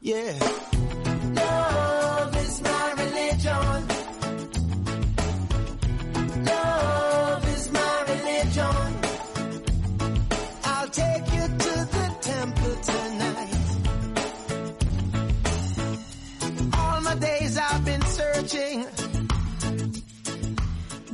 Yeah. 0.00 0.77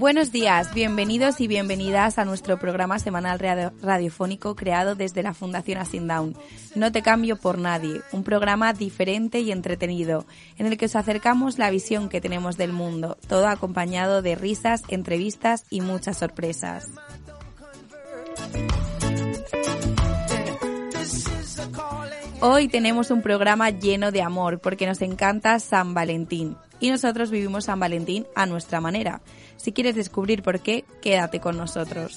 Buenos 0.04 0.32
días, 0.32 0.74
bienvenidos 0.74 1.40
y 1.40 1.48
bienvenidas 1.48 2.18
a 2.18 2.26
nuestro 2.26 2.58
programa 2.58 2.98
semanal 2.98 3.38
radio- 3.38 3.72
radiofónico 3.80 4.54
creado 4.54 4.94
desde 4.94 5.22
la 5.22 5.32
Fundación 5.32 5.78
Asindown. 5.78 6.36
No 6.74 6.92
te 6.92 7.00
cambio 7.00 7.36
por 7.36 7.56
nadie, 7.56 8.02
un 8.12 8.22
programa 8.22 8.74
diferente 8.74 9.40
y 9.40 9.50
entretenido, 9.50 10.26
en 10.58 10.66
el 10.66 10.76
que 10.76 10.84
os 10.84 10.96
acercamos 10.96 11.56
la 11.56 11.70
visión 11.70 12.10
que 12.10 12.20
tenemos 12.20 12.58
del 12.58 12.74
mundo, 12.74 13.16
todo 13.28 13.48
acompañado 13.48 14.20
de 14.20 14.34
risas, 14.34 14.82
entrevistas 14.88 15.64
y 15.70 15.80
muchas 15.80 16.18
sorpresas. 16.18 16.84
Hoy 22.40 22.68
tenemos 22.68 23.10
un 23.10 23.22
programa 23.22 23.70
lleno 23.70 24.10
de 24.10 24.22
amor 24.22 24.60
porque 24.60 24.86
nos 24.86 25.00
encanta 25.02 25.58
San 25.60 25.94
Valentín 25.94 26.56
y 26.80 26.90
nosotros 26.90 27.30
vivimos 27.30 27.64
San 27.64 27.80
Valentín 27.80 28.26
a 28.34 28.46
nuestra 28.46 28.80
manera. 28.80 29.22
Si 29.56 29.72
quieres 29.72 29.94
descubrir 29.94 30.42
por 30.42 30.60
qué, 30.60 30.84
quédate 31.00 31.40
con 31.40 31.56
nosotros. 31.56 32.16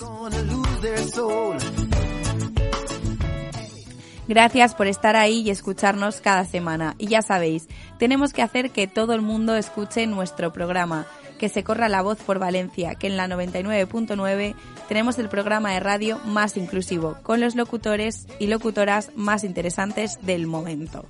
Gracias 4.28 4.76
por 4.76 4.88
estar 4.88 5.16
ahí 5.16 5.40
y 5.40 5.50
escucharnos 5.52 6.20
cada 6.20 6.44
semana. 6.44 6.96
Y 6.98 7.08
ya 7.08 7.22
sabéis, 7.22 7.68
tenemos 7.98 8.34
que 8.34 8.42
hacer 8.42 8.72
que 8.72 8.88
todo 8.88 9.14
el 9.14 9.22
mundo 9.22 9.56
escuche 9.56 10.06
nuestro 10.06 10.52
programa, 10.52 11.08
que 11.38 11.50
se 11.50 11.64
corra 11.64 11.90
la 11.90 12.02
voz 12.02 12.18
por 12.20 12.40
Valencia, 12.40 12.96
que 12.96 13.08
en 13.08 13.18
la 13.18 13.28
99.9 13.28 14.56
tenemos 14.88 15.18
el 15.20 15.30
programa 15.30 15.72
de 15.74 15.80
radio 15.80 16.20
más 16.26 16.58
inclusivo, 16.58 17.18
con 17.24 17.40
los 17.40 17.56
locutores 17.56 18.28
y 18.40 18.48
locutoras 18.48 19.12
más 19.16 19.44
interesantes 19.44 20.18
del 20.22 20.48
momento. 20.48 21.06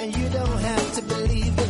And 0.00 0.12
you 0.16 0.28
don't 0.30 0.64
have 0.64 1.00
to 1.00 1.14
believe 1.14 1.48
it. 1.48 1.68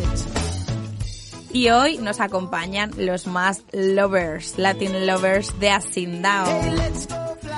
Y 1.50 1.70
hoy 1.70 1.96
nos 1.98 2.20
acompañan 2.20 2.90
los 2.98 3.26
más 3.26 3.62
lovers, 3.72 4.58
Latin 4.58 5.06
lovers 5.06 5.58
de 5.58 5.70
Asindown. 5.70 6.76
Let's 6.76 7.08
go 7.08 7.36
fly 7.40 7.50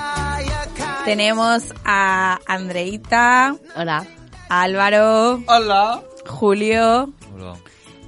a 0.49 0.67
kite. 0.75 1.05
Tenemos 1.05 1.65
a 1.85 2.39
Andreita, 2.47 3.57
Hola. 3.75 4.07
Álvaro, 4.49 5.43
Hola. 5.47 6.03
Julio 6.27 7.13
Hola. 7.35 7.55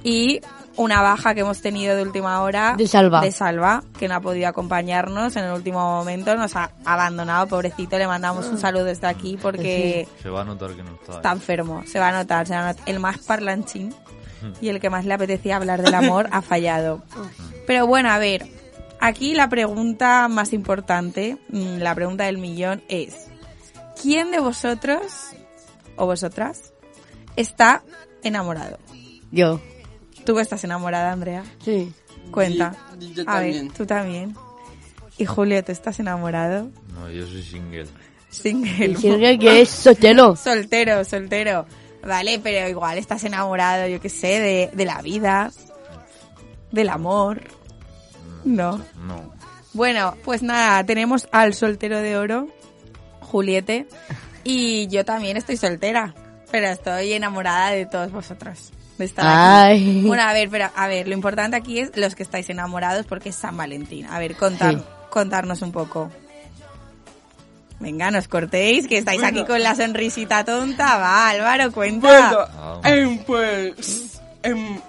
y 0.03 0.39
una 0.75 1.01
baja 1.01 1.33
que 1.35 1.41
hemos 1.41 1.61
tenido 1.61 1.95
de 1.95 2.01
última 2.01 2.41
hora 2.41 2.75
De 2.77 2.87
Salva. 2.87 3.21
de 3.21 3.31
Salva, 3.31 3.83
que 3.99 4.07
no 4.07 4.15
ha 4.15 4.19
podido 4.21 4.47
acompañarnos 4.47 5.35
en 5.35 5.45
el 5.45 5.53
último 5.53 5.79
momento, 5.79 6.35
nos 6.35 6.55
ha 6.55 6.71
abandonado, 6.83 7.47
pobrecito, 7.47 7.97
le 7.97 8.07
mandamos 8.07 8.47
un 8.47 8.57
saludo 8.57 8.85
desde 8.85 9.07
aquí 9.07 9.37
porque 9.41 10.07
Se 10.21 10.29
va 10.29 10.41
a 10.41 10.45
notar 10.45 10.71
que 10.71 10.83
no 10.83 10.93
está. 10.95 11.13
está 11.13 11.31
enfermo, 11.31 11.83
se 11.85 11.99
va 11.99 12.09
a 12.09 12.11
notar, 12.11 12.47
se 12.47 12.53
va 12.55 12.69
a 12.69 12.73
notar. 12.73 12.83
el 12.87 12.99
más 12.99 13.19
parlanchín 13.19 13.93
y 14.61 14.69
el 14.69 14.79
que 14.81 14.89
más 14.89 15.05
le 15.05 15.13
apetecía 15.13 15.55
hablar 15.57 15.81
del 15.83 15.93
amor 15.93 16.27
ha 16.31 16.41
fallado. 16.41 17.03
Pero 17.67 17.87
bueno, 17.87 18.09
a 18.09 18.17
ver, 18.17 18.45
aquí 18.99 19.35
la 19.35 19.47
pregunta 19.49 20.27
más 20.27 20.53
importante, 20.53 21.37
mm, 21.49 21.77
la 21.77 21.93
pregunta 21.95 22.25
del 22.25 22.39
millón 22.39 22.83
es, 22.89 23.27
¿quién 24.01 24.31
de 24.31 24.39
vosotros 24.39 25.01
o 25.95 26.05
vosotras 26.07 26.73
está 27.35 27.83
enamorado? 28.23 28.79
Yo. 29.31 29.59
¿Tú 30.25 30.39
estás 30.39 30.63
enamorada, 30.63 31.11
Andrea? 31.11 31.43
Sí. 31.63 31.91
Cuenta. 32.31 32.75
Y- 32.99 33.13
yo 33.13 33.23
a 33.27 33.39
ver, 33.39 33.71
tú 33.75 33.85
también. 33.85 34.35
Y 35.17 35.25
Julio, 35.25 35.63
¿tú 35.63 35.71
estás 35.71 35.99
enamorado? 35.99 36.69
No, 36.93 37.09
yo 37.09 37.25
soy 37.27 37.43
single. 37.43 37.87
Single. 38.29 38.95
Sigue 38.97 39.37
que 39.37 39.61
es 39.61 39.69
soltero. 39.69 40.35
Soltero, 40.43 41.03
soltero. 41.05 41.65
Vale, 42.05 42.39
pero 42.39 42.67
igual 42.67 42.97
estás 42.97 43.23
enamorado, 43.23 43.87
yo 43.87 44.01
qué 44.01 44.09
sé, 44.09 44.39
de, 44.39 44.69
de 44.73 44.85
la 44.85 45.01
vida, 45.01 45.51
del 46.71 46.89
amor. 46.89 47.41
No. 48.43 48.81
No. 49.05 49.33
Bueno, 49.73 50.15
pues 50.23 50.41
nada, 50.43 50.83
tenemos 50.85 51.27
al 51.31 51.53
soltero 51.53 51.99
de 51.99 52.17
oro, 52.17 52.47
Juliete, 53.21 53.87
y 54.43 54.87
yo 54.87 55.05
también 55.05 55.37
estoy 55.37 55.55
soltera, 55.57 56.13
pero 56.51 56.67
estoy 56.67 57.13
enamorada 57.13 57.69
de 57.71 57.85
todos 57.85 58.11
vosotros. 58.11 58.71
De 58.97 59.05
estar 59.05 59.25
aquí. 59.25 59.83
Ay. 59.83 60.03
Bueno, 60.05 60.23
a 60.23 60.33
ver, 60.33 60.49
pero 60.49 60.69
a 60.75 60.87
ver, 60.87 61.07
lo 61.07 61.13
importante 61.15 61.55
aquí 61.57 61.79
es 61.79 61.95
los 61.95 62.13
que 62.15 62.23
estáis 62.23 62.49
enamorados 62.49 63.05
porque 63.07 63.29
es 63.29 63.35
San 63.35 63.57
Valentín. 63.57 64.05
A 64.05 64.19
ver, 64.19 64.35
contar, 64.35 64.75
Sí. 64.75 64.83
contarnos 65.09 65.61
un 65.63 65.71
poco. 65.71 66.11
Venga, 67.79 68.11
no 68.11 68.19
os 68.19 68.27
cortéis, 68.27 68.87
que 68.87 68.97
estáis 68.99 69.23
aquí 69.23 69.43
con 69.45 69.61
la 69.61 69.75
sonrisita 69.75 70.45
tonta. 70.45 70.97
Va, 70.97 71.29
Álvaro, 71.29 71.71
cuenta. 71.71 72.47
Bueno, 72.53 72.81
em, 72.85 73.17
pues 73.25 74.21
em, 74.43 74.79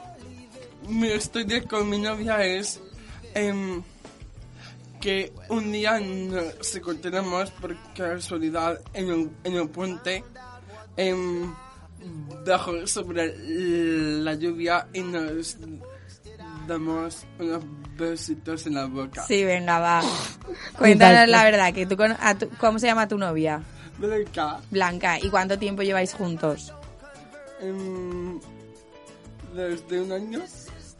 mi 0.88 1.08
historia 1.08 1.62
con 1.64 1.88
mi 1.88 1.98
novia 1.98 2.44
es 2.44 2.80
em, 3.34 3.82
que 5.00 5.32
un 5.48 5.72
día 5.72 5.98
nos 5.98 6.74
encontramos 6.76 7.50
por 7.52 7.74
casualidad 7.94 8.78
en 8.92 9.10
un, 9.12 9.36
en 9.42 9.60
un 9.60 9.68
puente 9.68 10.22
bajo 12.46 12.86
sobre 12.86 13.34
la 14.22 14.34
lluvia 14.34 14.86
y 14.92 15.00
nos 15.02 15.56
damos 16.66 17.24
unos 17.38 17.62
besitos 17.96 18.66
en 18.66 18.74
la 18.74 18.86
boca. 18.86 19.22
Sí, 19.26 19.44
venga, 19.44 19.78
va. 19.78 20.02
Cuéntanos 20.78 21.28
la 21.28 21.44
verdad, 21.44 21.72
que 21.72 21.86
tú, 21.86 21.96
con- 21.96 22.16
a 22.20 22.34
tu- 22.36 22.48
¿cómo 22.58 22.78
se 22.78 22.86
llama 22.86 23.06
tu 23.08 23.18
novia? 23.18 23.62
Blanca, 23.98 24.58
Blanca. 24.70 25.18
¿Y 25.20 25.28
cuánto 25.30 25.58
tiempo 25.58 25.82
lleváis 25.82 26.12
juntos? 26.14 26.72
em, 27.60 28.40
desde 29.54 30.00
un 30.02 30.12
año. 30.12 30.40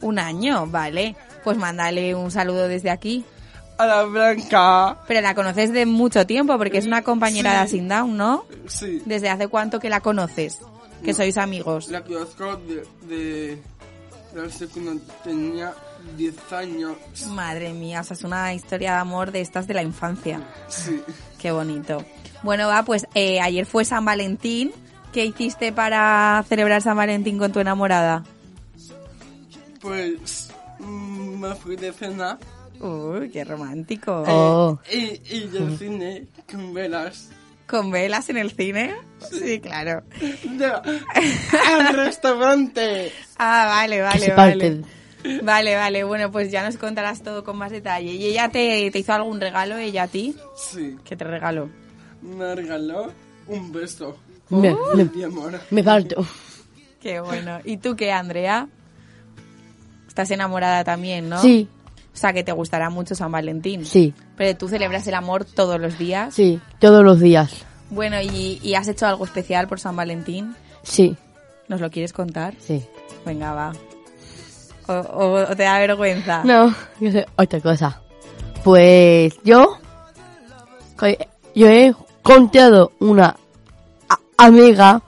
Un 0.01 0.19
año, 0.19 0.65
vale. 0.67 1.15
Pues 1.43 1.57
mándale 1.57 2.15
un 2.15 2.31
saludo 2.31 2.67
desde 2.67 2.89
aquí. 2.89 3.23
A 3.77 3.85
la 3.85 4.03
Blanca, 4.03 4.99
Pero 5.07 5.19
la 5.21 5.35
conoces 5.35 5.73
de 5.73 5.85
mucho 5.85 6.25
tiempo 6.25 6.57
porque 6.57 6.77
es 6.77 6.85
una 6.85 7.01
compañera 7.01 7.51
de. 7.51 7.57
Asindown, 7.57 8.15
¿no? 8.15 8.45
sí. 8.67 9.01
¿Desde 9.05 9.29
hace 9.29 9.47
cuánto 9.49 9.79
que 9.79 9.89
la 9.89 9.99
conoces? 9.99 10.59
Que 11.03 11.13
sois 11.13 11.37
amigos. 11.37 11.89
La 11.89 12.03
conozco 12.03 12.57
de, 12.57 12.83
de, 13.07 13.61
cuando 14.73 15.01
tenía 15.23 15.73
10 16.17 16.53
años. 16.53 16.97
Madre 17.29 17.73
mía, 17.73 18.01
o 18.01 18.03
sea, 18.03 18.15
es 18.15 18.23
una 18.23 18.53
historia 18.53 18.93
de 18.93 18.97
amor 18.99 19.31
de 19.31 19.41
estas 19.41 19.67
de 19.67 19.73
la 19.73 19.83
infancia. 19.83 20.41
Sí. 20.67 21.01
Qué 21.39 21.51
bonito. 21.51 22.03
Bueno, 22.43 22.67
va, 22.67 22.83
pues 22.83 23.05
eh, 23.13 23.39
ayer 23.39 23.65
fue 23.65 23.85
San 23.85 24.05
Valentín. 24.05 24.71
¿Qué 25.13 25.25
hiciste 25.25 25.71
para 25.71 26.43
celebrar 26.47 26.81
San 26.81 26.97
Valentín 26.97 27.37
con 27.37 27.51
tu 27.51 27.59
enamorada? 27.59 28.23
Pues 29.79 30.49
mm, 30.79 31.39
me 31.39 31.55
fui 31.55 31.75
de 31.75 31.93
cena 31.93 32.37
Uy, 32.79 33.29
qué 33.29 33.43
romántico. 33.43 34.23
Oh. 34.27 34.79
y, 34.91 35.21
y 35.29 35.47
del 35.47 35.77
cine 35.77 36.27
con 36.49 36.73
velas. 36.73 37.29
¿Con 37.67 37.89
velas 37.91 38.29
en 38.29 38.37
el 38.37 38.51
cine? 38.51 38.95
Sí, 39.31 39.59
claro. 39.59 40.03
No, 40.49 40.81
al 41.77 41.93
restaurante. 41.95 43.11
Ah, 43.37 43.65
vale, 43.67 44.01
vale, 44.01 44.33
vale. 44.33 44.81
Vale, 45.41 45.75
vale, 45.75 46.03
bueno, 46.03 46.31
pues 46.31 46.51
ya 46.51 46.63
nos 46.63 46.77
contarás 46.77 47.23
todo 47.23 47.43
con 47.43 47.57
más 47.57 47.71
detalle. 47.71 48.11
¿Y 48.11 48.25
ella 48.27 48.49
te, 48.49 48.91
te 48.91 48.99
hizo 48.99 49.13
algún 49.13 49.41
regalo, 49.41 49.77
ella 49.77 50.03
a 50.03 50.07
ti? 50.07 50.35
Sí, 50.55 50.95
¿Qué 51.03 51.15
te 51.15 51.23
regaló? 51.23 51.69
me 52.21 52.53
regaló 52.55 53.11
un 53.47 53.71
beso. 53.71 54.17
Me, 54.49 54.75
me, 54.93 55.05
Mi 55.05 55.23
amor. 55.23 55.59
me 55.71 55.81
falto. 55.83 56.23
Qué 57.01 57.19
bueno. 57.19 57.59
¿Y 57.63 57.77
tú 57.77 57.95
qué, 57.95 58.11
Andrea? 58.11 58.67
Estás 60.07 60.29
enamorada 60.31 60.83
también, 60.83 61.27
¿no? 61.29 61.41
Sí, 61.41 61.67
O 62.15 62.17
sea, 62.17 62.31
que 62.33 62.43
te 62.43 62.53
gustará 62.53 62.89
mucho 62.89 63.13
San 63.13 63.31
Valentín. 63.31 63.85
sí, 63.85 64.13
Pero 64.37 64.57
tú 64.57 64.67
celebras 64.69 65.05
el 65.07 65.13
amor 65.15 65.43
todos 65.45 65.79
los 65.79 65.99
días. 65.99 66.33
sí. 66.33 66.59
Todos 66.79 67.03
los 67.03 67.19
días. 67.19 67.53
Bueno, 67.89 68.19
¿y, 68.21 68.59
y 68.63 68.73
has 68.75 68.87
hecho 68.87 69.05
algo 69.05 69.25
especial 69.25 69.67
por 69.67 69.79
San 69.79 69.95
Valentín? 69.95 70.55
Sí, 70.81 71.15
¿Nos 71.67 71.81
lo 71.81 71.89
quieres 71.91 72.13
contar? 72.13 72.53
sí. 72.59 72.83
Venga, 73.25 73.53
va. 73.53 73.73
O, 74.87 74.93
o- 74.93 75.41
o 75.51 75.55
te 75.55 75.63
da 75.63 75.79
vergüenza. 75.79 76.43
No, 76.43 76.73
yo 76.99 77.11
sé 77.11 77.25
otra 77.35 77.59
cosa. 77.59 78.01
Pues 78.63 79.33
yo, 79.43 79.77
yo 81.55 81.67
he 81.67 81.93
contado 82.21 82.91
una 82.99 83.35
amiga 84.37 85.01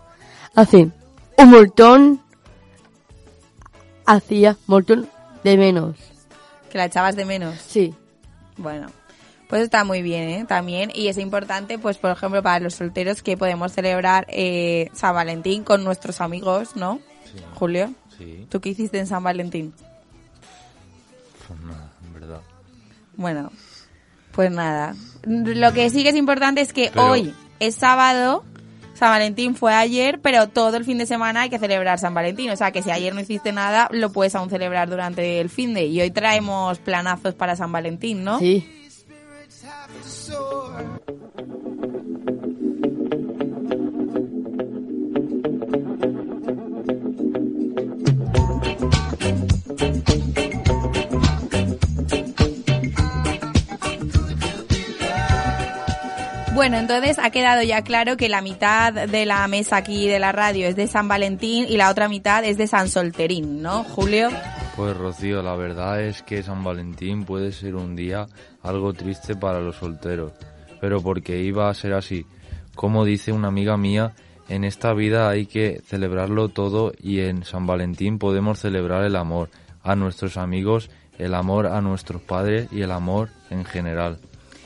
hace 0.56 0.90
un 1.38 1.50
montón, 1.52 2.22
hacía 4.06 4.52
un 4.52 4.58
montón 4.68 5.10
de 5.44 5.58
menos. 5.58 5.96
Que 6.72 6.78
la 6.78 6.86
echabas 6.86 7.16
de 7.16 7.26
menos. 7.26 7.56
Sí, 7.60 7.94
Bueno, 8.58 8.88
Pues 9.50 9.62
está 9.62 9.84
muy 9.86 10.02
bien, 10.02 10.28
¿eh? 10.30 10.46
También. 10.48 10.92
Y 10.94 11.08
es 11.08 11.18
importante, 11.18 11.80
pues, 11.80 11.98
por 11.98 12.12
ejemplo, 12.12 12.44
para 12.44 12.60
los 12.60 12.74
solteros 12.76 13.22
que 13.24 13.38
podemos 13.38 13.72
celebrar 13.72 14.26
eh, 14.30 14.90
San 14.94 15.14
Valentín 15.16 15.64
con 15.64 15.84
nuestros 15.86 16.20
amigos, 16.20 16.76
¿no? 16.76 17.00
Sí. 17.24 17.42
Julio, 17.56 17.94
Sí, 18.18 18.46
¿tú 18.50 18.60
qué 18.60 18.70
hiciste 18.70 19.00
en 19.00 19.08
San 19.08 19.24
Valentín? 19.24 19.74
pues 21.48 21.60
nada, 21.62 21.92
en 22.04 22.14
verdad. 22.14 22.42
Bueno, 23.16 23.52
pues 24.34 24.52
nada. 24.52 24.96
Lo 25.24 25.72
que 25.74 25.90
sí 25.90 26.04
que 26.04 26.10
es 26.10 26.16
importante 26.16 26.62
es 26.62 26.74
que 26.74 26.90
Pero- 26.94 27.10
hoy 27.12 27.34
es 27.60 27.76
sábado, 27.76 28.44
San 28.98 29.12
Valentín 29.12 29.54
fue 29.54 29.76
ayer, 29.76 30.20
pero 30.22 30.48
todo 30.48 30.76
el 30.76 30.84
fin 30.84 30.98
de 30.98 31.06
semana 31.06 31.42
hay 31.42 31.50
que 31.52 31.60
celebrar 31.60 32.00
San 32.00 32.16
Valentín. 32.16 32.50
O 32.50 32.56
sea 32.56 32.72
que 32.72 32.82
si 32.82 32.90
ayer 32.90 33.14
no 33.14 33.22
hiciste 33.22 33.52
nada, 33.52 33.90
lo 33.92 34.12
puedes 34.12 34.34
aún 34.34 34.50
celebrar 34.50 34.90
durante 34.90 35.40
el 35.40 35.50
fin 35.50 35.76
de. 35.76 35.86
Y 35.86 36.02
hoy 36.02 36.10
traemos 36.10 36.80
planazos 36.80 37.36
para 37.36 37.56
San 37.56 37.72
Valentín, 37.72 38.24
¿no? 38.24 38.40
Sí. 38.40 38.68
Bueno, 56.58 56.78
entonces 56.78 57.20
ha 57.20 57.30
quedado 57.30 57.62
ya 57.62 57.84
claro 57.84 58.18
que 58.18 58.30
la 58.30 58.42
mitad 58.42 58.92
de 58.92 59.28
la 59.28 59.48
mesa 59.48 59.78
aquí 59.78 60.08
de 60.08 60.18
la 60.18 60.32
radio 60.32 60.66
es 60.66 60.76
de 60.76 60.88
San 60.88 61.08
Valentín 61.08 61.68
y 61.70 61.78
la 61.78 61.92
otra 61.92 62.10
mitad 62.10 62.44
es 62.44 62.58
de 62.58 62.66
San 62.66 62.90
Solterín, 62.90 63.62
¿no, 63.62 63.84
Julio? 63.84 64.30
Pues 64.76 64.98
Rocío, 64.98 65.44
la 65.44 65.56
verdad 65.56 66.02
es 66.02 66.24
que 66.24 66.42
San 66.42 66.64
Valentín 66.64 67.26
puede 67.26 67.52
ser 67.52 67.76
un 67.76 67.96
día 67.96 68.26
algo 68.64 68.92
triste 68.94 69.36
para 69.36 69.60
los 69.60 69.76
solteros, 69.76 70.34
pero 70.82 71.00
porque 71.00 71.44
iba 71.44 71.70
a 71.70 71.74
ser 71.76 71.94
así. 71.94 72.26
Como 72.74 73.06
dice 73.06 73.32
una 73.32 73.50
amiga 73.50 73.78
mía, 73.78 74.16
en 74.50 74.64
esta 74.64 74.94
vida 74.94 75.30
hay 75.30 75.46
que 75.46 75.84
celebrarlo 75.86 76.50
todo 76.50 76.92
y 77.00 77.20
en 77.20 77.44
San 77.44 77.68
Valentín 77.68 78.18
podemos 78.18 78.58
celebrar 78.58 79.04
el 79.04 79.16
amor 79.16 79.52
a 79.84 79.96
nuestros 79.96 80.38
amigos, 80.38 80.90
el 81.20 81.36
amor 81.36 81.68
a 81.68 81.82
nuestros 81.82 82.24
padres 82.24 82.68
y 82.72 82.82
el 82.82 82.92
amor 82.92 83.30
en 83.52 83.64
general. 83.64 84.18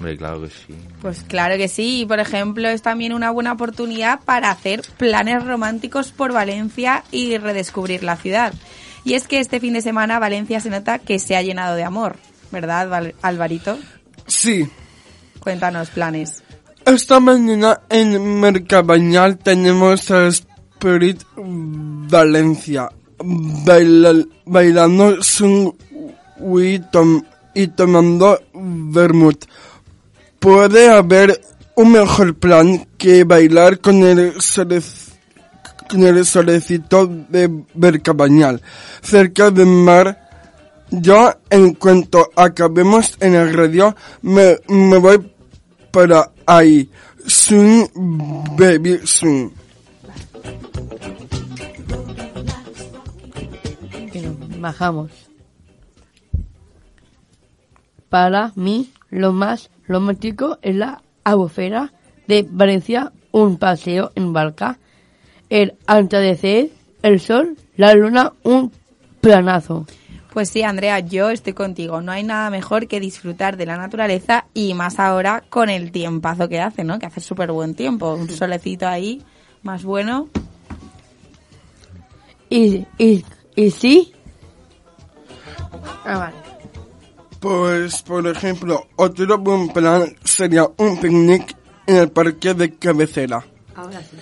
Hombre, 0.02 0.18
claro 0.18 0.42
que 0.42 0.48
sí. 0.50 0.74
Pues 1.02 1.22
claro 1.28 1.58
que 1.58 1.68
sí. 1.68 2.02
Y, 2.02 2.06
por 2.08 2.20
ejemplo, 2.20 2.68
es 2.70 2.82
también 2.82 3.14
una 3.14 3.30
buena 3.30 3.52
oportunidad 3.52 4.20
para 4.26 4.50
hacer 4.50 4.82
planes 4.98 5.46
románticos 5.46 6.12
por 6.12 6.34
Valencia 6.34 7.04
y 7.12 7.38
redescubrir 7.38 8.04
la 8.04 8.18
ciudad. 8.18 8.52
Y 9.04 9.14
es 9.14 9.28
que 9.28 9.40
este 9.40 9.60
fin 9.60 9.74
de 9.74 9.82
semana 9.82 10.18
Valencia 10.20 10.60
se 10.60 10.72
nota 10.72 10.98
que 11.00 11.20
se 11.20 11.36
ha 11.36 11.42
llenado 11.44 11.76
de 11.76 11.84
amor, 11.84 12.16
¿verdad, 12.52 12.90
Val- 12.90 13.14
Alvarito? 13.22 13.78
Sí. 14.26 14.68
Cuéntanos 15.40 15.90
planes. 15.92 16.44
Esta 16.86 17.20
mañana 17.20 17.82
en 17.90 18.40
Mercabañal 18.40 19.38
tenemos 19.38 20.10
a 20.10 20.28
Spirit 20.28 21.22
Valencia 21.36 22.90
baila- 23.20 24.26
bailando 24.46 25.22
sun 25.22 25.76
y, 26.58 26.80
tom- 26.80 27.24
y 27.54 27.68
tomando 27.68 28.40
vermut. 28.54 29.46
Puede 30.42 30.90
haber 30.90 31.40
un 31.76 31.94
mejor 31.94 32.36
plan 32.36 32.86
que 32.98 33.24
bailar 33.24 33.80
con 33.80 34.04
el 34.04 34.34
con 35.90 36.04
el 36.04 36.26
solecito 36.26 37.08
de 37.08 37.50
Mercabañal, 37.76 38.62
cerca 39.02 39.52
del 39.52 39.68
mar 39.68 40.22
yo, 40.92 41.34
en 41.50 41.76
cuanto 41.76 42.32
acabemos 42.36 43.16
en 43.22 43.34
el 43.36 43.54
radio, 43.54 43.96
me, 44.24 44.58
voy 44.68 45.32
para 45.90 46.34
ahí. 46.46 46.90
Soon, 47.26 47.90
baby, 48.58 49.00
soon. 49.06 49.54
Bajamos. 54.60 55.12
Para 58.10 58.52
mí, 58.56 58.92
lo 59.10 59.32
más 59.32 59.70
romántico 59.92 60.58
es 60.62 60.76
la 60.76 61.02
albufera 61.24 61.94
de 62.28 62.48
Valencia, 62.50 63.12
un 63.32 63.58
paseo 63.58 64.12
en 64.16 64.34
barca, 64.34 64.80
el 65.50 65.76
atardecer, 65.86 66.70
el 67.02 67.20
sol, 67.20 67.58
la 67.76 67.94
luna, 67.94 68.34
un 68.44 68.72
planazo. 69.20 69.86
Pues 70.34 70.50
sí, 70.50 70.64
Andrea, 70.64 71.00
yo 71.00 71.30
estoy 71.30 71.52
contigo. 71.52 72.02
No 72.02 72.14
hay 72.14 72.24
nada 72.24 72.50
mejor 72.50 72.88
que 72.88 73.02
disfrutar 73.02 73.58
de 73.58 73.66
la 73.66 73.76
naturaleza 73.76 74.46
y 74.54 74.74
más 74.74 74.98
ahora 74.98 75.44
con 75.50 75.70
el 75.70 75.92
tiempazo 75.92 76.48
que 76.48 76.62
hace, 76.62 76.86
¿no? 76.86 77.00
Que 77.00 77.06
hace 77.06 77.20
súper 77.20 77.52
buen 77.52 77.76
tiempo. 77.76 78.14
Un 78.14 78.30
solecito 78.30 78.88
ahí, 78.88 79.22
más 79.62 79.84
bueno. 79.84 80.30
Y, 82.50 82.86
y, 82.98 83.26
y 83.56 83.72
sí. 83.72 84.14
Ah, 86.06 86.18
vale. 86.18 86.51
Pues, 87.42 88.04
por 88.04 88.26
ejemplo, 88.28 88.88
otro 88.98 89.38
buen 89.40 89.68
plan 89.70 90.16
sería 90.24 90.68
un 90.78 90.98
picnic 91.02 91.56
en 91.88 91.96
el 91.98 92.10
parque 92.12 92.54
de 92.54 92.76
cabecera. 92.76 93.44
Ahora 93.76 94.00
sí. 94.02 94.16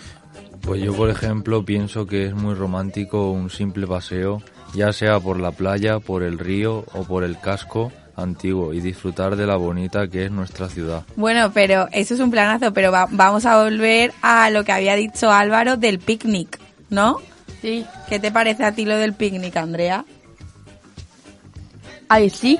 Pues 0.62 0.82
yo, 0.82 0.94
por 0.96 1.10
ejemplo, 1.10 1.64
pienso 1.66 2.06
que 2.08 2.28
es 2.28 2.34
muy 2.34 2.54
romántico 2.56 3.32
un 3.32 3.50
simple 3.50 3.86
paseo, 3.88 4.42
ya 4.74 4.94
sea 4.94 5.20
por 5.20 5.38
la 5.40 5.52
playa, 5.52 6.00
por 6.00 6.24
el 6.24 6.40
río 6.40 6.86
o 6.94 7.04
por 7.04 7.24
el 7.26 7.38
casco 7.40 7.92
antiguo 8.16 8.74
y 8.74 8.80
disfrutar 8.80 9.36
de 9.36 9.46
la 9.48 9.56
bonita 9.58 10.08
que 10.08 10.26
es 10.26 10.32
nuestra 10.32 10.70
ciudad. 10.70 11.04
Bueno, 11.16 11.52
pero 11.54 11.88
eso 11.92 12.14
es 12.14 12.20
un 12.22 12.32
planazo, 12.32 12.72
pero 12.74 12.92
va- 12.92 13.08
vamos 13.12 13.46
a 13.46 13.62
volver 13.64 14.14
a 14.22 14.50
lo 14.50 14.64
que 14.64 14.72
había 14.72 14.96
dicho 14.96 15.30
Álvaro 15.32 15.76
del 15.78 16.00
picnic, 16.00 16.58
¿no? 16.90 17.18
Sí. 17.62 17.86
¿Qué 18.08 18.20
te 18.20 18.32
parece 18.32 18.64
a 18.64 18.72
ti 18.74 18.86
lo 18.86 18.96
del 18.98 19.14
picnic, 19.14 19.56
Andrea? 19.58 20.06
Ahí 22.10 22.30
sí 22.30 22.58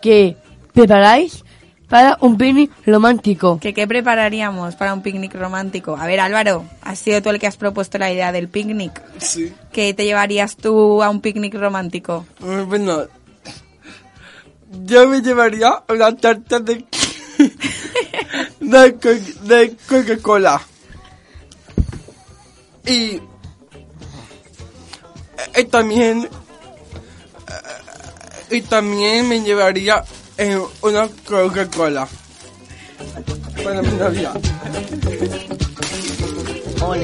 que 0.00 0.36
preparáis 0.72 1.42
para 1.88 2.18
un 2.20 2.36
picnic 2.36 2.70
romántico. 2.84 3.58
¿Qué, 3.60 3.72
¿Qué 3.72 3.86
prepararíamos 3.86 4.74
para 4.74 4.92
un 4.92 5.02
picnic 5.02 5.34
romántico? 5.34 5.96
A 5.96 6.06
ver, 6.06 6.18
Álvaro, 6.20 6.64
has 6.82 6.98
sido 6.98 7.22
tú 7.22 7.30
el 7.30 7.38
que 7.38 7.46
has 7.46 7.56
propuesto 7.56 7.96
la 7.98 8.10
idea 8.12 8.32
del 8.32 8.48
picnic. 8.48 9.00
Sí. 9.18 9.52
¿Qué 9.72 9.94
te 9.94 10.04
llevarías 10.04 10.56
tú 10.56 11.02
a 11.02 11.10
un 11.10 11.20
picnic 11.20 11.54
romántico? 11.54 12.26
Eh, 12.44 12.64
Bueno, 12.66 13.04
yo 14.84 15.06
me 15.08 15.20
llevaría 15.22 15.82
una 15.88 16.14
tarta 16.16 16.58
de, 16.58 16.84
de, 18.60 18.94
co- 18.96 19.44
de 19.46 19.76
Coca-Cola. 19.88 20.60
Y, 22.84 23.20
y 25.58 25.64
también 25.70 26.24
eh, 26.24 26.28
y 28.50 28.62
también 28.62 29.28
me 29.28 29.40
llevaría 29.42 30.04
eh, 30.38 30.58
una 30.82 31.08
Coca-Cola 31.26 32.08
para 33.64 33.82
mi. 33.82 33.98
O 36.80 36.94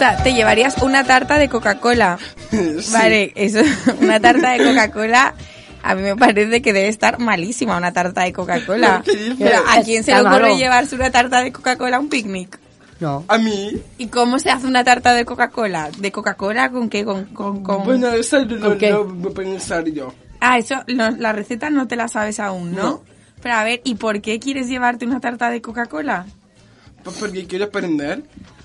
sea, 0.00 0.22
te 0.22 0.34
llevarías 0.34 0.82
una 0.82 1.04
tarta 1.04 1.38
de 1.38 1.48
Coca-Cola. 1.48 2.18
Sí. 2.50 2.92
Vale, 2.92 3.32
eso, 3.36 3.60
una 4.00 4.18
tarta 4.18 4.50
de 4.52 4.64
Coca-Cola. 4.64 5.34
A 5.82 5.94
mí 5.94 6.02
me 6.02 6.16
parece 6.16 6.60
que 6.60 6.72
debe 6.72 6.88
estar 6.88 7.18
malísima 7.20 7.76
una 7.76 7.92
tarta 7.92 8.22
de 8.22 8.32
Coca-Cola. 8.32 9.02
Pero 9.38 9.58
¿a 9.68 9.82
quién 9.82 10.02
se 10.02 10.12
le 10.12 10.20
ocurre 10.20 10.40
malo. 10.42 10.56
llevarse 10.56 10.96
una 10.96 11.10
tarta 11.10 11.40
de 11.42 11.52
Coca-Cola 11.52 11.96
a 11.98 12.00
un 12.00 12.08
picnic? 12.08 12.58
No. 12.98 13.24
A 13.28 13.38
mí, 13.38 13.80
¿Y 13.98 14.08
cómo 14.08 14.38
se 14.40 14.50
hace 14.50 14.66
una 14.66 14.82
tarta 14.84 15.14
de 15.14 15.24
Coca-Cola? 15.24 15.90
¿De 15.98 16.10
Coca-Cola 16.12 16.70
con 16.70 16.90
qué? 16.90 17.04
Con, 17.04 17.26
con, 17.26 17.62
con- 17.62 17.84
bueno, 17.84 18.08
eso 18.08 18.44
no 18.44 18.56
lo 18.74 19.04
voy 19.04 19.30
a 19.30 19.34
pensar 19.34 19.84
yo. 19.88 20.12
Ah, 20.40 20.58
eso, 20.58 20.74
no, 20.88 21.10
la 21.12 21.32
receta 21.32 21.70
no 21.70 21.86
te 21.86 21.96
la 21.96 22.08
sabes 22.08 22.40
aún, 22.40 22.72
¿no? 22.74 22.82
No. 22.82 23.02
Pero 23.42 23.54
a 23.54 23.64
ver, 23.64 23.80
¿y 23.84 23.94
por 23.94 24.20
qué 24.20 24.38
quieres 24.40 24.68
llevarte 24.68 25.06
una 25.06 25.20
tarta 25.20 25.48
de 25.50 25.62
Coca-Cola? 25.62 26.26
Pues 27.04 27.16
porque 27.16 27.46
quiero 27.46 27.66
aprender. 27.66 28.22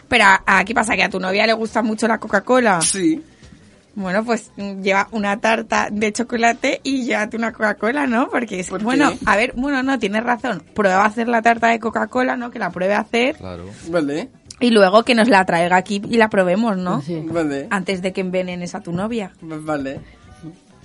Pero, 0.08 0.24
¿a, 0.26 0.42
a 0.46 0.66
qué 0.66 0.74
pasa? 0.74 0.96
¿Que 0.96 1.04
a 1.04 1.10
tu 1.10 1.20
novia 1.20 1.46
le 1.46 1.54
gusta 1.54 1.82
mucho 1.82 2.08
la 2.08 2.20
Coca-Cola? 2.20 2.82
Sí. 2.82 3.24
Bueno, 3.96 4.26
pues 4.26 4.52
mm, 4.58 4.82
lleva 4.82 5.08
una 5.12 5.40
tarta 5.40 5.88
de 5.90 6.12
chocolate 6.12 6.82
y 6.84 7.06
llévate 7.06 7.38
una 7.38 7.54
Coca-Cola, 7.54 8.08
¿no? 8.08 8.30
Porque 8.30 8.60
es, 8.60 8.70
bueno, 8.70 9.14
a 9.26 9.36
ver, 9.38 9.54
bueno, 9.56 9.82
no, 9.84 9.98
tienes 10.00 10.24
razón. 10.24 10.64
Prueba 10.74 11.04
a 11.04 11.06
hacer 11.06 11.30
la 11.30 11.42
tarta 11.42 11.68
de 11.68 11.80
Coca-Cola, 11.80 12.36
¿no? 12.36 12.52
Que 12.52 12.60
la 12.60 12.72
pruebe 12.72 12.94
a 12.94 13.00
hacer. 13.00 13.38
Claro. 13.38 13.66
Vale. 13.90 14.30
Y 14.60 14.72
luego 14.72 15.04
que 15.04 15.16
nos 15.16 15.30
la 15.30 15.46
traiga 15.46 15.78
aquí 15.78 16.02
y 16.10 16.18
la 16.18 16.30
probemos, 16.30 16.78
¿no? 16.78 17.02
Sí. 17.02 17.26
Vale. 17.26 17.68
Antes 17.72 18.02
de 18.02 18.12
que 18.14 18.22
envenenes 18.22 18.76
a 18.76 18.82
tu 18.82 18.92
novia. 18.92 19.32
Vale. 19.42 20.02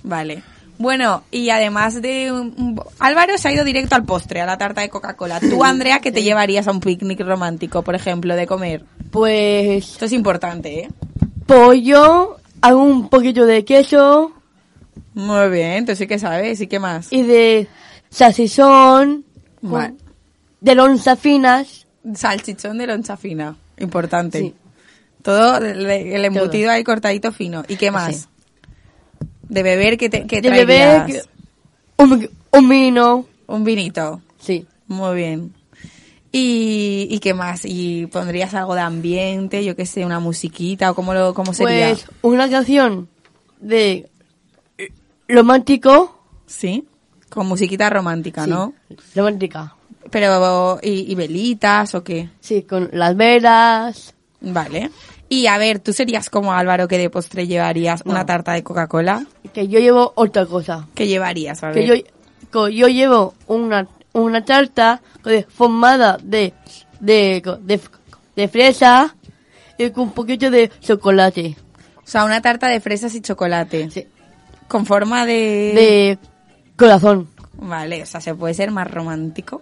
Vale. 0.03 0.43
Bueno, 0.81 1.23
y 1.29 1.51
además 1.51 2.01
de... 2.01 2.51
Álvaro 2.97 3.37
se 3.37 3.47
ha 3.47 3.51
ido 3.53 3.63
directo 3.63 3.93
al 3.93 4.03
postre, 4.03 4.41
a 4.41 4.47
la 4.47 4.57
tarta 4.57 4.81
de 4.81 4.89
Coca-Cola. 4.89 5.39
Tú, 5.39 5.63
Andrea, 5.63 5.99
¿qué 5.99 6.11
te 6.11 6.23
llevarías 6.23 6.67
a 6.67 6.71
un 6.71 6.79
picnic 6.79 7.19
romántico, 7.19 7.83
por 7.83 7.93
ejemplo, 7.93 8.35
de 8.35 8.47
comer? 8.47 8.83
Pues 9.11 9.91
Esto 9.91 10.05
es 10.05 10.11
importante, 10.11 10.79
¿eh? 10.79 10.89
pollo, 11.45 12.37
un 12.63 13.09
poquito 13.09 13.45
de 13.45 13.63
queso 13.63 14.31
Muy 15.13 15.49
bien, 15.49 15.85
tú 15.85 15.95
sí 15.95 16.07
que 16.07 16.17
sabes. 16.17 16.59
¿Y 16.61 16.67
qué 16.67 16.79
más? 16.79 17.13
y 17.13 17.21
de 17.21 17.67
Vale. 19.61 19.93
de 20.61 20.75
lonza 20.75 21.15
finas. 21.15 21.85
Salchichón 22.15 22.79
de 22.79 22.87
loncha 22.87 23.17
fina. 23.17 23.55
Importante. 23.77 24.39
Sí. 24.39 24.55
Todo 25.21 25.57
el, 25.57 25.85
el 25.85 26.25
embutido 26.25 26.65
Todo. 26.65 26.71
ahí 26.71 26.83
cortadito 26.83 27.31
fino. 27.31 27.63
¿Y 27.67 27.75
qué 27.75 27.91
más? 27.91 28.09
Así. 28.09 28.25
De 29.51 29.63
beber, 29.63 29.97
¿qué, 29.97 30.09
te, 30.09 30.25
qué 30.25 30.41
de 30.41 30.49
beber, 30.49 30.95
traerías? 31.05 31.23
que- 31.23 32.03
un, 32.03 32.29
un 32.51 32.69
vino. 32.69 33.25
Un 33.47 33.63
vinito. 33.65 34.21
Sí. 34.39 34.65
Muy 34.87 35.15
bien. 35.15 35.53
¿Y, 36.31 37.07
¿Y 37.11 37.19
qué 37.19 37.33
más? 37.33 37.63
¿Y 37.65 38.05
pondrías 38.05 38.53
algo 38.53 38.73
de 38.75 38.81
ambiente? 38.81 39.65
Yo 39.65 39.75
qué 39.75 39.85
sé, 39.85 40.05
una 40.05 40.19
musiquita 40.21 40.89
o 40.91 40.95
cómo, 40.95 41.13
lo, 41.13 41.33
cómo 41.33 41.53
sería? 41.53 41.89
Pues 41.89 42.05
una 42.21 42.49
canción 42.49 43.09
de 43.59 44.09
romántico. 45.27 46.17
Sí, 46.45 46.85
con 47.29 47.47
musiquita 47.47 47.89
romántica, 47.89 48.45
Sí, 48.45 48.49
¿no? 48.49 48.73
Romántica. 49.15 49.75
Pero, 50.09 50.79
¿y, 50.81 51.11
y 51.11 51.15
velitas 51.15 51.93
o 51.95 52.03
qué? 52.03 52.29
Sí, 52.39 52.63
con 52.63 52.89
las 52.93 53.15
velas. 53.15 54.13
Vale. 54.41 54.89
Y 55.31 55.47
a 55.47 55.57
ver, 55.57 55.79
¿tú 55.79 55.93
serías 55.93 56.29
como 56.29 56.51
Álvaro 56.51 56.89
que 56.89 56.97
de 56.97 57.09
postre 57.09 57.47
llevarías 57.47 58.01
una 58.03 58.25
tarta 58.25 58.51
de 58.51 58.63
Coca-Cola? 58.63 59.25
Que 59.53 59.69
yo 59.69 59.79
llevo 59.79 60.11
otra 60.15 60.45
cosa. 60.45 60.89
¿Qué 60.93 61.07
llevarías? 61.07 61.63
A 61.63 61.67
ver. 61.67 61.75
Que 61.75 61.87
yo, 61.87 61.93
que 62.51 62.75
yo 62.75 62.89
llevo 62.89 63.33
una, 63.47 63.87
una 64.11 64.43
tarta 64.43 65.01
formada 65.47 66.17
de, 66.21 66.53
de, 66.99 67.41
de, 67.61 67.79
de 68.35 68.47
fresa 68.49 69.15
y 69.77 69.89
con 69.91 70.03
un 70.03 70.11
poquito 70.11 70.51
de 70.51 70.69
chocolate. 70.81 71.55
O 71.99 72.01
sea, 72.03 72.25
una 72.25 72.41
tarta 72.41 72.67
de 72.67 72.81
fresas 72.81 73.15
y 73.15 73.21
chocolate. 73.21 73.89
Sí. 73.89 74.05
Con 74.67 74.85
forma 74.85 75.25
de... 75.25 75.31
De 75.33 76.19
corazón. 76.75 77.29
Vale, 77.53 78.03
o 78.03 78.05
sea, 78.05 78.19
¿se 78.19 78.35
puede 78.35 78.53
ser 78.53 78.71
más 78.71 78.91
romántico, 78.91 79.61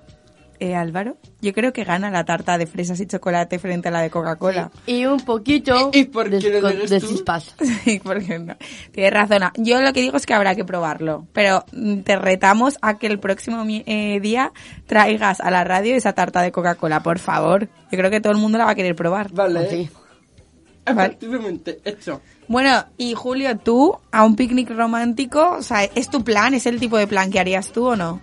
eh, 0.60 0.76
Álvaro? 0.76 1.18
Yo 1.42 1.54
creo 1.54 1.74
que 1.74 1.84
gana 1.84 2.10
la 2.10 2.26
tarta 2.26 2.58
de 2.58 2.68
fresas 2.68 3.00
y 3.00 3.08
chocolate 3.08 3.60
frente 3.60 3.88
a 3.88 3.92
la 3.92 4.02
de 4.02 4.10
Coca-Cola. 4.10 4.72
Y 4.86 5.06
un 5.06 5.20
poquito 5.22 5.90
¿Y 5.94 6.06
por 6.06 6.30
de, 6.30 6.40
qué 6.40 6.62
lo 6.62 6.70
de 6.70 7.02
chispas. 7.02 7.56
Sí, 7.84 8.02
porque 8.04 8.40
no. 8.40 8.56
Tienes 8.92 9.14
razón. 9.14 9.52
Yo 9.58 9.82
lo 9.82 9.94
que 9.94 10.02
digo 10.02 10.18
es 10.18 10.26
que 10.26 10.34
habrá 10.34 10.56
que 10.56 10.66
probarlo. 10.66 11.28
Pero 11.34 11.66
mm, 11.72 12.00
te 12.02 12.16
retamos 12.18 12.78
a 12.82 12.98
que 12.98 13.08
el 13.08 13.20
próximo 13.20 13.64
eh, 13.68 14.20
día 14.20 14.52
traigas 14.86 15.40
a 15.42 15.52
la 15.52 15.64
radio 15.64 15.96
esa 15.96 16.14
tarta 16.14 16.42
de 16.42 16.52
Coca-Cola, 16.52 17.02
por 17.02 17.20
favor. 17.20 17.70
Yo 17.92 17.98
creo 17.98 18.12
que 18.12 18.22
todo 18.22 18.34
el 18.34 18.40
mundo 18.40 18.58
la 18.58 18.66
va 18.66 18.72
a 18.72 18.76
querer 18.76 18.96
probar. 18.96 19.32
Vale. 19.32 19.60
Así. 19.60 19.90
Efectivamente, 20.86 21.80
hecho. 21.86 22.22
Bueno, 22.48 22.86
y 22.98 23.14
Julio, 23.14 23.58
tú 23.58 23.96
a 24.12 24.24
un 24.24 24.36
picnic 24.36 24.72
romántico, 24.72 25.58
o 25.60 25.62
sea, 25.62 25.84
¿es 25.84 26.10
tu 26.10 26.24
plan? 26.24 26.54
¿Es 26.54 26.66
el 26.66 26.80
tipo 26.80 26.98
de 26.98 27.06
plan 27.06 27.30
que 27.30 27.40
harías 27.40 27.72
tú 27.72 27.90
o 27.90 27.96
no? 27.96 28.20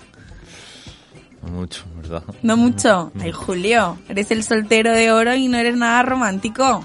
No 1.46 1.52
mucho, 1.52 1.84
¿verdad? 1.96 2.22
No 2.42 2.56
mucho. 2.56 3.12
Ay, 3.20 3.32
Julio, 3.32 3.98
eres 4.08 4.30
el 4.30 4.42
soltero 4.42 4.92
de 4.92 5.10
oro 5.12 5.34
y 5.34 5.48
no 5.48 5.56
eres 5.58 5.76
nada 5.76 6.02
romántico. 6.02 6.84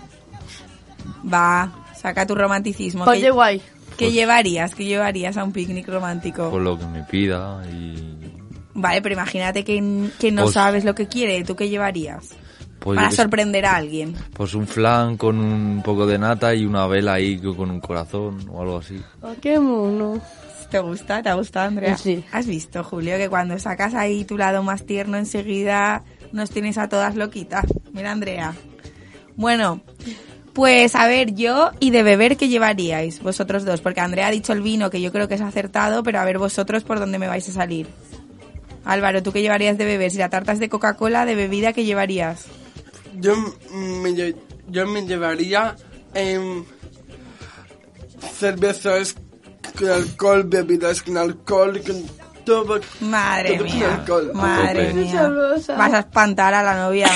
Va, 1.31 1.71
saca 1.95 2.25
tu 2.25 2.35
romanticismo. 2.35 3.03
Oye, 3.05 3.21
¿Qué, 3.21 3.31
guay. 3.31 3.61
qué 3.97 4.11
llevarías? 4.11 4.73
¿Qué 4.75 4.85
llevarías 4.85 5.37
a 5.37 5.43
un 5.43 5.51
picnic 5.51 5.87
romántico? 5.87 6.49
Por 6.49 6.61
lo 6.61 6.77
que 6.77 6.85
me 6.85 7.03
pida 7.03 7.61
y... 7.71 8.17
Vale, 8.73 9.01
pero 9.01 9.13
imagínate 9.13 9.63
que, 9.63 10.09
que 10.19 10.31
no 10.31 10.43
Pues- 10.43 10.53
sabes 10.53 10.85
lo 10.85 10.95
que 10.95 11.07
quiere. 11.07 11.43
¿Tú 11.43 11.55
qué 11.55 11.69
llevarías? 11.69 12.29
Pues, 12.79 12.95
Para 12.95 13.11
sorprender 13.11 13.63
a 13.67 13.75
alguien. 13.75 14.15
pues 14.33 14.55
un 14.55 14.65
flan 14.65 15.15
con 15.15 15.37
un 15.39 15.83
poco 15.83 16.07
de 16.07 16.17
nata 16.17 16.55
y 16.55 16.65
una 16.65 16.87
vela 16.87 17.13
ahí 17.13 17.37
con 17.37 17.69
un 17.69 17.79
corazón 17.79 18.39
o 18.51 18.59
algo 18.61 18.77
así. 18.79 18.99
Oh, 19.21 19.33
qué 19.39 19.59
mono. 19.59 20.19
¿Te 20.71 20.79
gusta? 20.79 21.21
¿Te 21.21 21.27
ha 21.27 21.33
gustado, 21.33 21.67
Andrea? 21.67 21.97
Sí. 21.97 22.23
¿Has 22.31 22.47
visto, 22.47 22.81
Julio, 22.81 23.17
que 23.17 23.27
cuando 23.27 23.59
sacas 23.59 23.93
ahí 23.93 24.23
tu 24.23 24.37
lado 24.37 24.63
más 24.63 24.85
tierno 24.85 25.17
enseguida 25.17 26.03
nos 26.31 26.49
tienes 26.49 26.77
a 26.77 26.87
todas 26.87 27.17
loquitas? 27.17 27.65
Mira, 27.91 28.13
Andrea. 28.13 28.55
Bueno, 29.35 29.81
pues 30.53 30.95
a 30.95 31.07
ver, 31.07 31.35
yo 31.35 31.71
y 31.81 31.89
de 31.89 32.03
beber, 32.03 32.37
¿qué 32.37 32.47
llevaríais 32.47 33.21
vosotros 33.21 33.65
dos? 33.65 33.81
Porque 33.81 33.99
Andrea 33.99 34.27
ha 34.27 34.31
dicho 34.31 34.53
el 34.53 34.61
vino, 34.61 34.89
que 34.89 35.01
yo 35.01 35.11
creo 35.11 35.27
que 35.27 35.33
es 35.33 35.41
acertado, 35.41 36.03
pero 36.03 36.19
a 36.19 36.25
ver 36.25 36.37
vosotros 36.37 36.85
por 36.85 36.99
dónde 36.99 37.19
me 37.19 37.27
vais 37.27 37.49
a 37.49 37.51
salir. 37.51 37.87
Álvaro, 38.85 39.21
¿tú 39.21 39.33
qué 39.33 39.41
llevarías 39.41 39.77
de 39.77 39.83
beber? 39.83 40.09
Si 40.09 40.19
la 40.19 40.29
tarta 40.29 40.53
es 40.53 40.59
de 40.59 40.69
Coca-Cola, 40.69 41.25
de 41.25 41.35
bebida, 41.35 41.73
¿qué 41.73 41.83
llevarías? 41.83 42.45
Yo 43.19 43.35
me, 43.35 44.35
yo 44.69 44.87
me 44.87 45.05
llevaría 45.05 45.75
em, 46.13 46.63
cervezas 48.39 49.15
con 49.77 49.89
alcohol, 49.89 50.43
bebidas 50.45 51.01
con 51.01 51.17
alcohol, 51.17 51.81
con 51.85 52.03
todo. 52.45 52.79
Madre 53.01 53.57
todo 53.57 53.67
con 53.67 53.75
mía, 53.77 53.95
alcohol. 53.95 54.31
madre 54.33 54.93
mía. 54.93 55.29
Vas 55.77 55.93
a 55.93 55.99
espantar 55.99 56.53
a 56.53 56.63
la 56.63 56.75
novia. 56.75 57.09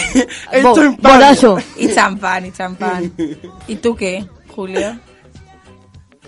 El 0.52 0.64
Bo- 0.64 0.76
champán. 0.76 1.36
Y 1.78 1.94
champán, 1.94 2.46
y 2.46 2.52
champán. 2.52 3.14
¿Y 3.68 3.76
tú 3.78 3.96
qué, 3.96 4.26
Julio? 4.56 5.00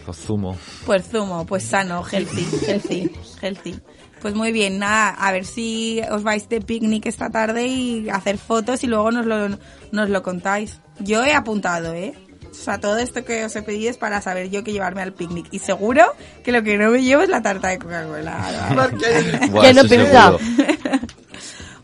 Pues 0.05 0.17
zumo. 0.17 0.55
Pues 0.85 1.05
zumo, 1.09 1.45
pues 1.45 1.63
sano, 1.63 2.03
healthy, 2.09 2.47
healthy, 2.65 3.11
healthy. 3.41 3.79
Pues 4.21 4.33
muy 4.33 4.51
bien, 4.51 4.79
nada, 4.79 5.09
a 5.09 5.31
ver 5.31 5.45
si 5.45 6.01
os 6.09 6.23
vais 6.23 6.47
de 6.49 6.59
picnic 6.61 7.05
esta 7.05 7.29
tarde 7.29 7.67
y 7.67 8.09
hacer 8.09 8.37
fotos 8.37 8.83
y 8.83 8.87
luego 8.87 9.11
nos 9.11 9.25
lo, 9.25 9.49
nos 9.91 10.09
lo 10.09 10.23
contáis. 10.23 10.79
Yo 10.99 11.23
he 11.23 11.33
apuntado, 11.35 11.93
¿eh? 11.93 12.13
O 12.59 12.63
sea, 12.63 12.79
todo 12.79 12.97
esto 12.97 13.23
que 13.23 13.45
os 13.45 13.55
he 13.55 13.61
pedido 13.61 13.89
es 13.91 13.97
para 13.97 14.21
saber 14.21 14.49
yo 14.49 14.63
qué 14.63 14.71
llevarme 14.73 15.01
al 15.01 15.13
picnic. 15.13 15.47
Y 15.51 15.59
seguro 15.59 16.03
que 16.43 16.51
lo 16.51 16.63
que 16.63 16.77
no 16.77 16.89
me 16.91 17.01
llevo 17.03 17.21
es 17.21 17.29
la 17.29 17.41
tarta 17.41 17.69
de 17.69 17.77
Coca-Cola. 17.79 18.89
Que 19.61 19.73
no 19.73 19.83
pinta. 19.83 20.33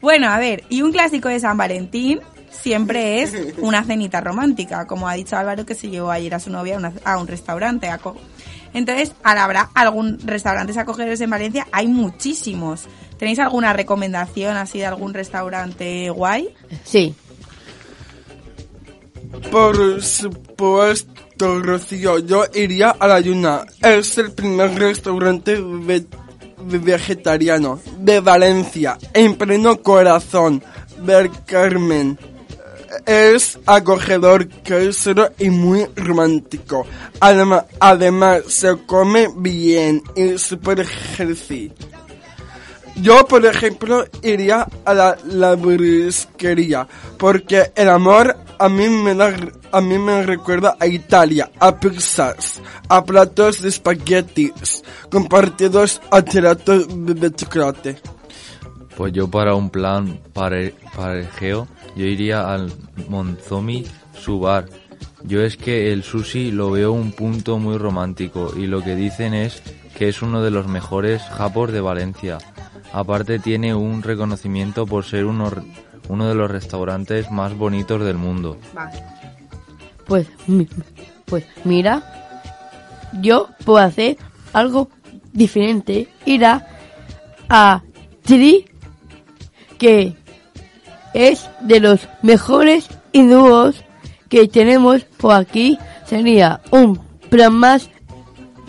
Bueno, 0.01 0.27
a 0.29 0.37
ver, 0.37 0.65
y 0.67 0.81
un 0.81 0.91
clásico 0.91 1.29
de 1.29 1.39
San 1.39 1.55
Valentín 1.55 2.19
siempre 2.51 3.21
es 3.21 3.33
una 3.59 3.85
cenita 3.85 4.19
romántica, 4.19 4.85
como 4.85 5.07
ha 5.07 5.13
dicho 5.13 5.37
Álvaro 5.37 5.65
que 5.65 5.75
se 5.75 5.89
llevó 5.89 6.11
ayer 6.11 6.35
a 6.35 6.39
su 6.41 6.49
novia 6.49 6.75
a, 6.75 6.77
una- 6.79 6.93
a 7.05 7.17
un 7.17 7.25
restaurante. 7.27 7.87
a 7.87 7.99
co- 7.99 8.17
Entonces, 8.73 9.13
ahora 9.23 9.45
habrá 9.45 9.69
algún 9.73 10.19
restaurantes 10.25 10.75
acogedores 10.75 11.21
en 11.21 11.29
Valencia, 11.29 11.67
hay 11.71 11.87
muchísimos. 11.87 12.81
¿Tenéis 13.17 13.39
alguna 13.39 13.71
recomendación 13.71 14.57
así 14.57 14.79
de 14.79 14.87
algún 14.87 15.13
restaurante 15.13 16.09
guay? 16.09 16.53
Sí. 16.83 17.15
Por 19.51 20.01
supuesto, 20.01 20.52
Rocío, 21.39 22.19
yo 22.19 22.45
iría 22.53 22.91
a 22.91 23.07
la 23.07 23.19
Yuna. 23.19 23.65
Es 23.81 24.17
el 24.17 24.31
primer 24.31 24.73
restaurante 24.79 25.59
ve- 25.61 26.05
vegetariano 26.57 27.79
de 27.99 28.19
Valencia, 28.21 28.97
en 29.13 29.35
pleno 29.35 29.81
corazón 29.81 30.63
del 31.05 31.29
Carmen. 31.45 32.17
Es 33.05 33.59
acogedor, 33.65 34.47
casero 34.63 35.31
y 35.39 35.49
muy 35.49 35.85
romántico. 35.95 36.85
Además, 37.19 37.65
además 37.79 38.43
se 38.47 38.77
come 38.85 39.29
bien 39.35 40.01
y 40.15 40.37
super 40.37 40.85
healthy. 41.17 41.71
Yo, 42.95 43.25
por 43.25 43.45
ejemplo, 43.45 44.05
iría 44.21 44.67
a 44.85 44.93
la, 44.93 45.17
la 45.25 45.57
porque 47.17 47.71
el 47.75 47.89
amor 47.89 48.37
a 48.59 48.69
mí 48.69 48.87
me 48.87 49.15
da, 49.15 49.33
a 49.71 49.81
mí 49.81 49.97
me 49.97 50.23
recuerda 50.23 50.77
a 50.79 50.85
Italia, 50.85 51.51
a 51.59 51.79
pizzas, 51.79 52.61
a 52.87 53.03
platos 53.03 53.61
de 53.61 53.69
espaguetis, 53.69 54.83
compartidos 55.09 56.01
a 56.11 56.21
gelato 56.21 56.79
de 56.79 57.13
de 57.15 57.31
chocolate. 57.33 57.97
Pues 58.95 59.11
yo 59.11 59.27
para 59.27 59.55
un 59.55 59.71
plan 59.71 60.19
pare, 60.31 60.75
parejeo, 60.95 61.67
yo 61.95 62.05
iría 62.05 62.53
al 62.53 62.71
Monzomi 63.09 63.85
Subar. 64.19 64.69
Yo 65.23 65.41
es 65.41 65.57
que 65.57 65.91
el 65.91 66.03
sushi 66.03 66.51
lo 66.51 66.71
veo 66.71 66.91
un 66.91 67.11
punto 67.11 67.57
muy 67.57 67.77
romántico 67.77 68.53
y 68.55 68.67
lo 68.67 68.83
que 68.83 68.95
dicen 68.95 69.33
es 69.33 69.63
que 69.97 70.09
es 70.09 70.21
uno 70.21 70.43
de 70.43 70.51
los 70.51 70.67
mejores 70.67 71.23
japos 71.23 71.71
de 71.71 71.81
Valencia. 71.81 72.37
Aparte 72.93 73.39
tiene 73.39 73.73
un 73.73 74.03
reconocimiento 74.03 74.85
por 74.85 75.03
ser 75.03 75.25
uno, 75.25 75.51
uno 76.09 76.27
de 76.27 76.35
los 76.35 76.49
restaurantes 76.49 77.31
más 77.31 77.57
bonitos 77.57 78.05
del 78.05 78.17
mundo. 78.17 78.57
Pues, 80.05 80.27
pues 81.25 81.43
mira, 81.63 82.03
yo 83.19 83.49
puedo 83.65 83.79
hacer 83.79 84.17
algo 84.53 84.89
diferente. 85.31 86.07
Ir 86.25 86.45
a, 86.45 86.67
a 87.49 87.81
Tri, 88.21 88.65
que 89.79 90.15
es 91.15 91.49
de 91.61 91.79
los 91.79 92.07
mejores 92.21 92.89
y 93.11 93.25
dúos 93.25 93.83
que 94.29 94.47
tenemos 94.47 95.03
por 95.17 95.33
aquí 95.33 95.79
sería 96.05 96.61
un 96.69 96.99
plan 97.29 97.53
más 97.53 97.89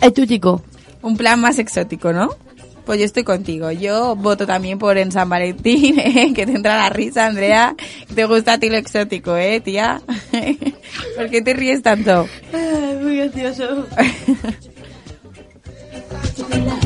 exótico. 0.01 0.63
Un 1.03 1.15
plan 1.15 1.39
más 1.39 1.59
exótico, 1.59 2.11
¿no? 2.11 2.29
Pues 2.85 2.99
yo 2.99 3.05
estoy 3.05 3.23
contigo. 3.23 3.71
Yo 3.71 4.15
voto 4.15 4.45
también 4.45 4.77
por 4.77 4.97
en 4.97 5.11
San 5.11 5.29
Valentín, 5.29 5.99
¿eh? 6.03 6.33
que 6.35 6.45
te 6.45 6.53
entra 6.53 6.77
la 6.77 6.89
risa, 6.89 7.25
Andrea. 7.25 7.75
Te 8.13 8.25
gusta 8.25 8.53
a 8.53 8.59
ti 8.59 8.69
lo 8.69 8.77
exótico, 8.77 9.35
¿eh, 9.35 9.59
tía? 9.59 10.01
¿Por 11.17 11.29
qué 11.29 11.41
te 11.41 11.53
ríes 11.53 11.81
tanto? 11.81 12.27
Muy 13.01 13.17
gracioso. 13.17 13.87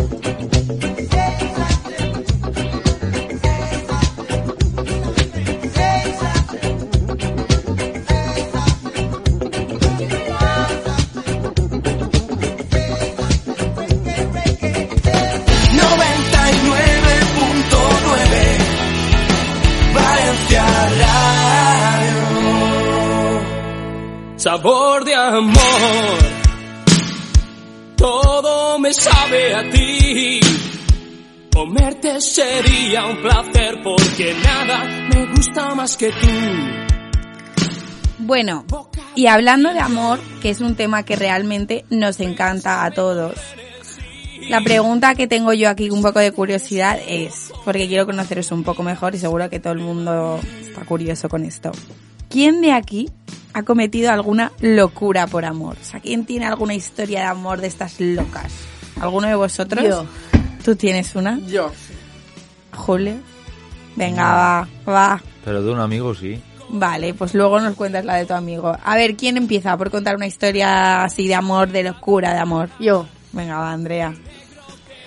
porque 34.19 34.33
nada 34.43 34.83
me 35.13 35.25
gusta 35.27 35.75
más 35.75 35.95
que 35.95 36.09
tú. 36.09 36.27
Bueno, 38.17 38.65
y 39.15 39.27
hablando 39.27 39.71
de 39.71 39.79
amor, 39.79 40.19
que 40.41 40.49
es 40.49 40.59
un 40.59 40.75
tema 40.75 41.03
que 41.03 41.15
realmente 41.15 41.85
nos 41.89 42.19
encanta 42.19 42.83
a 42.83 42.91
todos. 42.91 43.35
La 44.49 44.59
pregunta 44.59 45.15
que 45.15 45.27
tengo 45.27 45.53
yo 45.53 45.69
aquí 45.69 45.89
un 45.89 46.01
poco 46.01 46.19
de 46.19 46.33
curiosidad 46.33 46.99
es, 47.07 47.53
porque 47.63 47.87
quiero 47.87 48.05
conoceros 48.05 48.51
un 48.51 48.63
poco 48.63 48.83
mejor 48.83 49.15
y 49.15 49.19
seguro 49.19 49.49
que 49.49 49.61
todo 49.61 49.71
el 49.71 49.79
mundo 49.79 50.37
está 50.61 50.83
curioso 50.83 51.29
con 51.29 51.45
esto. 51.45 51.71
¿Quién 52.29 52.59
de 52.59 52.73
aquí 52.73 53.09
ha 53.53 53.63
cometido 53.63 54.11
alguna 54.11 54.51
locura 54.59 55.27
por 55.27 55.45
amor? 55.45 55.77
O 55.81 55.85
sea, 55.85 56.01
¿quién 56.01 56.25
tiene 56.25 56.45
alguna 56.45 56.73
historia 56.73 57.21
de 57.21 57.25
amor 57.27 57.61
de 57.61 57.67
estas 57.67 58.01
locas? 58.01 58.51
¿Alguno 58.99 59.29
de 59.29 59.35
vosotros? 59.35 59.85
Yo. 59.85 60.05
¿Tú 60.65 60.75
tienes 60.75 61.15
una? 61.15 61.39
Yo. 61.47 61.71
Julio. 62.75 63.38
Venga, 63.99 64.23
va, 64.33 64.67
va. 64.91 65.21
Pero 65.45 65.61
de 65.61 65.71
un 65.71 65.79
amigo 65.79 66.15
sí. 66.15 66.41
Vale, 66.69 67.13
pues 67.13 67.33
luego 67.33 67.59
nos 67.59 67.75
cuentas 67.75 68.05
la 68.05 68.15
de 68.15 68.25
tu 68.25 68.33
amigo. 68.33 68.75
A 68.83 68.95
ver, 68.95 69.15
¿quién 69.17 69.37
empieza 69.37 69.75
por 69.77 69.89
contar 69.91 70.15
una 70.15 70.27
historia 70.27 71.03
así 71.03 71.27
de 71.27 71.35
amor, 71.35 71.69
de 71.69 71.83
locura, 71.83 72.33
de 72.33 72.39
amor? 72.39 72.69
Yo, 72.79 73.05
Venga, 73.31 73.57
va, 73.59 73.71
Andrea. 73.71 74.13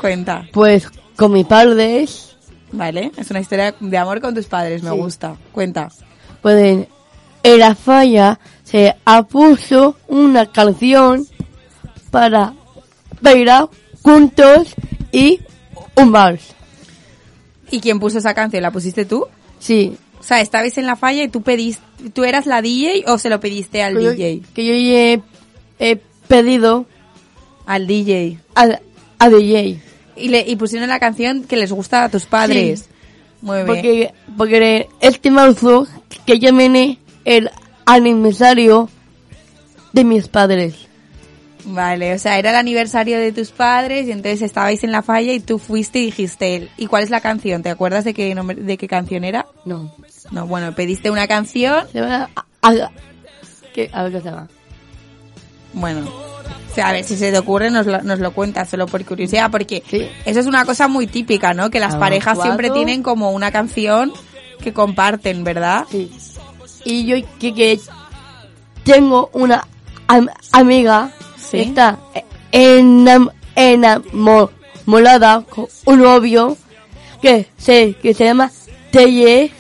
Cuenta. 0.00 0.44
pues 0.52 0.88
con 1.16 1.32
mis 1.32 1.46
padres, 1.46 2.28
Vale, 2.72 3.12
es 3.16 3.30
una 3.30 3.40
historia 3.40 3.75
de 3.78 3.99
amor 3.99 4.20
con 4.20 4.34
tus 4.34 4.46
padres, 4.46 4.82
me 4.82 4.90
Sí. 4.90 4.96
gusta. 4.96 5.37
Cuenta. 5.52 5.88
pues 6.40 6.56
en, 6.64 6.88
en 7.42 7.58
la 7.58 7.75
falla 7.75 8.38
se 8.64 8.94
puso 9.30 9.96
una 10.08 10.46
canción 10.46 11.25
para 12.11 12.54
bailar 13.20 13.68
juntos 14.02 14.75
y 15.12 15.40
un 15.96 16.11
vals. 16.12 16.54
¿Y 17.72 17.80
quién 17.80 17.98
puso 17.98 18.18
esa 18.18 18.34
canción? 18.34 18.62
¿La 18.62 18.70
pusiste 18.70 19.04
tú? 19.04 19.26
Sí, 19.58 19.96
O 20.20 20.22
sea, 20.22 20.40
estabais 20.40 20.78
en 20.78 20.86
la 20.86 20.94
falla 20.94 21.24
y 21.24 21.28
tú 21.28 21.42
pediste, 21.42 21.82
¿tú 22.12 22.22
eras 22.24 22.46
la 22.46 22.62
DJ 22.62 23.04
o 23.08 23.18
se 23.18 23.28
lo 23.30 23.40
pediste 23.40 23.82
al 23.82 23.96
que 23.96 24.02
yo, 24.04 24.10
DJ? 24.12 24.42
que 24.54 24.66
yo 24.66 24.72
he, 24.74 25.20
he 25.80 25.96
pedido 26.28 26.86
Al 27.66 27.86
DJ. 27.86 28.38
al, 28.54 28.80
a 29.18 29.28
DJ. 29.28 29.80
Y, 30.16 30.28
le, 30.28 30.44
y 30.46 30.56
pusieron 30.56 30.88
la 30.88 31.00
canción 31.00 31.44
que 31.44 31.56
les 31.56 31.72
gusta 31.72 32.04
a 32.04 32.08
tus 32.08 32.26
padres. 32.26 32.88
Muy 33.40 33.56
bien. 33.56 33.66
Porque, 33.66 34.14
porque 34.36 34.88
este 35.00 35.30
marzo 35.30 35.88
que 36.26 36.38
ya 36.38 36.52
viene 36.52 36.98
el 37.24 37.50
aniversario 37.87 38.88
de 39.92 40.04
mis 40.04 40.28
padres. 40.28 40.74
Vale, 41.64 42.14
o 42.14 42.18
sea, 42.18 42.38
era 42.38 42.51
el 42.51 42.57
aniversario 42.57 43.18
de 43.18 43.31
tus 43.33 43.51
padres 43.51 44.09
y 44.09 44.11
entonces 44.12 44.42
estabais 44.42 44.83
en 44.85 44.90
la 44.90 45.03
falla 45.03 45.33
y 45.33 45.40
tú 45.40 45.59
fuiste 45.59 46.01
y 46.01 46.07
dijiste, 46.07 46.68
¿y 46.77 46.87
cuál 46.87 47.05
es 47.05 47.11
la 47.11 47.20
canción? 47.20 47.62
¿Te 47.62 47.70
acuerdas 47.70 48.05
de 48.05 48.14
qué, 48.14 48.35
nombre- 48.35 48.57
de 48.57 48.77
qué 48.77 48.88
canción 48.88 49.22
era? 49.25 49.46
No. 49.64 49.94
No, 50.33 50.46
bueno, 50.46 50.75
pediste 50.75 51.11
una 51.11 51.27
canción. 51.29 51.87
A, 51.96 52.29
a- 52.62 52.90
¿qué? 53.75 53.90
a 53.92 54.03
ver 54.05 54.12
qué 54.12 54.18
se 54.20 54.25
llama. 54.31 54.48
bueno, 55.75 56.01
o 56.70 56.75
sea, 56.75 56.88
a 56.88 56.92
ver 56.92 57.05
si 57.05 57.16
se 57.16 57.31
te 57.31 57.38
ocurre 57.38 57.70
nos 57.70 57.87
lo, 57.87 58.03
nos 58.03 58.18
lo 58.18 58.33
cuentas 58.33 58.68
solo 58.68 58.87
por 58.87 59.05
curiosidad, 59.05 59.51
porque 59.51 59.83
Sí. 59.88 60.09
eso 60.25 60.40
es 60.40 60.46
una 60.46 60.64
cosa 60.64 60.88
muy 60.88 61.07
típica, 61.07 61.55
¿no? 61.55 61.70
Que 61.70 61.81
las 61.81 61.94
Ah, 61.94 61.98
parejas 62.01 62.40
siempre 62.42 62.70
tienen 62.70 63.03
como 63.03 63.31
una 63.31 63.51
canción 63.53 64.12
que 64.62 64.72
comparten, 64.72 65.44
¿verdad? 65.44 65.87
Sí. 65.90 66.11
Y 66.85 67.07
yo 67.07 67.16
que, 67.38 67.55
que 67.55 67.81
tengo 68.85 69.31
una 69.33 69.66
am- 70.09 70.29
amiga 70.53 71.12
Sí. 71.52 71.60
está 71.68 71.98
enam, 72.52 73.28
enamorada 73.54 75.42
con 75.48 75.66
un 75.86 76.00
novio 76.02 76.56
que 77.20 77.46
se, 77.56 77.94
que 77.94 78.14
se 78.14 78.24
llama 78.24 78.50
Teye. 78.90 79.50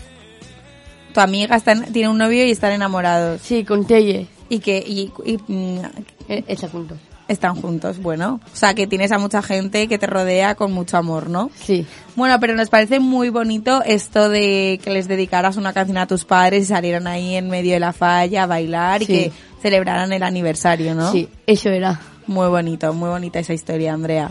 Tu 1.14 1.20
amiga 1.20 1.56
está 1.56 1.72
en- 1.72 1.92
tiene 1.92 2.08
un 2.08 2.18
novio 2.18 2.44
y 2.46 2.50
están 2.50 2.72
enamorados 2.72 3.40
Sí, 3.42 3.64
con 3.64 3.86
Teye. 3.86 4.26
y 4.48 4.58
que 4.60 4.78
y, 4.78 5.12
y, 5.24 5.38
mm, 5.46 5.80
Está 6.28 6.68
juntos. 6.68 6.98
Están 7.32 7.54
juntos, 7.54 7.98
bueno, 7.98 8.40
o 8.52 8.56
sea, 8.56 8.74
que 8.74 8.86
tienes 8.86 9.12
a 9.12 9.18
mucha 9.18 9.42
gente 9.42 9.88
que 9.88 9.98
te 9.98 10.06
rodea 10.06 10.54
con 10.54 10.72
mucho 10.72 10.96
amor, 10.96 11.28
¿no? 11.28 11.50
Sí. 11.54 11.86
Bueno, 12.14 12.38
pero 12.40 12.54
nos 12.54 12.68
parece 12.68 13.00
muy 13.00 13.30
bonito 13.30 13.82
esto 13.84 14.28
de 14.28 14.80
que 14.82 14.90
les 14.90 15.08
dedicaras 15.08 15.56
una 15.56 15.72
canción 15.72 15.98
a 15.98 16.06
tus 16.06 16.24
padres 16.24 16.64
y 16.64 16.66
salieran 16.66 17.06
ahí 17.06 17.36
en 17.36 17.48
medio 17.48 17.74
de 17.74 17.80
la 17.80 17.92
falla 17.92 18.44
a 18.44 18.46
bailar 18.46 19.02
y 19.02 19.06
que 19.06 19.32
celebraran 19.60 20.12
el 20.12 20.22
aniversario, 20.22 20.94
¿no? 20.94 21.10
Sí, 21.12 21.28
eso 21.46 21.70
era. 21.70 22.00
Muy 22.26 22.48
bonito, 22.48 22.92
muy 22.92 23.08
bonita 23.08 23.38
esa 23.38 23.54
historia, 23.54 23.92
Andrea. 23.92 24.30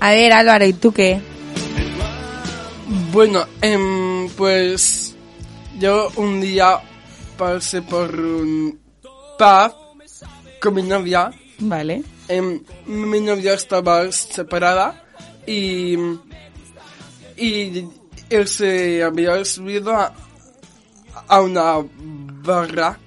A 0.00 0.10
ver, 0.10 0.32
Álvaro, 0.32 0.66
¿y 0.66 0.72
tú 0.72 0.92
qué? 0.92 1.20
Bueno, 3.12 3.46
em, 3.62 4.28
pues 4.36 5.16
yo 5.78 6.08
un 6.16 6.40
día 6.40 6.80
pasé 7.36 7.82
por 7.82 8.14
un 8.18 8.78
pub 9.38 9.72
con 10.60 10.74
mi 10.74 10.82
novia. 10.82 11.30
Vale. 11.58 12.02
Em, 12.28 12.60
mi 12.86 13.20
novia 13.20 13.54
estaba 13.54 14.10
separada 14.10 15.04
y, 15.46 15.96
y 17.36 17.84
él 18.30 18.48
se 18.48 19.02
había 19.04 19.44
subido 19.44 19.94
a, 19.94 20.12
a 21.28 21.40
una 21.40 21.76
barra 22.42 22.98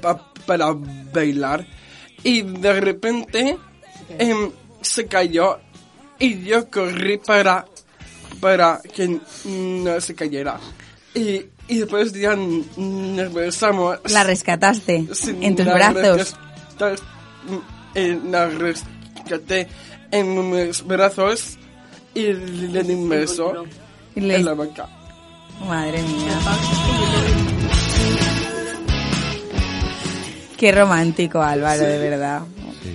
pa- 0.00 0.32
para 0.46 0.68
bailar 1.12 1.66
y 2.22 2.42
de 2.42 2.80
repente 2.80 3.58
em, 4.18 4.50
se 4.80 5.06
cayó 5.06 5.58
y 6.18 6.42
yo 6.44 6.70
corrí 6.70 7.18
para 7.18 7.66
para 8.40 8.80
que 8.94 9.20
no 9.44 10.00
se 10.00 10.14
cayera. 10.14 10.58
Y, 11.14 11.44
y 11.68 11.78
después 11.80 12.12
ya 12.12 12.34
nos 12.36 13.32
besamos. 13.34 13.98
La 14.10 14.24
rescataste 14.24 15.06
en 15.42 15.56
tus 15.56 15.66
brazos. 15.74 16.36
Eh, 17.94 18.18
la 18.24 18.46
rescaté 18.46 19.68
en 20.10 20.50
mis 20.50 20.84
brazos 20.84 21.56
y 22.14 22.32
le 22.32 22.82
di 22.82 22.94
un 22.94 23.08
beso 23.08 23.64
Y 24.14 24.20
le- 24.20 24.36
en 24.36 24.44
la 24.44 24.52
boca. 24.54 24.88
Madre 25.66 26.02
mía. 26.02 26.38
Qué 30.56 30.72
romántico, 30.72 31.40
Álvaro, 31.40 31.82
de 31.82 31.98
verdad. 31.98 32.42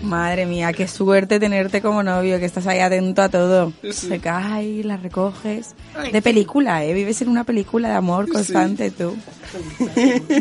Madre 0.04 0.46
mía, 0.46 0.72
qué 0.74 0.88
suerte 0.88 1.40
tenerte 1.40 1.82
como 1.82 2.04
novio, 2.04 2.38
que 2.40 2.46
estás 2.46 2.68
ahí 2.68 2.80
atento 2.80 3.24
a 3.24 3.30
todo. 3.30 3.74
Sí. 3.82 3.92
Se 3.94 4.20
cae, 4.20 4.84
la 4.84 4.98
recoges. 4.98 5.74
De 6.12 6.22
película, 6.22 6.84
¿eh? 6.84 6.94
Vives 6.94 7.22
en 7.24 7.30
una 7.30 7.44
película 7.44 7.90
de 7.90 7.96
amor 7.96 8.28
constante 8.30 8.92
tú. 8.92 9.16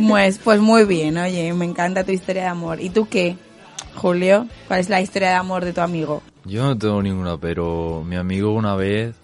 Pues, 0.08 0.38
pues 0.42 0.60
muy 0.60 0.84
bien, 0.84 1.16
oye, 1.18 1.52
me 1.54 1.64
encanta 1.64 2.04
tu 2.04 2.10
historia 2.12 2.42
de 2.42 2.48
amor. 2.48 2.80
¿Y 2.80 2.90
tú 2.90 3.06
qué, 3.08 3.36
Julio? 3.94 4.46
¿Cuál 4.68 4.80
es 4.80 4.88
la 4.88 5.00
historia 5.00 5.28
de 5.30 5.34
amor 5.34 5.64
de 5.64 5.72
tu 5.72 5.80
amigo? 5.80 6.22
Yo 6.44 6.64
no 6.64 6.76
tengo 6.76 7.02
ninguna, 7.02 7.38
pero 7.38 8.02
mi 8.04 8.16
amigo 8.16 8.52
una 8.52 8.74
vez 8.74 9.14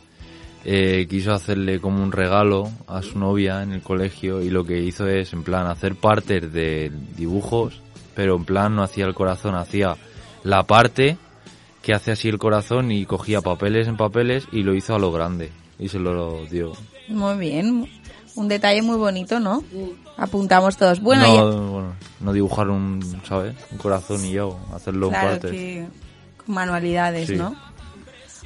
eh, 0.64 1.06
quiso 1.08 1.32
hacerle 1.32 1.80
como 1.80 2.02
un 2.02 2.12
regalo 2.12 2.70
a 2.86 3.02
su 3.02 3.18
novia 3.18 3.62
en 3.62 3.72
el 3.72 3.82
colegio 3.82 4.42
y 4.42 4.50
lo 4.50 4.64
que 4.64 4.78
hizo 4.80 5.06
es, 5.06 5.32
en 5.32 5.42
plan, 5.42 5.66
hacer 5.66 5.94
partes 5.96 6.52
de 6.52 6.90
dibujos, 7.16 7.80
pero 8.14 8.36
en 8.36 8.44
plan 8.44 8.74
no 8.74 8.82
hacía 8.82 9.06
el 9.06 9.14
corazón, 9.14 9.54
hacía 9.54 9.96
la 10.44 10.64
parte 10.64 11.16
que 11.82 11.94
hace 11.94 12.12
así 12.12 12.28
el 12.28 12.38
corazón 12.38 12.92
y 12.92 13.06
cogía 13.06 13.40
papeles 13.40 13.88
en 13.88 13.96
papeles 13.96 14.46
y 14.52 14.62
lo 14.62 14.74
hizo 14.74 14.94
a 14.94 14.98
lo 14.98 15.12
grande 15.12 15.50
y 15.78 15.88
se 15.88 15.98
lo 15.98 16.44
dio. 16.46 16.72
Muy 17.08 17.38
bien. 17.38 17.88
Un 18.36 18.48
detalle 18.48 18.82
muy 18.82 18.96
bonito, 18.96 19.40
¿no? 19.40 19.62
Apuntamos 20.16 20.76
todos. 20.76 21.00
Bueno, 21.00 21.26
no, 21.26 21.70
bueno, 21.72 21.92
no 22.20 22.32
dibujar 22.32 22.68
un, 22.68 23.00
¿sabes? 23.28 23.54
Un 23.72 23.78
corazón 23.78 24.24
y 24.24 24.32
yo, 24.32 24.58
hacerlo 24.74 25.06
en 25.06 25.12
claro 25.12 25.28
partes. 25.30 25.50
que 25.50 25.86
con 26.44 26.54
manualidades, 26.54 27.28
Sí. 27.28 27.36
¿no? 27.36 27.54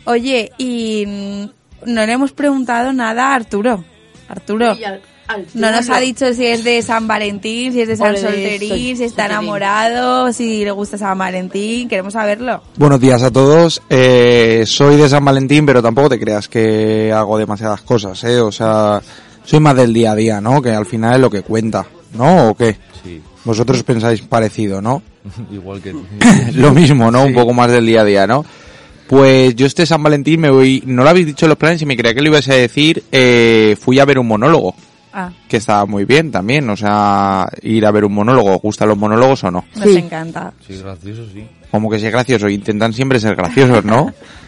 Oye, 0.07 0.53
y 0.59 1.05
mm, 1.07 1.91
no 1.93 2.07
le 2.07 2.13
hemos 2.13 2.33
preguntado 2.33 2.93
nada 2.93 3.29
a 3.33 3.35
Arturo. 3.35 3.85
Arturo, 4.29 4.75
no 5.55 5.71
nos 5.71 5.89
ha 5.91 5.99
dicho 6.01 6.33
si 6.35 6.47
es 6.47 6.65
de 6.65 6.83
San 6.83 7.07
Valentín, 7.07 7.73
si 7.73 7.81
es 7.83 7.89
de 7.89 7.97
San 7.97 8.17
Solterín, 8.17 8.69
Sol- 8.69 8.79
si 8.79 9.05
está 9.05 9.23
Solterín. 9.25 9.31
enamorado, 9.33 10.33
si 10.33 10.65
le 10.65 10.71
gusta 10.71 10.97
San 10.99 11.17
Valentín. 11.19 11.89
Queremos 11.89 12.13
saberlo. 12.15 12.63
Buenos 12.77 13.01
días 13.01 13.23
a 13.23 13.31
todos. 13.31 13.83
Eh, 13.91 14.65
soy 14.67 14.97
de 14.97 15.09
San 15.09 15.25
Valentín, 15.25 15.65
pero 15.67 15.83
tampoco 15.83 16.11
te 16.11 16.19
creas 16.21 16.49
que 16.49 17.13
hago 17.13 17.39
demasiadas 17.39 17.81
cosas, 17.83 18.23
¿eh? 18.25 18.41
O 18.41 18.53
sea, 18.53 19.01
soy 19.45 19.61
más 19.61 19.77
del 19.77 19.93
día 19.93 20.13
a 20.13 20.17
día, 20.17 20.41
¿no? 20.41 20.61
Que 20.63 20.71
al 20.71 20.87
final 20.87 21.15
es 21.15 21.21
lo 21.21 21.31
que 21.31 21.43
cuenta, 21.43 21.87
¿no? 22.17 22.49
¿O 22.51 22.55
qué? 22.55 22.77
Sí, 23.03 23.21
Vosotros 23.45 23.83
pensáis 23.83 24.23
parecido, 24.23 24.81
¿no? 24.81 25.03
igual 25.53 25.81
que... 25.81 25.95
lo 26.55 26.73
mismo, 26.73 27.11
¿no? 27.11 27.25
Un 27.25 27.35
poco 27.35 27.53
más 27.53 27.71
del 27.71 27.87
día 27.87 28.01
a 28.03 28.05
día, 28.05 28.27
¿no? 28.27 28.45
Pues 29.07 29.55
yo 29.55 29.67
este 29.67 29.85
San 29.85 30.03
Valentín 30.03 30.41
me 30.41 30.51
voy, 30.51 30.83
no 30.87 31.03
lo 31.05 31.11
habéis 31.11 31.27
dicho 31.27 31.45
en 31.45 31.51
los 31.51 31.59
planes 31.59 31.83
y 31.83 31.87
me 31.87 31.97
creía 31.97 32.15
que 32.15 32.23
lo 32.23 32.29
ibas 32.29 32.49
a 32.49 32.55
decir, 32.55 33.05
eh, 33.13 33.77
fui 33.79 33.99
a 33.99 34.05
ver 34.07 34.19
un 34.19 34.27
monólogo, 34.29 34.75
Ah, 35.17 35.31
que 35.47 35.59
estaba 35.59 35.87
muy 35.87 36.05
bien 36.07 36.33
también, 36.33 36.69
o 36.71 36.77
sea, 36.77 37.49
ir 37.63 37.87
a 37.87 37.93
ver 37.93 38.05
un 38.05 38.15
monólogo, 38.15 38.57
¿os 38.57 38.61
gustan 38.63 38.89
los 38.89 38.99
monólogos 38.99 39.45
o 39.45 39.51
no? 39.51 39.65
nos 39.77 39.85
Sí. 39.85 39.97
encanta. 39.99 40.53
Sí, 40.67 40.77
gracioso, 40.83 41.23
sí. 41.33 41.47
Como 41.71 41.89
que 41.89 42.01
sea 42.01 42.11
gracioso, 42.11 42.49
intentan 42.49 42.93
siempre 42.93 43.21
ser 43.21 43.37
graciosos, 43.37 43.85
¿no? 43.85 44.13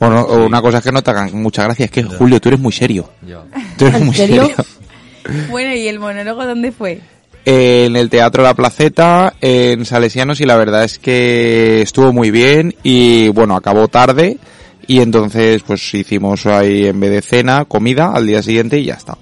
O, 0.00 0.08
no- 0.10 0.22
o 0.22 0.46
una 0.46 0.60
cosa 0.62 0.78
es 0.78 0.84
que 0.84 0.92
no 0.92 1.02
te 1.02 1.10
hagan 1.10 1.30
mucha 1.40 1.62
gracia, 1.64 1.84
es 1.84 1.90
que 1.90 2.02
Julio, 2.02 2.40
tú 2.40 2.48
eres 2.48 2.60
muy 2.60 2.72
serio, 2.72 3.10
Ya. 3.26 3.42
tú 3.78 3.86
eres 3.86 4.00
¿En 4.00 4.06
muy 4.06 4.14
serio? 4.14 4.46
serio. 4.46 4.64
Bueno, 5.50 5.74
¿y 5.74 5.86
el 5.86 5.98
monólogo 6.00 6.44
dónde 6.46 6.72
fue? 6.72 7.00
En 7.44 7.94
el 7.94 8.08
Teatro 8.10 8.42
La 8.42 8.54
Placeta, 8.54 9.34
en 9.40 9.84
Salesianos, 9.84 10.40
y 10.40 10.44
la 10.46 10.56
verdad 10.56 10.82
es 10.84 10.98
que 10.98 11.82
estuvo 11.82 12.12
muy 12.12 12.30
bien 12.30 12.74
y 12.82 13.28
bueno, 13.28 13.54
acabó 13.54 13.86
tarde 13.88 14.38
y 14.86 15.00
entonces 15.00 15.62
pues 15.62 15.92
hicimos 15.94 16.46
ahí 16.46 16.86
en 16.86 16.98
vez 16.98 17.10
de 17.10 17.22
cena, 17.22 17.64
comida 17.66 18.12
al 18.14 18.26
día 18.26 18.42
siguiente 18.42 18.78
y 18.78 18.84
ya 18.86 18.94
está. 18.94 19.16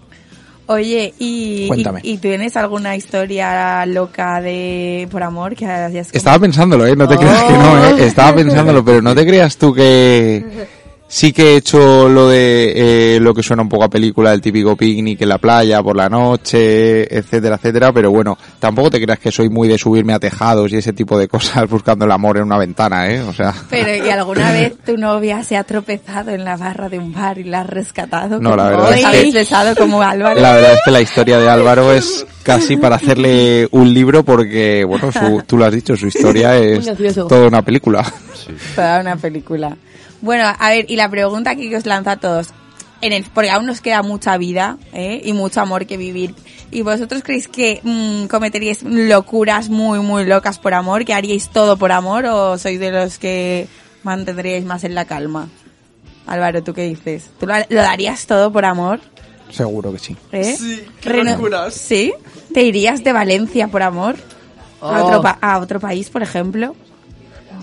Oye, 0.70 1.14
¿y, 1.18 1.64
y, 1.64 1.68
Cuéntame. 1.68 2.00
y 2.02 2.18
tienes 2.18 2.54
alguna 2.54 2.94
historia 2.94 3.86
loca 3.86 4.40
de 4.42 5.08
por 5.10 5.22
amor 5.22 5.56
que 5.56 5.64
hayas 5.64 6.10
Estaba 6.12 6.38
pensándolo, 6.38 6.86
¿eh? 6.86 6.94
No 6.94 7.08
te 7.08 7.16
creas 7.16 7.42
que 7.44 7.52
no, 7.54 7.84
¿eh? 7.86 8.06
Estaba 8.06 8.34
pensándolo, 8.36 8.84
pero 8.84 9.00
no 9.00 9.14
te 9.14 9.26
creas 9.26 9.56
tú 9.56 9.72
que 9.72 10.44
sí 11.08 11.32
que 11.32 11.54
he 11.54 11.56
hecho 11.56 12.08
lo 12.08 12.28
de 12.28 13.16
eh, 13.16 13.20
lo 13.20 13.32
que 13.34 13.42
suena 13.42 13.62
un 13.62 13.68
poco 13.68 13.84
a 13.84 13.88
película, 13.88 14.32
el 14.32 14.40
típico 14.40 14.76
picnic 14.76 15.22
en 15.22 15.28
la 15.30 15.38
playa 15.38 15.82
por 15.82 15.96
la 15.96 16.08
noche, 16.08 17.02
etcétera, 17.16 17.56
etcétera, 17.56 17.92
pero 17.92 18.10
bueno, 18.10 18.36
tampoco 18.58 18.90
te 18.90 19.00
creas 19.00 19.18
que 19.18 19.32
soy 19.32 19.48
muy 19.48 19.68
de 19.68 19.78
subirme 19.78 20.12
a 20.12 20.18
tejados 20.18 20.72
y 20.72 20.76
ese 20.76 20.92
tipo 20.92 21.18
de 21.18 21.26
cosas 21.28 21.68
buscando 21.68 22.04
el 22.04 22.12
amor 22.12 22.36
en 22.36 22.44
una 22.44 22.58
ventana, 22.58 23.08
¿eh? 23.10 23.20
O 23.22 23.32
sea... 23.32 23.54
Pero 23.70 24.04
¿y 24.04 24.08
alguna 24.10 24.52
vez 24.52 24.74
tu 24.84 24.96
novia 24.96 25.42
se 25.42 25.56
ha 25.56 25.64
tropezado 25.64 26.30
en 26.30 26.44
la 26.44 26.56
barra 26.56 26.88
de 26.88 26.98
un 26.98 27.12
bar 27.12 27.38
y 27.38 27.44
la 27.44 27.60
has 27.62 27.66
rescatado? 27.70 28.38
No, 28.40 28.54
la 28.54 28.64
verdad 28.70 28.88
hoy? 28.90 28.94
es 28.94 29.00
que- 29.00 29.06
¿Habéis 29.06 29.34
besado 29.34 29.74
como 29.76 30.02
Álvaro? 30.02 30.40
La 30.40 30.54
verdad 30.54 30.74
es 30.74 30.80
que 30.84 30.90
la 30.90 31.00
historia 31.00 31.38
de 31.38 31.48
Álvaro 31.48 31.92
es 31.92 32.26
casi 32.42 32.76
para 32.76 32.96
hacerle 32.96 33.68
un 33.72 33.92
libro 33.92 34.22
porque, 34.24 34.84
bueno, 34.84 35.10
su- 35.12 35.42
tú 35.46 35.56
lo 35.56 35.64
has 35.64 35.72
dicho, 35.72 35.96
su 35.96 36.06
historia 36.06 36.56
es 36.58 36.86
toda 37.14 37.46
una 37.48 37.62
película. 37.62 38.04
Sí. 38.34 38.52
Toda 38.74 39.00
una 39.00 39.16
película. 39.16 39.76
Bueno, 40.20 40.44
a 40.58 40.68
ver, 40.70 40.86
y 40.90 40.96
la 40.96 41.08
pregunta 41.08 41.54
que 41.56 41.74
os 41.76 41.86
lanzo 41.86 42.10
a 42.10 42.16
todos. 42.16 42.48
En 43.00 43.12
el, 43.12 43.24
porque 43.32 43.50
aún 43.50 43.66
nos 43.66 43.80
queda 43.80 44.02
mucha 44.02 44.36
vida 44.38 44.76
¿eh? 44.92 45.20
y 45.24 45.32
mucho 45.32 45.60
amor 45.60 45.86
que 45.86 45.96
vivir. 45.96 46.34
¿Y 46.72 46.82
vosotros 46.82 47.22
creéis 47.22 47.46
que 47.46 47.80
mm, 47.84 48.26
cometeríais 48.26 48.82
locuras 48.82 49.68
muy, 49.68 50.00
muy 50.00 50.24
locas 50.24 50.58
por 50.58 50.74
amor? 50.74 51.04
¿Que 51.04 51.14
haríais 51.14 51.48
todo 51.50 51.76
por 51.76 51.92
amor? 51.92 52.24
¿O 52.26 52.58
sois 52.58 52.80
de 52.80 52.90
los 52.90 53.18
que 53.18 53.68
mantendríais 54.02 54.64
más 54.64 54.82
en 54.82 54.96
la 54.96 55.04
calma? 55.04 55.48
Álvaro, 56.26 56.62
¿tú 56.64 56.74
qué 56.74 56.82
dices? 56.88 57.30
¿Tú 57.38 57.46
lo, 57.46 57.54
lo 57.68 57.80
darías 57.82 58.26
todo 58.26 58.52
por 58.52 58.64
amor? 58.64 58.98
Seguro 59.50 59.92
que 59.92 59.98
sí. 60.00 60.16
¿Eh? 60.32 60.56
Sí, 60.58 60.84
qué 61.00 61.08
Reno- 61.10 61.30
locuras. 61.36 61.74
¿Sí? 61.74 62.12
¿Te 62.52 62.62
irías 62.64 63.04
de 63.04 63.12
Valencia 63.12 63.68
por 63.68 63.82
amor? 63.84 64.16
¿A, 64.80 64.86
Oh. 65.02 65.06
otro 65.06 65.22
pa- 65.22 65.38
¿A 65.40 65.58
otro 65.58 65.78
país, 65.80 66.10
por 66.10 66.22
ejemplo? 66.22 66.74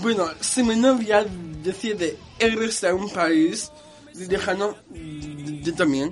Bueno, 0.02 0.26
si 0.40 0.64
mi 0.64 0.76
novia 0.78 1.26
decide 1.66 2.16
irse 2.40 2.88
a 2.88 2.94
un 2.96 3.10
país 3.10 3.72
lejano, 4.30 4.76
yo 5.64 5.74
también. 5.76 6.12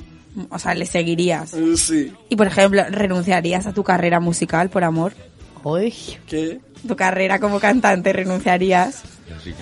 O 0.49 0.57
sea, 0.59 0.73
le 0.73 0.85
seguirías. 0.85 1.53
Eh, 1.53 1.77
Sí. 1.77 2.11
Y, 2.29 2.35
por 2.35 2.47
ejemplo, 2.47 2.83
¿renunciarías 2.89 3.67
a 3.67 3.73
tu 3.73 3.83
carrera 3.83 4.19
musical 4.19 4.69
por 4.69 4.83
amor? 4.83 5.13
Uy, 5.63 5.93
¿Qué? 6.27 6.59
¿Tu 6.85 6.95
carrera 6.95 7.39
como 7.39 7.59
cantante 7.59 8.11
renunciarías? 8.11 9.03
Que... 9.43 9.53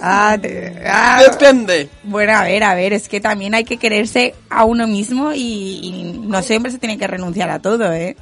Ah, 0.00 0.36
te- 0.40 0.82
ah. 0.86 1.22
Depende. 1.30 1.88
Bueno, 2.02 2.32
a 2.34 2.44
ver, 2.44 2.62
a 2.64 2.74
ver, 2.74 2.92
es 2.92 3.08
que 3.08 3.20
también 3.20 3.54
hay 3.54 3.64
que 3.64 3.78
quererse 3.78 4.34
a 4.50 4.64
uno 4.64 4.86
mismo 4.86 5.32
y, 5.32 5.38
y 5.82 6.18
no 6.26 6.42
siempre 6.42 6.70
se 6.70 6.78
tiene 6.78 6.98
que 6.98 7.06
renunciar 7.06 7.48
a 7.50 7.60
todo, 7.60 7.92
¿eh? 7.92 8.16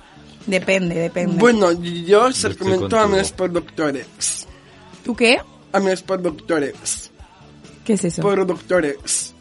Depende, 0.46 0.94
depende. 0.94 1.37
Bueno, 1.38 1.72
yo 1.72 2.30
se 2.32 2.54
comento 2.56 2.98
a 2.98 3.06
mis 3.08 3.30
productores. 3.32 4.46
¿Tú 5.04 5.14
qué? 5.16 5.40
A 5.72 5.80
mis 5.80 6.02
productores. 6.02 7.11
¿Qué 7.85 7.94
es 7.94 8.04
eso? 8.04 8.22
Productores. 8.22 9.35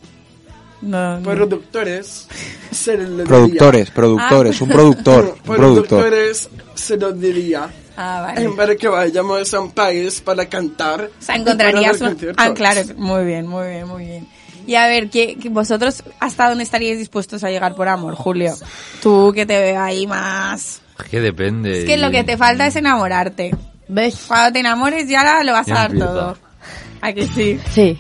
No, 0.82 1.20
no. 1.20 1.24
Productores. 1.30 2.28
Se 2.72 2.98
lo 2.98 3.04
diría. 3.10 3.26
Productores, 3.26 3.92
productores, 3.92 4.62
un 4.62 4.70
productor, 4.70 5.26
un 5.38 5.56
productor. 5.56 5.88
Productores 5.88 6.50
se 6.74 6.98
lo 6.98 7.12
diría. 7.12 7.70
Ah, 7.98 8.22
vale. 8.22 8.42
En 8.44 8.56
vez 8.56 8.68
de 8.70 8.78
que 8.78 8.88
vayamos 8.88 9.54
a 9.54 9.60
un 9.60 9.72
país 9.72 10.22
para 10.22 10.48
cantar. 10.48 11.02
O 11.20 11.24
sea, 11.24 11.36
encontrarías 11.36 12.02
un... 12.02 12.18
Ah, 12.38 12.54
claro, 12.54 12.82
muy 12.96 13.26
bien, 13.26 13.46
muy 13.46 13.68
bien, 13.68 13.88
muy 13.88 14.06
bien. 14.06 14.28
Y 14.66 14.76
a 14.76 14.88
ver, 14.88 15.10
¿qué, 15.10 15.38
qué- 15.40 15.50
vosotros 15.50 16.04
hasta 16.20 16.48
dónde 16.50 16.64
estaríais 16.64 16.98
dispuestos 16.98 17.44
a 17.44 17.50
llegar 17.52 17.76
por 17.76 17.88
amor, 17.88 18.16
Julio? 18.16 18.56
Tú 19.04 19.32
que 19.36 19.46
te 19.46 19.60
veo 19.60 19.82
ahí 19.82 20.08
más... 20.08 20.82
Es 20.98 21.10
que 21.10 21.20
depende. 21.20 21.80
Es 21.80 21.86
que 21.86 21.98
lo 21.98 22.10
que 22.10 22.24
te 22.24 22.38
falta 22.38 22.66
es 22.66 22.76
enamorarte. 22.76 23.52
¿Ves? 23.92 24.26
Cuando 24.28 24.54
te 24.54 24.60
enamores 24.60 25.08
ya 25.08 25.44
lo 25.44 25.54
vas 25.54 25.70
a 25.70 25.74
dar 25.74 25.86
empieza. 25.92 26.08
todo. 26.08 26.38
¿A 27.02 27.14
que 27.14 27.28
sí? 27.28 27.60
Sí. 27.72 28.00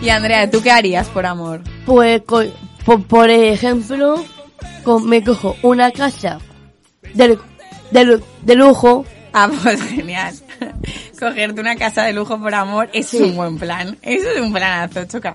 Y 0.00 0.08
Andrea, 0.10 0.50
¿tú 0.50 0.62
qué 0.62 0.70
harías 0.70 1.08
por 1.08 1.26
amor? 1.26 1.62
Pues, 1.86 2.22
co- 2.24 2.44
por, 2.84 3.04
por 3.06 3.30
ejemplo, 3.30 4.24
co- 4.84 5.00
me 5.00 5.22
cojo 5.24 5.56
una 5.62 5.90
casa 5.90 6.38
de, 7.14 7.38
de, 7.90 8.04
lu- 8.04 8.22
de 8.42 8.54
lujo. 8.54 9.04
Ah, 9.32 9.48
pues 9.62 9.80
genial. 9.82 10.34
Cogerte 11.18 11.60
una 11.60 11.76
casa 11.76 12.04
de 12.04 12.12
lujo 12.12 12.38
por 12.38 12.54
amor 12.54 12.88
es 12.92 13.08
Sí. 13.08 13.18
un 13.22 13.36
buen 13.36 13.58
plan. 13.58 13.96
Eso 14.02 14.28
es 14.30 14.40
un 14.40 14.52
planazo, 14.52 15.04
choca. 15.06 15.34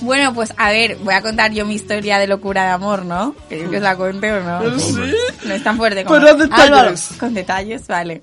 Bueno, 0.00 0.34
pues 0.34 0.52
a 0.56 0.70
ver, 0.70 0.96
voy 0.96 1.14
a 1.14 1.22
contar 1.22 1.52
yo 1.52 1.64
mi 1.64 1.74
historia 1.74 2.18
de 2.18 2.26
locura 2.26 2.64
de 2.64 2.70
amor, 2.70 3.04
¿no? 3.04 3.36
¿Queréis 3.48 3.70
que 3.70 3.76
os 3.76 3.82
la 3.84 3.94
cuente 3.96 4.32
o 4.32 4.40
no? 4.42 4.78
¿Sí? 4.80 4.96
No 5.44 5.54
es 5.54 5.62
tan 5.62 5.76
fuerte 5.76 6.04
como... 6.04 6.18
Pero 6.18 6.34
detalles. 6.34 6.64
Álvaro, 6.66 6.94
con 7.20 7.34
detalles, 7.34 7.86
vale. 7.86 8.20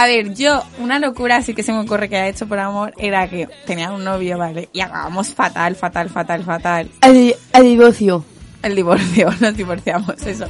A 0.00 0.06
ver, 0.06 0.32
yo, 0.32 0.62
una 0.78 0.98
locura 0.98 1.36
así 1.36 1.52
que 1.52 1.62
se 1.62 1.74
me 1.74 1.80
ocurre 1.80 2.08
que 2.08 2.16
ha 2.16 2.26
hecho 2.26 2.48
por 2.48 2.58
amor 2.58 2.94
era 2.96 3.28
que 3.28 3.46
tenía 3.66 3.92
un 3.92 4.02
novio, 4.02 4.38
¿vale? 4.38 4.70
Y 4.72 4.80
acabamos 4.80 5.34
fatal, 5.34 5.76
fatal, 5.76 6.08
fatal, 6.08 6.42
fatal. 6.42 6.90
El, 7.02 7.34
el 7.52 7.62
divorcio. 7.64 8.24
El 8.62 8.76
divorcio, 8.76 9.28
nos 9.40 9.54
divorciamos, 9.54 10.26
eso. 10.26 10.46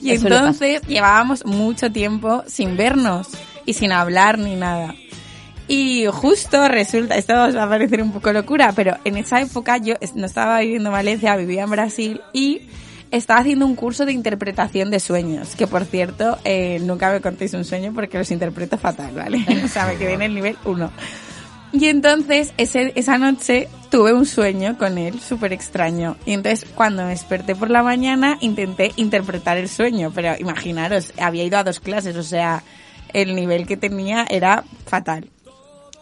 Y 0.00 0.12
Eso 0.12 0.28
entonces 0.28 0.80
llevábamos 0.88 1.44
mucho 1.44 1.92
tiempo 1.92 2.42
sin 2.46 2.78
vernos 2.78 3.28
y 3.66 3.74
sin 3.74 3.92
hablar 3.92 4.38
ni 4.38 4.56
nada. 4.56 4.94
Y 5.68 6.06
justo 6.06 6.66
resulta, 6.66 7.16
esto 7.16 7.34
os 7.34 7.54
va 7.54 7.64
a 7.64 7.68
parecer 7.68 8.02
un 8.02 8.12
poco 8.12 8.32
locura, 8.32 8.72
pero 8.74 8.96
en 9.04 9.18
esa 9.18 9.42
época 9.42 9.76
yo 9.76 9.96
no 10.14 10.24
estaba 10.24 10.58
viviendo 10.60 10.88
en 10.88 10.94
Valencia, 10.94 11.36
vivía 11.36 11.64
en 11.64 11.70
Brasil 11.70 12.22
y 12.32 12.62
estaba 13.10 13.40
haciendo 13.40 13.66
un 13.66 13.74
curso 13.74 14.04
de 14.04 14.12
interpretación 14.12 14.90
de 14.90 15.00
sueños, 15.00 15.56
que 15.56 15.66
por 15.66 15.84
cierto, 15.84 16.38
eh, 16.44 16.78
nunca 16.82 17.10
me 17.10 17.20
contéis 17.20 17.54
un 17.54 17.64
sueño 17.64 17.92
porque 17.94 18.18
los 18.18 18.30
interpreto 18.30 18.78
fatal, 18.78 19.14
¿vale? 19.14 19.44
O 19.64 19.68
sea, 19.68 19.86
me 19.86 19.96
quedé 19.96 20.14
en 20.14 20.22
el 20.22 20.34
nivel 20.34 20.56
1. 20.64 20.90
Y 21.72 21.86
entonces 21.86 22.52
ese, 22.56 22.92
esa 22.96 23.16
noche 23.16 23.68
tuve 23.90 24.12
un 24.12 24.26
sueño 24.26 24.76
con 24.76 24.98
él 24.98 25.20
súper 25.20 25.52
extraño. 25.52 26.16
Y 26.26 26.32
entonces 26.32 26.68
cuando 26.74 27.04
me 27.04 27.10
desperté 27.10 27.54
por 27.54 27.70
la 27.70 27.82
mañana 27.82 28.38
intenté 28.40 28.92
interpretar 28.96 29.56
el 29.56 29.68
sueño. 29.68 30.10
Pero 30.12 30.34
imaginaros, 30.38 31.12
había 31.18 31.44
ido 31.44 31.58
a 31.58 31.64
dos 31.64 31.78
clases, 31.78 32.16
o 32.16 32.24
sea, 32.24 32.64
el 33.12 33.36
nivel 33.36 33.66
que 33.66 33.76
tenía 33.76 34.26
era 34.28 34.64
fatal. 34.86 35.28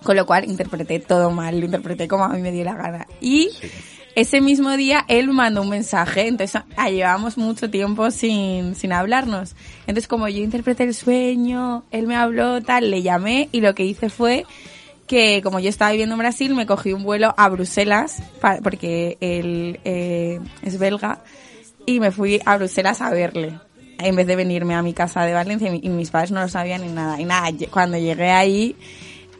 Con 0.03 0.17
lo 0.17 0.25
cual 0.27 0.49
interpreté 0.49 1.01
todo 1.01 1.31
mal, 1.31 1.59
lo 1.59 1.67
interpreté 1.67 2.09
como 2.09 2.25
a 2.25 2.29
mí 2.29 2.41
me 2.41 2.53
dio 2.53 2.65
la 2.65 2.75
gana. 2.75 3.07
Y 3.21 3.51
ese 4.21 4.41
mismo 4.41 4.77
día 4.77 5.05
él 5.09 5.29
mandó 5.29 5.63
un 5.63 5.69
mensaje, 5.71 6.27
entonces 6.29 6.63
ah, 6.77 6.91
llevábamos 6.91 7.37
mucho 7.39 7.71
tiempo 7.71 8.11
sin, 8.11 8.75
sin 8.75 8.93
hablarnos. 8.93 9.55
Entonces 9.87 10.09
como 10.09 10.29
yo 10.29 10.43
interpreté 10.43 10.85
el 10.85 10.95
sueño, 10.95 11.85
él 11.91 12.07
me 12.07 12.17
habló, 12.17 12.61
tal, 12.63 12.91
le 12.91 13.03
llamé 13.03 13.49
y 13.53 13.61
lo 13.61 13.75
que 13.75 13.85
hice 13.85 14.09
fue 14.11 14.45
que 15.07 15.41
como 15.43 15.59
yo 15.61 15.69
estaba 15.71 15.91
viviendo 15.93 16.15
en 16.15 16.19
Brasil, 16.19 16.55
me 16.55 16.67
cogí 16.67 16.93
un 16.93 17.03
vuelo 17.03 17.33
a 17.39 17.49
Bruselas, 17.49 18.23
pa- 18.41 18.59
porque 18.63 19.17
él 19.21 19.81
eh, 19.85 20.39
es 20.63 20.79
belga, 20.79 21.21
y 21.87 21.99
me 22.01 22.11
fui 22.11 22.41
a 22.45 22.57
Bruselas 22.59 23.01
a 23.01 23.09
verle. 23.11 23.59
En 24.01 24.15
vez 24.15 24.27
de 24.27 24.37
venirme 24.37 24.75
a 24.75 24.83
mi 24.83 24.93
casa 24.93 25.23
de 25.25 25.33
Valencia 25.33 25.69
y, 25.69 25.71
mi- 25.73 25.81
y 25.83 25.89
mis 25.89 26.11
padres 26.11 26.31
no 26.31 26.41
lo 26.43 26.49
sabían 26.49 26.83
ni 26.83 26.93
nada. 26.93 27.19
Y 27.21 27.25
nada, 27.25 27.49
cuando 27.71 27.97
llegué 27.97 28.31
ahí 28.31 28.77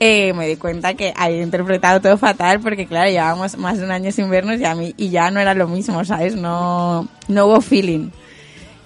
eh, 0.01 0.33
me 0.33 0.47
di 0.47 0.57
cuenta 0.57 0.95
que 0.95 1.13
había 1.17 1.43
interpretado 1.43 2.01
todo 2.01 2.17
fatal 2.19 2.61
porque 2.61 2.87
claro, 2.87 3.11
llevábamos 3.11 3.57
más 3.57 3.79
de 3.79 3.85
un 3.85 3.91
año 3.91 4.13
sin 4.13 4.31
vernos 4.31 4.61
y 4.61 4.65
a 4.65 4.75
mí 4.75 4.95
y 4.97 5.11
ya 5.11 5.31
no 5.31 5.41
era 5.41 5.55
lo 5.55 5.67
mismo, 5.67 6.05
¿sabes? 6.05 6.37
No, 6.37 7.09
no 7.27 7.47
hubo 7.47 7.61
feeling. 7.61 8.11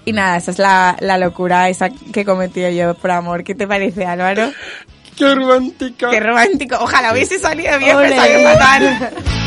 Y 0.05 0.13
nada, 0.13 0.37
esa 0.37 0.51
es 0.51 0.59
la, 0.59 0.97
la 1.01 1.19
locura 1.19 1.69
esa 1.69 1.91
que 1.91 2.25
cometí 2.25 2.61
yo 2.75 2.95
por 2.95 3.11
amor. 3.11 3.45
¿Qué 3.45 3.55
te 3.55 3.67
parece, 3.67 4.05
Álvaro? 4.05 4.51
Qué 5.17 5.35
romántica. 5.35 6.11
Qué 6.11 6.21
romántico. 6.21 6.77
Ojalá 6.81 7.13
hubiese 7.13 7.39
salido 7.39 7.79
bien, 7.79 7.97
pero 7.97 8.17
salió 8.17 8.49
fatal. 8.49 9.11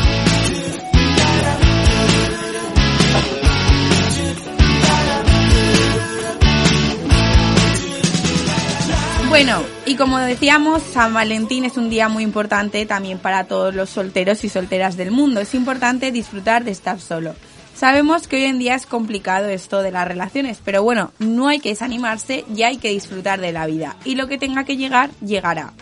Bueno, 9.36 9.62
y 9.84 9.96
como 9.96 10.18
decíamos, 10.18 10.82
San 10.82 11.12
Valentín 11.12 11.66
es 11.66 11.76
un 11.76 11.90
día 11.90 12.08
muy 12.08 12.22
importante 12.22 12.86
también 12.86 13.18
para 13.18 13.44
todos 13.44 13.74
los 13.74 13.90
solteros 13.90 14.42
y 14.44 14.48
solteras 14.48 14.96
del 14.96 15.10
mundo. 15.10 15.42
Es 15.42 15.54
importante 15.54 16.10
disfrutar 16.10 16.64
de 16.64 16.70
estar 16.70 16.98
solo. 16.98 17.34
Sabemos 17.74 18.28
que 18.28 18.36
hoy 18.36 18.44
en 18.44 18.58
día 18.58 18.74
es 18.74 18.86
complicado 18.86 19.48
esto 19.48 19.82
de 19.82 19.90
las 19.90 20.08
relaciones, 20.08 20.62
pero 20.64 20.82
bueno, 20.82 21.12
no 21.18 21.48
hay 21.48 21.58
que 21.58 21.68
desanimarse 21.68 22.46
y 22.56 22.62
hay 22.62 22.78
que 22.78 22.88
disfrutar 22.88 23.38
de 23.38 23.52
la 23.52 23.66
vida. 23.66 23.96
Y 24.06 24.14
lo 24.14 24.26
que 24.26 24.38
tenga 24.38 24.64
que 24.64 24.78
llegar, 24.78 25.10
llegará. 25.20 25.74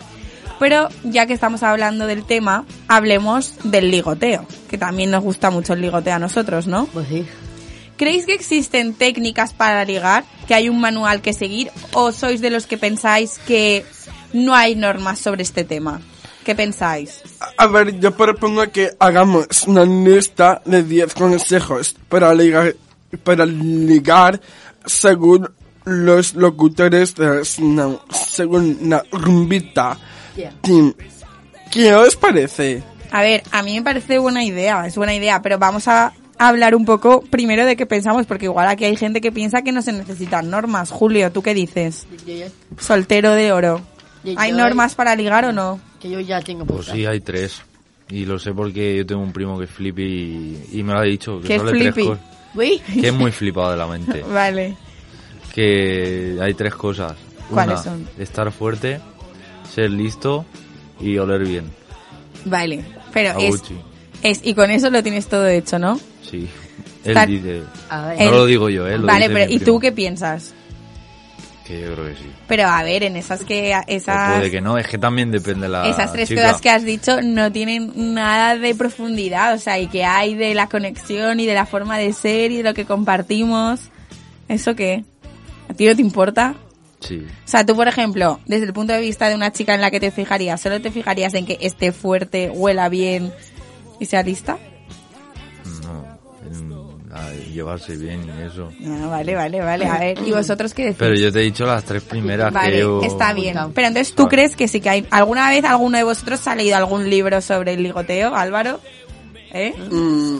Pero 0.59 0.89
ya 1.05 1.25
que 1.25 1.31
estamos 1.31 1.63
hablando 1.63 2.07
del 2.07 2.25
tema, 2.25 2.65
hablemos 2.89 3.53
del 3.63 3.89
ligoteo, 3.89 4.45
que 4.69 4.77
también 4.77 5.11
nos 5.11 5.23
gusta 5.23 5.49
mucho 5.49 5.71
el 5.71 5.81
ligoteo 5.81 6.15
a 6.15 6.19
nosotros, 6.19 6.67
¿no? 6.67 6.87
Pues 6.87 7.07
sí. 7.07 7.25
¿Creéis 7.97 8.25
que 8.25 8.33
existen 8.33 8.93
técnicas 8.93 9.53
para 9.53 9.85
ligar? 9.85 10.25
¿Que 10.47 10.53
hay 10.53 10.69
un 10.69 10.79
manual 10.79 11.21
que 11.21 11.33
seguir? 11.33 11.71
¿O 11.93 12.11
sois 12.11 12.41
de 12.41 12.49
los 12.49 12.67
que 12.67 12.77
pensáis 12.77 13.39
que 13.47 13.85
no 14.33 14.53
hay 14.53 14.75
normas 14.75 15.19
sobre 15.19 15.43
este 15.43 15.63
tema? 15.63 16.01
¿Qué 16.43 16.53
pensáis? 16.55 17.21
A- 17.57 17.67
ver, 17.67 17.99
yo 17.99 18.11
propongo 18.15 18.69
que 18.71 18.91
hagamos 18.99 19.47
una 19.65 19.83
lista 19.85 20.61
de 20.65 20.83
10 20.83 21.13
consejos 21.15 21.95
para 22.09 22.33
ligar, 22.35 22.75
para 23.23 23.45
ligar 23.45 24.39
según 24.85 25.49
los 25.85 26.35
locutores 26.35 27.15
de 27.15 27.43
según 27.45 28.77
la 28.89 29.03
rumbita. 29.11 29.97
Yeah. 30.35 30.53
¿Qué 31.71 31.95
os 31.95 32.15
parece? 32.15 32.83
A 33.11 33.21
ver, 33.21 33.43
a 33.51 33.63
mí 33.63 33.75
me 33.75 33.81
parece 33.81 34.17
buena 34.17 34.43
idea, 34.43 34.85
es 34.85 34.95
buena 34.97 35.13
idea, 35.13 35.41
pero 35.41 35.57
vamos 35.57 35.87
a 35.87 36.11
hablar 36.37 36.75
un 36.75 36.85
poco 36.85 37.21
primero 37.21 37.65
de 37.65 37.75
qué 37.75 37.85
pensamos, 37.85 38.25
porque 38.25 38.45
igual 38.45 38.67
aquí 38.67 38.85
hay 38.85 38.95
gente 38.95 39.21
que 39.21 39.31
piensa 39.31 39.61
que 39.61 39.71
no 39.71 39.81
se 39.81 39.93
necesitan 39.93 40.49
normas. 40.49 40.91
Julio, 40.91 41.31
¿tú 41.31 41.41
qué 41.41 41.53
dices? 41.53 42.07
Soltero 42.79 43.31
de 43.33 43.51
oro. 43.51 43.81
¿Hay 44.37 44.51
normas 44.51 44.95
para 44.95 45.15
ligar 45.15 45.45
o 45.45 45.51
no? 45.51 45.79
Que 45.99 46.09
yo 46.09 46.19
ya 46.19 46.41
tengo 46.41 46.65
Pues 46.65 46.87
sí, 46.87 47.05
hay 47.05 47.19
tres. 47.21 47.61
Y 48.09 48.25
lo 48.25 48.37
sé 48.37 48.53
porque 48.53 48.97
yo 48.97 49.05
tengo 49.05 49.21
un 49.21 49.33
primo 49.33 49.57
que 49.57 49.65
es 49.65 49.71
flippy 49.71 50.03
y, 50.03 50.79
y 50.79 50.83
me 50.83 50.93
lo 50.93 50.99
ha 50.99 51.03
dicho. 51.03 51.39
Que 51.41 51.47
¿Qué 51.47 51.55
es 51.55 51.63
tres 51.63 51.93
flippy? 51.93 52.11
Uy. 52.55 52.81
Que 53.01 53.07
es 53.07 53.13
muy 53.13 53.31
flipado 53.31 53.71
de 53.71 53.77
la 53.77 53.87
mente. 53.87 54.21
Vale. 54.31 54.75
que 55.53 56.37
hay 56.41 56.53
tres 56.53 56.75
cosas. 56.75 57.13
¿Cuáles 57.49 57.75
Una, 57.75 57.83
son? 57.83 58.09
estar 58.17 58.51
fuerte, 58.51 58.99
ser 59.73 59.91
listo 59.91 60.45
y 60.99 61.17
oler 61.17 61.45
bien. 61.45 61.71
Vale, 62.45 62.83
pero 63.13 63.39
es. 63.39 63.63
Es... 64.21 64.41
Y 64.43 64.53
con 64.53 64.71
eso 64.71 64.89
lo 64.89 65.01
tienes 65.03 65.27
todo 65.27 65.47
hecho, 65.47 65.79
¿no? 65.79 65.99
Sí. 66.29 66.47
Él 67.03 67.17
dice... 67.27 67.63
A 67.89 68.07
ver. 68.07 68.25
No 68.25 68.31
lo 68.31 68.45
digo 68.45 68.69
yo, 68.69 68.87
¿eh? 68.87 68.97
Lo 68.97 69.07
vale, 69.07 69.27
dice 69.27 69.33
pero 69.33 69.49
mi 69.49 69.55
¿y 69.55 69.59
tú 69.59 69.79
qué 69.79 69.91
piensas? 69.91 70.53
Que 71.65 71.81
yo 71.81 71.93
creo 71.93 72.05
que 72.05 72.15
sí. 72.15 72.31
Pero 72.47 72.67
a 72.67 72.83
ver, 72.83 73.03
en 73.03 73.15
esas 73.15 73.43
que... 73.43 73.75
O 73.75 73.81
Esas... 73.87 74.37
puede 74.37 74.51
que 74.51 74.61
no, 74.61 74.77
es 74.77 74.87
que 74.87 74.97
también 74.97 75.31
depende 75.31 75.67
la 75.67 75.87
Esas 75.87 76.11
tres 76.11 76.29
chica. 76.29 76.41
cosas 76.43 76.61
que 76.61 76.69
has 76.69 76.83
dicho 76.83 77.21
no 77.23 77.51
tienen 77.51 78.13
nada 78.13 78.55
de 78.57 78.75
profundidad, 78.75 79.53
o 79.55 79.57
sea, 79.57 79.79
y 79.79 79.87
que 79.87 80.03
hay 80.03 80.35
de 80.35 80.53
la 80.53 80.67
conexión 80.67 81.39
y 81.39 81.45
de 81.45 81.53
la 81.55 81.65
forma 81.65 81.97
de 81.97 82.13
ser 82.13 82.51
y 82.51 82.57
de 82.57 82.63
lo 82.63 82.73
que 82.73 82.85
compartimos. 82.85 83.79
¿Eso 84.47 84.75
qué? 84.75 85.03
¿A 85.69 85.73
ti 85.73 85.87
no 85.87 85.95
te 85.95 86.01
importa? 86.01 86.55
Sí. 86.99 87.25
O 87.25 87.47
sea, 87.47 87.65
tú, 87.65 87.75
por 87.75 87.87
ejemplo, 87.87 88.39
desde 88.45 88.65
el 88.65 88.73
punto 88.73 88.93
de 88.93 89.01
vista 89.01 89.27
de 89.27 89.35
una 89.35 89.51
chica 89.51 89.73
en 89.73 89.81
la 89.81 89.89
que 89.89 89.99
te 89.99 90.11
fijarías, 90.11 90.61
¿solo 90.61 90.81
te 90.81 90.91
fijarías 90.91 91.33
en 91.33 91.45
que 91.47 91.57
esté 91.61 91.91
fuerte, 91.91 92.49
huela 92.51 92.89
bien 92.89 93.31
y 93.99 94.05
sea 94.05 94.23
lista? 94.23 94.57
No. 95.83 96.05
en- 96.45 96.85
a 97.15 97.31
llevarse 97.31 97.95
bien 97.95 98.25
y 98.27 98.41
eso. 98.45 98.69
Ah, 98.85 99.07
vale, 99.07 99.35
vale, 99.35 99.61
vale. 99.61 99.85
A 99.85 99.99
ver, 99.99 100.17
¿y 100.27 100.31
vosotros 100.33 100.73
qué 100.73 100.83
decís? 100.83 100.97
Pero 100.99 101.15
yo 101.15 101.31
te 101.31 101.39
he 101.39 101.43
dicho 101.43 101.65
las 101.65 101.83
tres 101.85 102.03
primeras 102.03 102.51
Vale, 102.51 102.73
que 102.73 102.79
yo... 102.79 103.01
está 103.03 103.31
bien. 103.33 103.55
Pero 103.73 103.87
entonces, 103.87 104.13
¿tú 104.13 104.23
Vale. 104.23 104.35
crees 104.35 104.55
que 104.57 104.67
sí 104.67 104.81
que 104.81 104.89
hay... 104.89 105.07
¿Alguna 105.11 105.49
vez 105.49 105.63
alguno 105.63 105.97
de 105.97 106.03
vosotros 106.03 106.45
ha 106.47 106.55
leído 106.55 106.75
algún 106.75 107.09
libro 107.09 107.39
sobre 107.41 107.73
el 107.75 107.83
ligoteo, 107.83 108.35
Álvaro? 108.35 108.81
¿Eh? 109.53 109.73
Mm, 109.89 110.39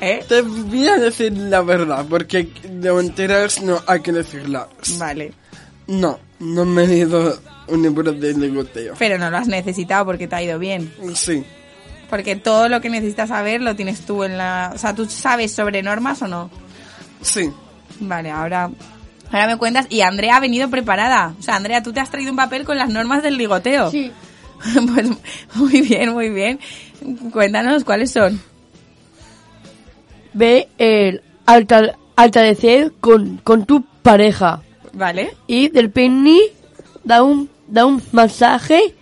¿Eh? 0.00 0.24
te 0.26 0.40
voy 0.40 0.88
a 0.88 0.96
decir 0.96 1.36
la 1.36 1.60
verdad, 1.60 2.06
porque 2.08 2.48
de 2.72 2.90
mentiras 2.90 3.60
no 3.62 3.78
hay 3.86 4.00
que 4.00 4.12
decirlas. 4.12 4.68
Vale. 4.98 5.32
No, 5.86 6.18
no 6.38 6.64
me 6.64 6.84
he 6.84 6.86
leído 6.86 7.38
un 7.68 7.82
libro 7.82 8.10
de 8.10 8.32
ligoteo. 8.32 8.94
Pero 8.98 9.18
no 9.18 9.28
lo 9.30 9.36
has 9.36 9.48
necesitado 9.48 10.06
porque 10.06 10.26
te 10.26 10.36
ha 10.36 10.42
ido 10.42 10.58
bien. 10.58 10.90
Sí, 11.14 11.44
Porque 12.10 12.36
todo 12.36 12.68
lo 12.68 12.80
que 12.80 12.90
necesitas 12.90 13.28
saber 13.28 13.62
lo 13.62 13.76
tienes 13.76 14.00
tú 14.04 14.24
en 14.24 14.36
la... 14.36 14.72
O 14.74 14.78
sea, 14.78 14.94
¿tú 14.94 15.06
sabes 15.06 15.54
sobre 15.54 15.82
normas 15.82 16.20
o 16.22 16.28
no? 16.28 16.50
sí. 17.22 17.50
Vale, 18.02 18.30
ahora... 18.30 18.70
Ahora 19.32 19.46
me 19.46 19.56
cuentas. 19.58 19.86
Y 19.90 20.00
Andrea 20.00 20.36
ha 20.36 20.40
venido 20.40 20.68
preparada. 20.70 21.34
O 21.38 21.42
sea, 21.42 21.54
Andrea, 21.56 21.82
tú 21.82 21.92
te 21.92 22.00
has 22.00 22.10
traído 22.10 22.30
un 22.32 22.36
papel 22.36 22.64
con 22.64 22.76
las 22.78 22.88
normas 22.88 23.22
del 23.22 23.36
ligoteo. 23.36 23.90
Sí. 23.90 24.10
pues 24.94 25.08
muy 25.54 25.80
bien, 25.82 26.12
muy 26.12 26.30
bien. 26.30 26.58
Cuéntanos 27.32 27.84
cuáles 27.84 28.10
son. 28.10 28.40
Ve 30.32 30.68
el 30.78 31.22
alta- 31.46 31.96
atardecer 32.16 32.92
con, 33.00 33.36
con 33.38 33.66
tu 33.66 33.84
pareja. 34.02 34.62
¿Vale? 34.92 35.36
Y 35.46 35.68
del 35.68 35.90
penny 35.90 36.40
da 37.04 37.22
un, 37.22 37.48
da 37.68 37.86
un 37.86 38.02
masaje, 38.12 38.94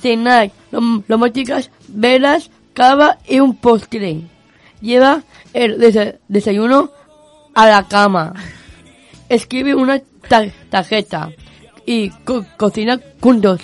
cenar, 0.00 0.50
lo, 0.70 1.28
chicas, 1.28 1.70
velas, 1.88 2.50
cava 2.72 3.18
y 3.28 3.40
un 3.40 3.56
postre. 3.56 4.22
Lleva 4.80 5.22
el 5.52 5.78
desa- 5.78 6.16
desayuno 6.28 6.90
a 7.54 7.66
la 7.66 7.86
cama. 7.88 8.34
Escribe 9.28 9.74
una 9.74 10.00
ta- 10.28 10.50
tarjeta 10.70 11.30
y 11.86 12.10
co- 12.24 12.44
cocina 12.56 13.00
juntos. 13.20 13.60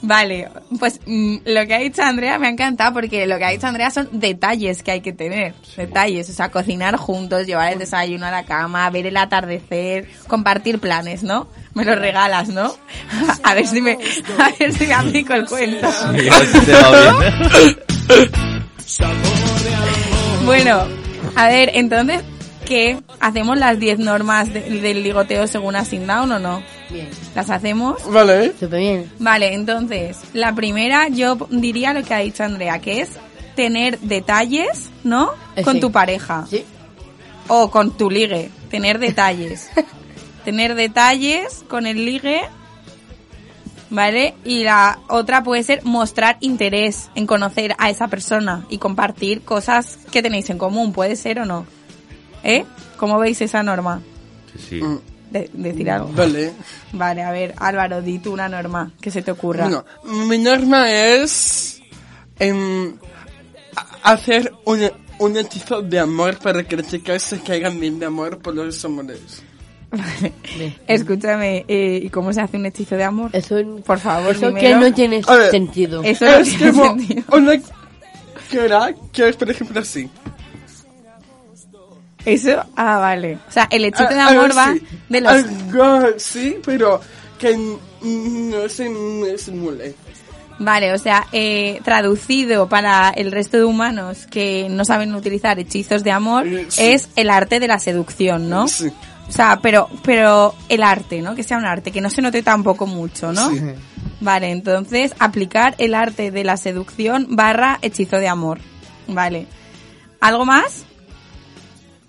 Vale, 0.00 0.48
pues 0.78 1.00
mm, 1.06 1.38
lo 1.44 1.66
que 1.66 1.74
ha 1.74 1.78
dicho 1.78 2.02
Andrea 2.02 2.38
me 2.38 2.46
ha 2.46 2.50
encantado 2.50 2.94
porque 2.94 3.26
lo 3.26 3.36
que 3.36 3.44
ha 3.44 3.50
dicho 3.50 3.66
Andrea 3.66 3.90
son 3.90 4.08
detalles 4.12 4.82
que 4.84 4.92
hay 4.92 5.00
que 5.00 5.12
tener. 5.12 5.54
Detalles, 5.76 6.30
o 6.30 6.32
sea, 6.32 6.50
cocinar 6.50 6.96
juntos, 6.96 7.46
llevar 7.46 7.72
el 7.72 7.80
desayuno 7.80 8.26
a 8.26 8.30
la 8.30 8.44
cama, 8.44 8.88
ver 8.90 9.06
el 9.06 9.16
atardecer, 9.16 10.08
compartir 10.28 10.78
planes, 10.78 11.24
¿no? 11.24 11.48
Me 11.74 11.84
lo 11.84 11.96
regalas, 11.96 12.48
¿no? 12.48 12.72
A 13.42 13.54
ver 13.54 13.66
si 13.66 13.80
me, 13.80 13.98
a 14.38 14.50
ver 14.58 14.72
si 14.72 14.86
me 14.86 14.94
aplico 14.94 15.34
el 15.34 15.46
cuento. 15.46 15.88
Bien. 16.12 16.32
Bueno, 20.44 20.82
a 21.36 21.48
ver, 21.48 21.70
entonces, 21.74 22.22
¿qué? 22.64 22.98
¿Hacemos 23.20 23.58
las 23.58 23.78
10 23.78 23.98
normas 23.98 24.52
de- 24.52 24.62
del 24.80 25.02
ligoteo 25.02 25.46
según 25.46 25.76
Asignaun 25.76 26.32
o 26.32 26.38
no? 26.38 26.62
Bien. 26.90 27.08
¿Las 27.34 27.50
hacemos? 27.50 28.10
Vale, 28.10 28.52
Súper 28.58 28.80
bien. 28.80 29.12
Vale, 29.18 29.54
entonces, 29.54 30.18
la 30.32 30.54
primera 30.54 31.08
yo 31.08 31.36
diría 31.50 31.92
lo 31.92 32.02
que 32.02 32.14
ha 32.14 32.18
dicho 32.18 32.44
Andrea, 32.44 32.78
que 32.80 33.02
es 33.02 33.10
tener 33.54 33.98
detalles, 34.00 34.88
¿no? 35.04 35.32
Eh, 35.56 35.62
Con 35.62 35.74
sí. 35.74 35.80
tu 35.80 35.92
pareja. 35.92 36.46
Sí. 36.48 36.64
O 37.48 37.70
con 37.70 37.96
tu 37.96 38.10
ligue. 38.10 38.50
Tener 38.70 38.98
detalles. 38.98 39.68
tener 40.44 40.74
detalles 40.74 41.64
con 41.68 41.86
el 41.86 42.04
ligue. 42.04 42.42
¿Vale? 43.90 44.34
Y 44.44 44.64
la 44.64 44.98
otra 45.08 45.42
puede 45.42 45.62
ser 45.62 45.82
mostrar 45.82 46.36
interés 46.40 47.10
en 47.14 47.26
conocer 47.26 47.74
a 47.78 47.88
esa 47.88 48.08
persona 48.08 48.66
y 48.68 48.76
compartir 48.78 49.40
cosas 49.42 49.98
que 50.10 50.22
tenéis 50.22 50.50
en 50.50 50.58
común. 50.58 50.92
¿Puede 50.92 51.16
ser 51.16 51.40
o 51.40 51.46
no? 51.46 51.64
¿Eh? 52.44 52.64
¿Cómo 52.98 53.18
veis 53.18 53.40
esa 53.40 53.62
norma? 53.62 54.02
Sí, 54.52 54.66
sí. 54.68 54.82
Mm, 54.82 55.00
De- 55.30 55.50
decir 55.52 55.90
algo. 55.90 56.10
vale. 56.14 56.52
Vale, 56.92 57.22
a 57.22 57.30
ver, 57.30 57.54
Álvaro, 57.58 58.00
di 58.02 58.18
tú 58.18 58.32
una 58.32 58.48
norma 58.48 58.90
que 59.00 59.10
se 59.10 59.22
te 59.22 59.30
ocurra. 59.30 59.64
Bueno, 59.64 59.84
mi 60.26 60.38
norma 60.38 60.90
es 60.90 61.80
em, 62.38 62.94
a- 63.76 64.12
hacer 64.12 64.52
un, 64.64 64.90
un 65.18 65.36
hechizo 65.36 65.82
de 65.82 65.98
amor 65.98 66.38
para 66.38 66.62
que 66.64 66.76
las 66.76 66.88
chicas 66.88 67.22
se 67.22 67.40
caigan 67.40 67.78
bien 67.78 67.98
de 67.98 68.06
amor 68.06 68.38
por 68.38 68.54
los 68.54 68.84
hombres. 68.84 69.42
Bien. 70.56 70.74
Escúchame, 70.86 71.64
eh, 71.68 72.00
¿y 72.04 72.10
cómo 72.10 72.32
se 72.32 72.40
hace 72.40 72.56
un 72.58 72.66
hechizo 72.66 72.96
de 72.96 73.04
amor? 73.04 73.30
Eso, 73.32 73.56
Por 73.86 73.98
favor, 73.98 74.32
eso 74.36 74.52
que 74.54 74.60
dímelo. 74.68 74.80
no 74.88 74.94
tiene 74.94 75.22
A 75.26 75.34
ver. 75.36 75.50
sentido. 75.50 76.02
Eso 76.04 76.24
no 76.26 76.30
es 76.32 76.48
tiene 76.56 76.72
como 76.72 76.84
sentido. 76.96 77.22
una 77.32 77.52
cara 78.52 78.94
que 79.12 79.28
es, 79.28 79.36
por 79.36 79.50
ejemplo, 79.50 79.80
así. 79.80 80.08
Eso, 82.24 82.62
ah, 82.76 82.98
vale. 82.98 83.38
O 83.48 83.52
sea, 83.52 83.68
el 83.70 83.84
hechito 83.84 84.08
de 84.12 84.20
Ah, 84.20 84.28
amor 84.28 84.50
ah, 84.52 84.54
va 84.56 84.72
sí. 84.74 84.82
de 85.08 85.20
los... 85.20 85.32
Algo 85.32 86.06
sí, 86.18 86.56
pero 86.64 87.00
que 87.38 87.50
n- 87.52 87.78
no 88.02 88.68
se 88.68 88.88
me 88.88 89.38
simule. 89.38 89.94
Vale, 90.60 90.92
o 90.92 90.98
sea, 90.98 91.24
eh, 91.32 91.80
traducido 91.84 92.68
para 92.68 93.10
el 93.10 93.30
resto 93.30 93.56
de 93.56 93.64
humanos 93.64 94.26
que 94.28 94.66
no 94.68 94.84
saben 94.84 95.14
utilizar 95.14 95.58
hechizos 95.60 96.02
de 96.02 96.10
amor, 96.10 96.46
Eh, 96.48 96.66
sí. 96.68 96.82
es 96.84 97.08
el 97.14 97.30
arte 97.30 97.60
de 97.60 97.68
la 97.68 97.78
seducción, 97.78 98.50
¿no? 98.50 98.66
Sí. 98.66 98.90
O 99.28 99.32
sea, 99.32 99.60
pero, 99.62 99.88
pero 100.02 100.54
el 100.68 100.82
arte, 100.82 101.22
¿no? 101.22 101.34
Que 101.36 101.44
sea 101.44 101.58
un 101.58 101.64
arte, 101.64 101.92
que 101.92 102.00
no 102.00 102.10
se 102.10 102.22
note 102.22 102.42
tampoco 102.42 102.86
mucho, 102.86 103.32
¿no? 103.32 103.50
Sí. 103.50 103.60
Vale, 104.20 104.50
entonces 104.50 105.14
aplicar 105.20 105.76
el 105.78 105.94
arte 105.94 106.32
de 106.32 106.42
la 106.42 106.56
seducción 106.56 107.28
barra 107.36 107.78
hechizo 107.82 108.16
de 108.16 108.26
amor. 108.26 108.58
Vale. 109.06 109.46
¿Algo 110.20 110.44
más? 110.44 110.84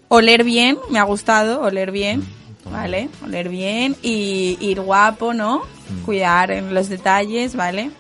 Oler 0.10 0.44
bien, 0.44 0.78
me 0.90 1.00
ha 1.00 1.04
gustado, 1.04 1.62
oler 1.62 1.92
bien. 1.92 2.28
Vale, 2.72 3.10
oler 3.24 3.48
bien 3.50 3.96
y 4.02 4.58
ir 4.60 4.82
guapo, 4.82 5.34
¿no? 5.34 5.62
Cuidar 6.06 6.52
en 6.52 6.74
los 6.74 6.90
detalles, 6.90 7.56
¿vale? 7.56 7.92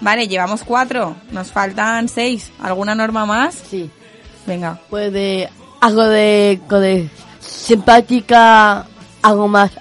Vale, 0.00 0.26
llevamos 0.28 0.62
cuatro, 0.64 1.14
nos 1.30 1.52
faltan 1.52 2.08
seis. 2.08 2.50
¿Alguna 2.60 2.94
norma 2.94 3.26
más? 3.26 3.54
Sí. 3.70 3.90
Venga. 4.46 4.80
Pues 4.88 5.12
de 5.12 5.48
algo 5.80 6.04
de, 6.04 7.08
simpática, 7.40 8.86
algo 9.22 9.48
más 9.48 9.72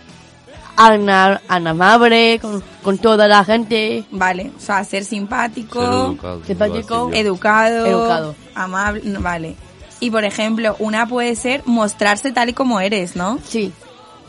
amable 0.76 2.40
con, 2.42 2.64
con 2.82 2.98
toda 2.98 3.28
la 3.28 3.44
gente. 3.44 4.04
Vale, 4.12 4.52
o 4.56 4.60
sea, 4.60 4.84
ser 4.84 5.04
simpático, 5.06 5.80
Ser 5.82 5.94
educado. 5.94 6.44
Simpático, 6.46 7.12
educado, 7.14 7.86
Educado. 7.86 8.36
amable, 8.56 9.02
vale. 9.20 9.56
Y 10.02 10.12
por 10.12 10.26
ejemplo, 10.26 10.76
una 10.80 11.08
puede 11.08 11.36
ser 11.38 11.62
mostrarse 11.66 12.32
tal 12.34 12.50
y 12.50 12.54
como 12.54 12.82
eres, 12.82 13.16
¿no? 13.16 13.40
Sí. 13.48 13.72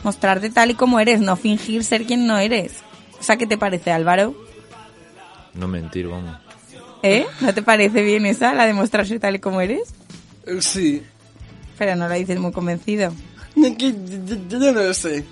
Mostrarte 0.04 0.50
tal 0.50 0.70
y 0.70 0.74
como 0.74 1.00
eres, 1.00 1.20
no 1.20 1.34
fingir 1.36 1.82
ser 1.82 2.04
quien 2.04 2.26
no 2.28 2.38
eres. 2.38 2.74
O 3.18 3.22
sea, 3.24 3.36
¿qué 3.36 3.46
te 3.46 3.56
parece, 3.58 3.90
Álvaro? 3.90 4.34
No 5.54 5.66
mentir, 5.68 6.06
vamos. 6.08 6.36
¿Eh? 7.02 7.26
¿No 7.40 7.52
te 7.52 7.62
parece 7.62 8.02
bien 8.02 8.26
esa, 8.26 8.54
la 8.54 8.66
de 8.66 8.74
mostrarse 8.74 9.18
tal 9.18 9.34
y 9.34 9.38
como 9.40 9.60
eres? 9.60 9.92
Eh, 10.46 10.60
Sí. 10.60 11.02
Pero 11.78 11.96
no 11.96 12.06
lo 12.08 12.14
dices 12.14 12.38
muy 12.38 12.52
convencido. 12.52 13.12
No, 13.56 13.76
que 13.76 13.92
yo, 13.92 14.36
yo 14.48 14.58
no 14.58 14.72
lo 14.72 14.94
sé. 14.94 15.24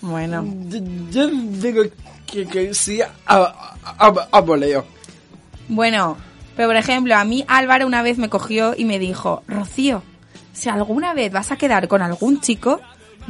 Bueno, 0.00 0.44
Yo, 0.68 0.78
yo 1.10 1.28
digo 1.28 1.82
que, 2.26 2.46
que 2.46 2.74
sí 2.74 3.00
a, 3.00 3.10
a, 3.26 3.76
a, 3.84 4.28
a 4.32 4.40
voleo. 4.40 4.84
bueno, 5.68 6.16
pero 6.56 6.68
por 6.68 6.76
ejemplo, 6.76 7.16
a 7.16 7.24
mí 7.24 7.44
Álvaro 7.48 7.86
una 7.86 8.02
vez 8.02 8.18
me 8.18 8.28
cogió 8.28 8.74
y 8.76 8.84
me 8.84 8.98
dijo, 8.98 9.42
Rocío, 9.48 10.02
si 10.52 10.68
alguna 10.68 11.14
vez 11.14 11.32
vas 11.32 11.50
a 11.52 11.56
quedar 11.56 11.88
con 11.88 12.02
algún 12.02 12.40
chico, 12.40 12.80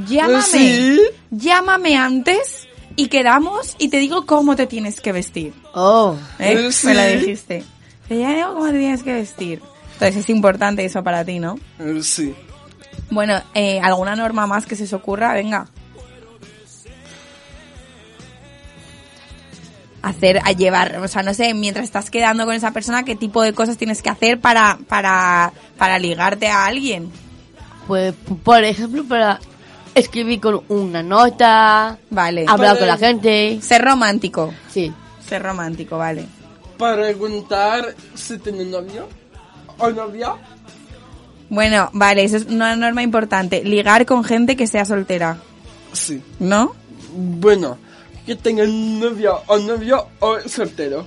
llámame, 0.06 0.42
¿Sí? 0.42 1.00
llámame 1.30 1.96
antes 1.96 2.68
y 2.96 3.08
quedamos 3.08 3.74
y 3.78 3.88
te 3.88 3.98
digo 3.98 4.26
cómo 4.26 4.56
te 4.56 4.66
tienes 4.66 5.00
que 5.00 5.12
vestir. 5.12 5.52
Oh. 5.74 6.16
¿Eh? 6.38 6.70
Sí. 6.70 6.86
Me 6.86 6.94
la 6.94 7.06
dijiste. 7.06 7.64
Te 8.08 8.14
digo 8.14 8.54
cómo 8.54 8.66
te 8.66 8.78
tienes 8.78 9.02
que 9.02 9.14
vestir. 9.14 9.62
Entonces 9.94 10.16
es 10.16 10.30
importante 10.30 10.84
eso 10.84 11.02
para 11.02 11.24
ti, 11.24 11.38
¿no? 11.38 11.58
Eh, 11.78 12.00
Sí. 12.02 12.34
Bueno, 13.10 13.40
eh, 13.54 13.80
¿alguna 13.82 14.16
norma 14.16 14.46
más 14.46 14.66
que 14.66 14.76
se 14.76 14.84
os 14.84 14.92
ocurra? 14.92 15.34
Venga. 15.34 15.66
Hacer, 20.06 20.40
a 20.44 20.52
llevar, 20.52 20.98
o 20.98 21.08
sea, 21.08 21.22
no 21.22 21.32
sé, 21.32 21.54
mientras 21.54 21.84
estás 21.84 22.10
quedando 22.10 22.44
con 22.44 22.54
esa 22.54 22.72
persona, 22.72 23.04
¿qué 23.04 23.16
tipo 23.16 23.42
de 23.42 23.54
cosas 23.54 23.78
tienes 23.78 24.02
que 24.02 24.10
hacer 24.10 24.38
para, 24.38 24.78
para, 24.86 25.52
para 25.78 25.98
ligarte 25.98 26.48
a 26.48 26.66
alguien? 26.66 27.10
Pues, 27.86 28.12
por 28.42 28.62
ejemplo, 28.64 29.02
para 29.04 29.40
escribir 29.94 30.40
con 30.40 30.60
una 30.68 31.02
nota, 31.02 31.98
Vale. 32.10 32.42
hablar 32.46 32.76
Para- 32.76 32.78
con 32.80 32.88
la 32.88 32.96
gente. 32.98 33.58
Ser 33.62 33.82
romántico. 33.82 34.52
Sí. 34.70 34.92
Ser 35.26 35.42
romántico, 35.42 35.96
vale. 35.96 36.26
Preguntar 36.78 37.94
si 38.14 38.38
tiene 38.38 38.64
novio 38.66 39.08
o 39.78 39.90
novia. 39.90 40.34
Bueno, 41.48 41.88
vale, 41.92 42.24
eso 42.24 42.36
es 42.36 42.44
una 42.46 42.76
norma 42.76 43.02
importante. 43.02 43.62
Ligar 43.64 44.04
con 44.06 44.24
gente 44.24 44.54
que 44.56 44.66
sea 44.66 44.84
soltera, 44.84 45.38
Sí. 45.92 46.22
¿no? 46.40 46.74
Bueno, 47.16 47.78
que 48.26 48.36
tenga 48.36 48.64
novia 48.66 49.32
o 49.46 49.58
novio 49.58 50.06
o 50.20 50.38
soltero. 50.48 51.06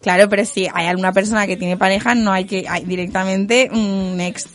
Claro, 0.00 0.28
pero 0.28 0.44
si 0.44 0.68
hay 0.72 0.86
alguna 0.86 1.12
persona 1.12 1.46
que 1.46 1.56
tiene 1.56 1.76
pareja, 1.76 2.14
no 2.14 2.30
hay 2.32 2.44
que 2.44 2.66
hay 2.68 2.84
directamente 2.84 3.68
un 3.72 4.16
next. 4.16 4.48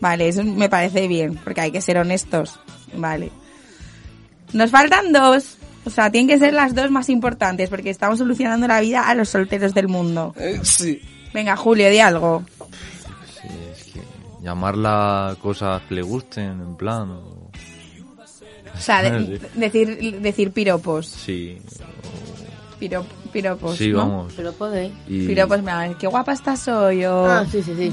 Vale, 0.00 0.28
eso 0.28 0.44
me 0.44 0.68
parece 0.68 1.08
bien, 1.08 1.36
porque 1.42 1.60
hay 1.62 1.70
que 1.72 1.80
ser 1.80 1.98
honestos. 1.98 2.60
Vale. 2.94 3.30
Nos 4.52 4.70
faltan 4.70 5.12
dos. 5.12 5.56
O 5.84 5.90
sea, 5.90 6.10
tienen 6.10 6.28
que 6.28 6.38
ser 6.38 6.52
las 6.52 6.74
dos 6.74 6.90
más 6.90 7.08
importantes, 7.08 7.70
porque 7.70 7.88
estamos 7.90 8.18
solucionando 8.18 8.68
la 8.68 8.80
vida 8.80 9.08
a 9.08 9.14
los 9.14 9.30
solteros 9.30 9.72
del 9.74 9.88
mundo. 9.88 10.34
Eh, 10.38 10.60
sí. 10.62 11.00
Venga, 11.32 11.56
Julio, 11.56 11.88
di 11.88 11.98
algo. 11.98 12.44
Sí, 13.40 13.48
es 13.72 13.84
que 13.94 14.00
llamarla 14.42 15.36
cosas 15.40 15.80
que 15.88 15.94
le 15.94 16.02
gusten, 16.02 16.60
en 16.60 16.76
plan. 16.76 17.10
o- 17.10 17.37
O 18.78 18.80
sea, 18.80 19.02
de- 19.02 19.40
decir, 19.54 20.20
decir 20.20 20.52
piropos. 20.52 21.06
Sí. 21.06 21.58
Piro- 22.80 23.04
piropos. 23.32 23.76
Sí, 23.76 23.88
¿no? 23.88 23.98
vamos. 23.98 24.32
Pero 24.36 24.52
puede. 24.52 24.92
Y 25.08 25.26
Piropos, 25.26 25.60
mira, 25.60 25.90
qué 25.98 26.06
guapa 26.06 26.32
estás 26.32 26.66
hoy, 26.68 27.04
o... 27.04 27.26
Ah, 27.26 27.44
sí, 27.50 27.62
sí, 27.62 27.74
sí. 27.76 27.92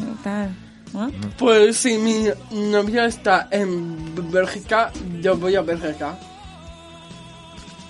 Pues 1.38 1.76
si 1.78 1.98
mi 1.98 2.28
novia 2.52 3.06
está 3.06 3.48
en 3.52 4.32
Bélgica, 4.32 4.92
yo 5.22 5.36
voy 5.36 5.56
a 5.56 5.62
Bélgica. 5.62 6.18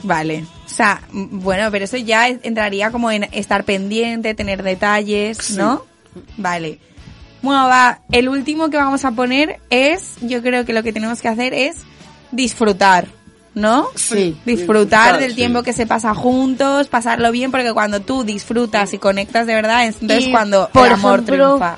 Vale. 0.04 0.46
O 0.66 0.70
sea, 0.70 1.02
bueno, 1.12 1.70
pero 1.72 1.86
eso 1.86 1.98
ya 1.98 2.28
entraría 2.30 2.92
como 2.92 3.12
en 3.12 3.24
estar 3.32 3.64
pendiente, 3.64 4.34
tener 4.34 4.64
detalles, 4.64 5.38
Sí. 5.38 5.56
¿no? 5.58 5.84
Vale. 6.38 6.80
Bueno, 7.42 7.66
va, 7.68 8.02
el 8.12 8.28
último 8.30 8.70
que 8.70 8.78
vamos 8.78 9.06
a 9.06 9.12
poner 9.12 9.60
es, 9.70 10.16
yo 10.22 10.42
creo 10.42 10.66
que 10.66 10.74
lo 10.74 10.82
que 10.84 10.94
tenemos 10.94 11.22
que 11.22 11.28
hacer 11.28 11.54
es 11.54 11.78
disfrutar, 12.36 13.08
¿no? 13.54 13.88
Sí. 13.96 14.38
Disfrutar 14.46 15.20
del 15.20 15.32
sí. 15.32 15.38
tiempo 15.38 15.64
que 15.64 15.74
se 15.74 15.88
pasa 15.88 16.14
juntos, 16.14 16.88
pasarlo 16.88 17.32
bien, 17.32 17.52
porque 17.52 17.74
cuando 17.74 18.02
tú 18.02 18.24
disfrutas 18.24 18.94
y 18.94 18.98
conectas 18.98 19.48
de 19.48 19.56
verdad, 19.56 19.88
es 19.88 20.02
entonces 20.02 20.28
Y, 20.28 20.32
cuando 20.32 20.70
por 20.72 20.88
el 20.88 20.94
amor 20.94 21.22
ejemplo, 21.22 21.48
triunfa. 21.48 21.78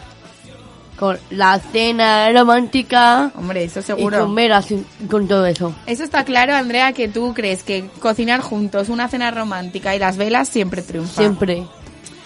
Con 0.98 1.20
la 1.30 1.60
cena 1.60 2.28
romántica 2.34 3.32
Hombre, 3.36 3.63
eso 3.65 3.82
y 3.82 3.84
seguro. 3.84 4.22
comer 4.22 4.52
así, 4.52 4.84
con 5.08 5.28
todo 5.28 5.46
eso. 5.46 5.76
Eso 5.86 6.04
está 6.04 6.26
claro, 6.26 6.56
Andrea, 6.56 6.91
que 6.93 7.08
tú 7.08 7.36
crees 7.36 7.62
que 7.62 7.88
cocinar 8.00 8.41
juntos, 8.41 8.89
una 8.89 9.08
cena 9.08 9.30
romántica 9.30 9.96
y 9.96 10.00
las 10.00 10.17
velas 10.17 10.50
siempre 10.50 10.82
triunfan. 10.82 11.15
Siempre. 11.15 11.67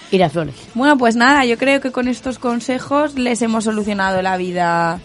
Y 0.09 0.17
las 0.17 0.31
flores. 0.31 0.55
Bueno, 0.73 0.97
pues 0.97 1.17
nada, 1.17 1.43
yo 1.45 1.57
creo 1.57 1.81
que 1.81 1.91
con 1.91 2.07
estos 2.07 2.39
consejos 2.39 3.15
les 3.15 3.41
hemos 3.41 3.65
solucionado 3.65 4.21
la 4.21 4.37
vida 4.37 5.01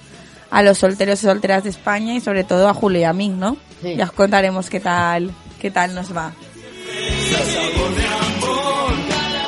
a 0.50 0.62
los 0.62 0.78
solteros 0.78 1.22
y 1.22 1.26
solteras 1.26 1.64
de 1.64 1.70
España 1.70 2.14
y 2.14 2.20
sobre 2.20 2.44
todo 2.44 2.68
a 2.68 2.74
Julio 2.74 3.00
y 3.00 3.04
a 3.04 3.12
mí, 3.12 3.28
¿no? 3.28 3.56
Sí. 3.82 3.96
Ya 3.96 4.04
os 4.04 4.12
contaremos 4.12 4.70
qué 4.70 4.80
tal, 4.80 5.30
qué 5.61 5.70
tal 5.70 5.94
nos 5.94 6.16
va. 6.16 6.32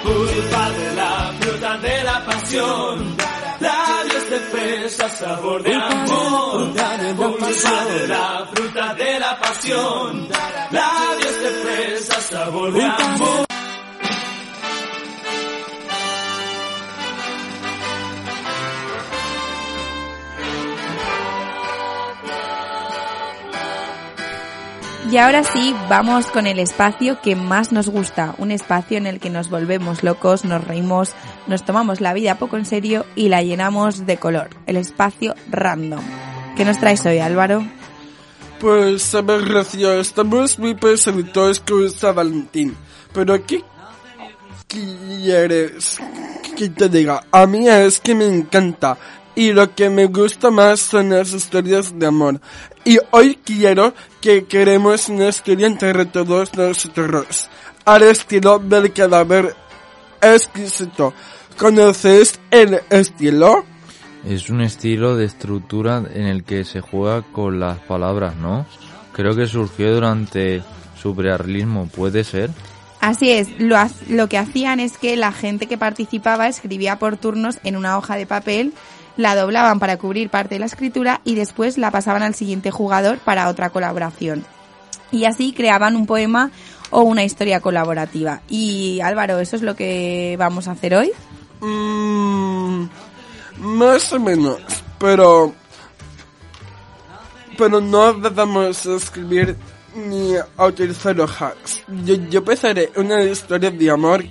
Culpa 0.03 0.71
de 0.71 0.95
la 0.97 1.33
fruta 1.41 1.77
de 1.79 2.05
la 2.05 2.25
pasión. 2.25 3.17
Labios 3.61 4.31
de 4.31 4.39
fresa, 4.39 5.09
sabor 5.09 5.63
de 5.63 5.75
amor. 5.75 6.73
Culpa 7.17 7.85
de 7.85 8.09
la 8.09 8.49
fruta 8.53 8.95
de 8.95 9.19
la 9.19 9.39
pasión. 9.41 10.29
Labios 10.71 11.43
de 11.43 11.51
fresa, 11.65 12.21
sabor 12.21 12.73
de 12.73 12.85
amor. 12.85 13.48
Y 25.11 25.17
ahora 25.17 25.43
sí, 25.43 25.75
vamos 25.89 26.27
con 26.27 26.47
el 26.47 26.59
espacio 26.59 27.19
que 27.23 27.35
más 27.35 27.73
nos 27.73 27.89
gusta, 27.89 28.35
un 28.37 28.51
espacio 28.51 28.99
en 28.99 29.07
el 29.07 29.21
que 29.21 29.31
nos 29.31 29.49
volvemos 29.49 30.03
locos, 30.03 30.45
nos 30.45 30.63
reímos, 30.63 31.13
nos 31.47 31.65
tomamos 31.65 32.03
la 32.03 32.13
vida 32.13 32.35
poco 32.35 32.59
en 32.59 32.67
serio 32.67 33.07
y 33.17 33.31
la 33.31 33.43
llenamos 33.43 34.05
de 34.05 34.19
color, 34.19 34.51
el 34.67 34.77
espacio 34.77 35.35
random. 35.51 36.05
¿Qué 36.59 36.67
nos 36.67 36.79
traes 36.79 37.07
hoy, 37.07 37.21
Álvaro? 37.21 37.65
Pues, 38.61 39.15
a 39.15 39.23
ver, 39.23 39.49
Rocío, 39.49 39.99
estamos 39.99 40.59
muy 40.59 40.75
personitos 40.75 41.61
con 41.61 41.91
San 41.91 42.15
Valentín. 42.15 42.77
Pero, 43.15 43.43
¿qué 43.47 43.65
quieres 44.67 46.01
que 46.55 46.69
te 46.69 46.89
diga? 46.91 47.25
A 47.33 47.47
mí 47.47 47.67
es 47.67 47.99
que 48.01 48.15
me 48.15 48.27
encanta. 48.27 48.99
Y 49.39 49.53
lo 49.53 49.73
que 49.73 49.89
me 49.89 50.07
gusta 50.07 50.51
más 50.51 50.81
son 50.81 51.11
las 51.11 51.33
historias 51.33 51.97
de 51.97 52.07
amor. 52.07 52.41
Y 52.85 52.99
hoy 53.13 53.37
quiero 53.37 53.95
que 54.21 54.47
queremos 54.47 55.09
una 55.09 55.29
historia 55.29 55.69
entre 55.69 56.07
todos 56.07 56.53
nosotros. 56.57 57.49
Al 57.85 58.03
estilo 58.03 58.59
del 58.59 58.93
cadáver 58.93 59.55
exquisito. 60.21 61.15
¿Conoces 61.57 62.41
el 62.51 62.81
estilo? 62.91 63.65
Es 64.27 64.51
un 64.51 64.61
estilo 64.61 65.15
de 65.15 65.27
estructura 65.27 66.03
en 66.13 66.27
el 66.27 66.43
que 66.43 66.65
se 66.65 66.81
juega 66.81 67.23
con 67.23 67.61
las 67.61 67.79
palabras, 67.79 68.35
¿no? 68.35 68.67
Creo 69.13 69.37
que 69.37 69.47
surgió 69.47 69.95
durante 69.95 70.65
su 71.01 71.15
prearlismo, 71.15 71.87
¿puede 71.87 72.25
ser? 72.25 72.51
Así 73.01 73.31
es, 73.31 73.49
lo, 73.61 73.77
lo 74.09 74.29
que 74.29 74.39
hacían 74.39 74.81
es 74.81 74.99
que 74.99 75.17
la 75.17 75.31
gente 75.31 75.69
que 75.69 75.79
participaba 75.79 76.49
escribía 76.49 76.99
por 76.99 77.17
turnos 77.17 77.61
en 77.63 77.77
una 77.77 77.97
hoja 77.97 78.17
de 78.17 78.27
papel, 78.27 78.73
la 79.19 79.35
doblaban 79.35 79.81
para 79.81 79.99
cubrir 79.99 80.31
parte 80.31 80.55
de 80.55 80.61
la 80.61 80.67
escritura 80.67 81.21
y 81.25 81.35
después 81.35 81.77
la 81.77 81.91
pasaban 81.91 82.23
al 82.23 82.37
siguiente 82.37 82.71
jugador 82.71 83.19
para 83.19 83.49
otra 83.49 83.69
colaboración. 83.71 84.45
Y 85.11 85.25
así 85.25 85.53
creaban 85.53 85.97
un 85.97 86.07
poema 86.07 86.53
o 86.91 87.03
una 87.03 87.25
historia 87.25 87.61
colaborativa. 87.61 88.43
Y 88.49 89.01
Álvaro, 89.01 89.41
¿eso 89.41 89.57
es 89.57 89.63
lo 89.63 89.75
que 89.75 90.37
vamos 90.39 90.69
a 90.69 90.73
hacer 90.73 90.95
hoy? 90.95 91.11
Mm, 91.61 92.85
más 93.59 94.13
o 94.13 94.21
menos, 94.21 94.61
pero... 94.99 95.53
Pero 97.59 97.81
no 97.81 98.13
debemos 98.13 98.87
escribir 98.87 99.57
ni 99.97 100.35
a 100.37 100.65
utilizar 100.65 101.21
hojas. 101.21 101.83
Yo, 102.05 102.15
yo 102.15 102.45
pensaré 102.45 102.93
una 102.95 103.21
historia 103.25 103.73
de 103.73 103.91
amor. 103.91 104.25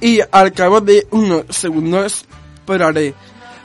Y 0.00 0.20
al 0.30 0.52
cabo 0.52 0.80
de 0.80 1.06
unos 1.10 1.44
segundos 1.50 2.24
pararé. 2.64 3.14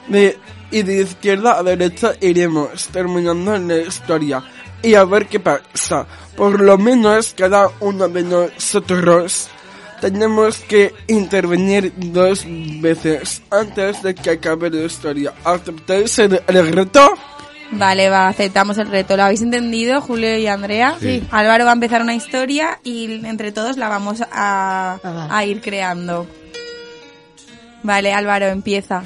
De, 0.08 0.38
y 0.72 0.84
de 0.84 1.02
izquierda 1.02 1.60
a 1.60 1.64
derecha 1.64 2.14
iremos 2.22 2.88
terminando 2.88 3.58
la 3.58 3.78
historia. 3.78 4.44
Y 4.82 4.96
a 4.96 5.04
ver 5.04 5.28
qué 5.28 5.40
pasa. 5.40 6.08
Por 6.36 6.62
lo 6.62 6.78
menos 6.78 7.34
cada 7.38 7.70
uno 7.82 8.08
de 8.08 8.24
nosotros 8.24 9.50
tenemos 10.02 10.58
que 10.62 10.94
intervenir 11.08 11.94
dos 11.96 12.44
veces 12.82 13.44
antes 13.52 14.02
de 14.02 14.16
que 14.16 14.32
acabe 14.32 14.70
la 14.72 14.86
historia. 14.86 15.34
¿Aceptáis 15.44 16.18
el, 16.18 16.42
reto? 16.48 17.14
Vale, 17.72 18.10
va, 18.10 18.28
aceptamos 18.28 18.78
el 18.78 18.90
reto. 18.90 19.16
¿Lo 19.16 19.24
habéis 19.24 19.42
entendido, 19.42 20.02
Julio 20.02 20.38
y 20.38 20.48
Andrea? 20.48 20.98
Sí. 21.00 21.26
Álvaro 21.32 21.64
va 21.66 21.72
a 21.72 21.74
empezar 21.74 22.02
una 22.02 22.14
historia 22.14 22.80
y 22.84 23.26
entre 23.26 23.52
todos 23.52 23.78
la 23.78 23.88
vamos 23.88 24.22
a, 24.32 25.00
a 25.30 25.46
ir 25.46 25.62
creando. 25.62 26.28
Vale, 27.84 28.14
Álvaro, 28.14 28.48
empieza. 28.48 29.04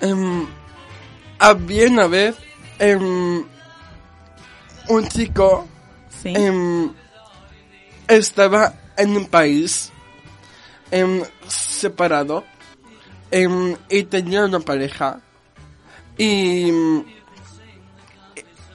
Em, 0.00 0.46
había 1.38 1.88
una 1.88 2.06
vez 2.06 2.36
em, 2.78 3.44
un 4.88 5.08
chico 5.08 5.66
Sí. 6.22 6.32
em, 6.34 6.90
estaba 8.08 8.74
en 8.96 9.16
un 9.16 9.26
país 9.26 9.90
separado 11.48 12.44
y 13.90 14.02
tenía 14.04 14.44
una 14.44 14.60
pareja 14.60 15.20
y, 16.18 16.70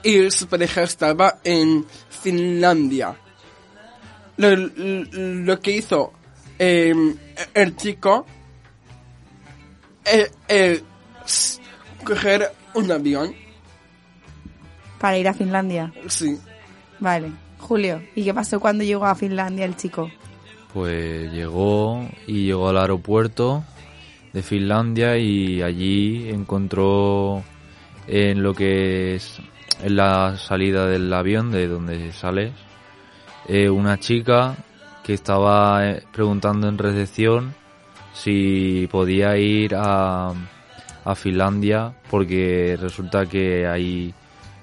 y 0.04 0.32
su 0.32 0.48
pareja 0.48 0.84
estaba 0.84 1.40
en 1.44 1.86
Finlandia. 2.10 3.16
Lo, 4.38 4.56
lo- 4.56 5.06
lo 5.12 5.60
que 5.60 5.72
hizo 5.72 6.14
em, 6.58 7.16
el 7.54 7.76
chico 7.76 8.26
eh, 10.06 10.32
es 10.48 11.60
coger 12.04 12.52
un 12.74 12.92
avión, 12.92 13.34
Para 15.00 15.18
ir 15.18 15.28
a 15.28 15.34
Finlandia. 15.34 15.92
sí, 16.08 16.38
Vale. 17.00 17.32
Julio, 17.60 18.02
¿y 18.16 18.24
qué 18.24 18.34
pasó 18.34 18.60
cuando 18.60 18.84
llegó 18.86 19.06
a 19.06 19.16
Finlandia 19.16 19.66
el 19.66 19.76
chico? 19.76 20.10
Pues 20.74 21.32
llegó 21.32 22.08
y 22.26 22.46
llegó 22.46 22.70
al 22.70 22.78
aeropuerto 22.78 23.64
de 24.34 24.44
Finlandia 24.44 25.18
y 25.18 25.62
allí 25.62 26.30
encontró 26.30 27.44
en 28.08 28.44
lo 28.44 28.54
que 28.54 29.16
es 29.16 29.40
en 29.84 29.96
la 29.96 30.38
salida 30.38 30.88
del 30.88 31.12
avión 31.14 31.52
de 31.52 31.68
donde 31.68 32.12
sales 32.12 32.52
eh, 33.48 33.70
una 33.70 33.98
chica 33.98 34.56
que 35.04 35.14
estaba 35.14 35.90
eh, 35.90 36.04
preguntando 36.12 36.68
en 36.68 36.78
recepción 36.78 37.56
si 38.14 38.88
podía 38.92 39.38
ir 39.38 39.76
a, 39.76 40.34
a 41.06 41.16
Finlandia 41.16 41.94
porque 42.10 42.78
resulta 42.80 43.26
que 43.26 43.66
ahí 43.66 44.14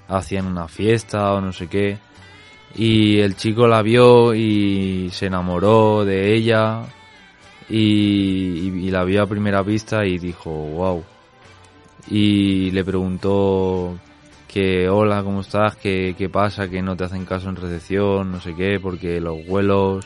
hacían 0.07 0.45
una 0.45 0.67
fiesta 0.67 1.33
o 1.33 1.41
no 1.41 1.51
sé 1.51 1.67
qué. 1.67 1.97
Y 2.75 3.19
el 3.19 3.35
chico 3.35 3.67
la 3.67 3.81
vio 3.81 4.33
y 4.33 5.09
se 5.11 5.27
enamoró 5.27 6.05
de 6.05 6.35
ella 6.35 6.83
y, 7.69 8.89
la 8.89 9.03
vio 9.03 9.23
a 9.23 9.27
primera 9.27 9.61
vista 9.61 10.05
y 10.05 10.17
dijo 10.17 10.49
wow 10.49 11.03
y 12.09 12.71
le 12.71 12.83
preguntó 12.83 13.97
que 14.47 14.87
hola 14.89 15.23
cómo 15.23 15.41
estás 15.41 15.75
qué, 15.75 16.15
qué 16.17 16.29
pasa 16.29 16.69
que 16.69 16.81
no 16.81 16.95
te 16.95 17.03
hacen 17.03 17.25
caso 17.25 17.49
en 17.49 17.57
recepción 17.57 18.31
no 18.31 18.39
sé 18.39 18.55
qué 18.55 18.79
porque 18.79 19.19
los 19.19 19.45
vuelos 19.45 20.05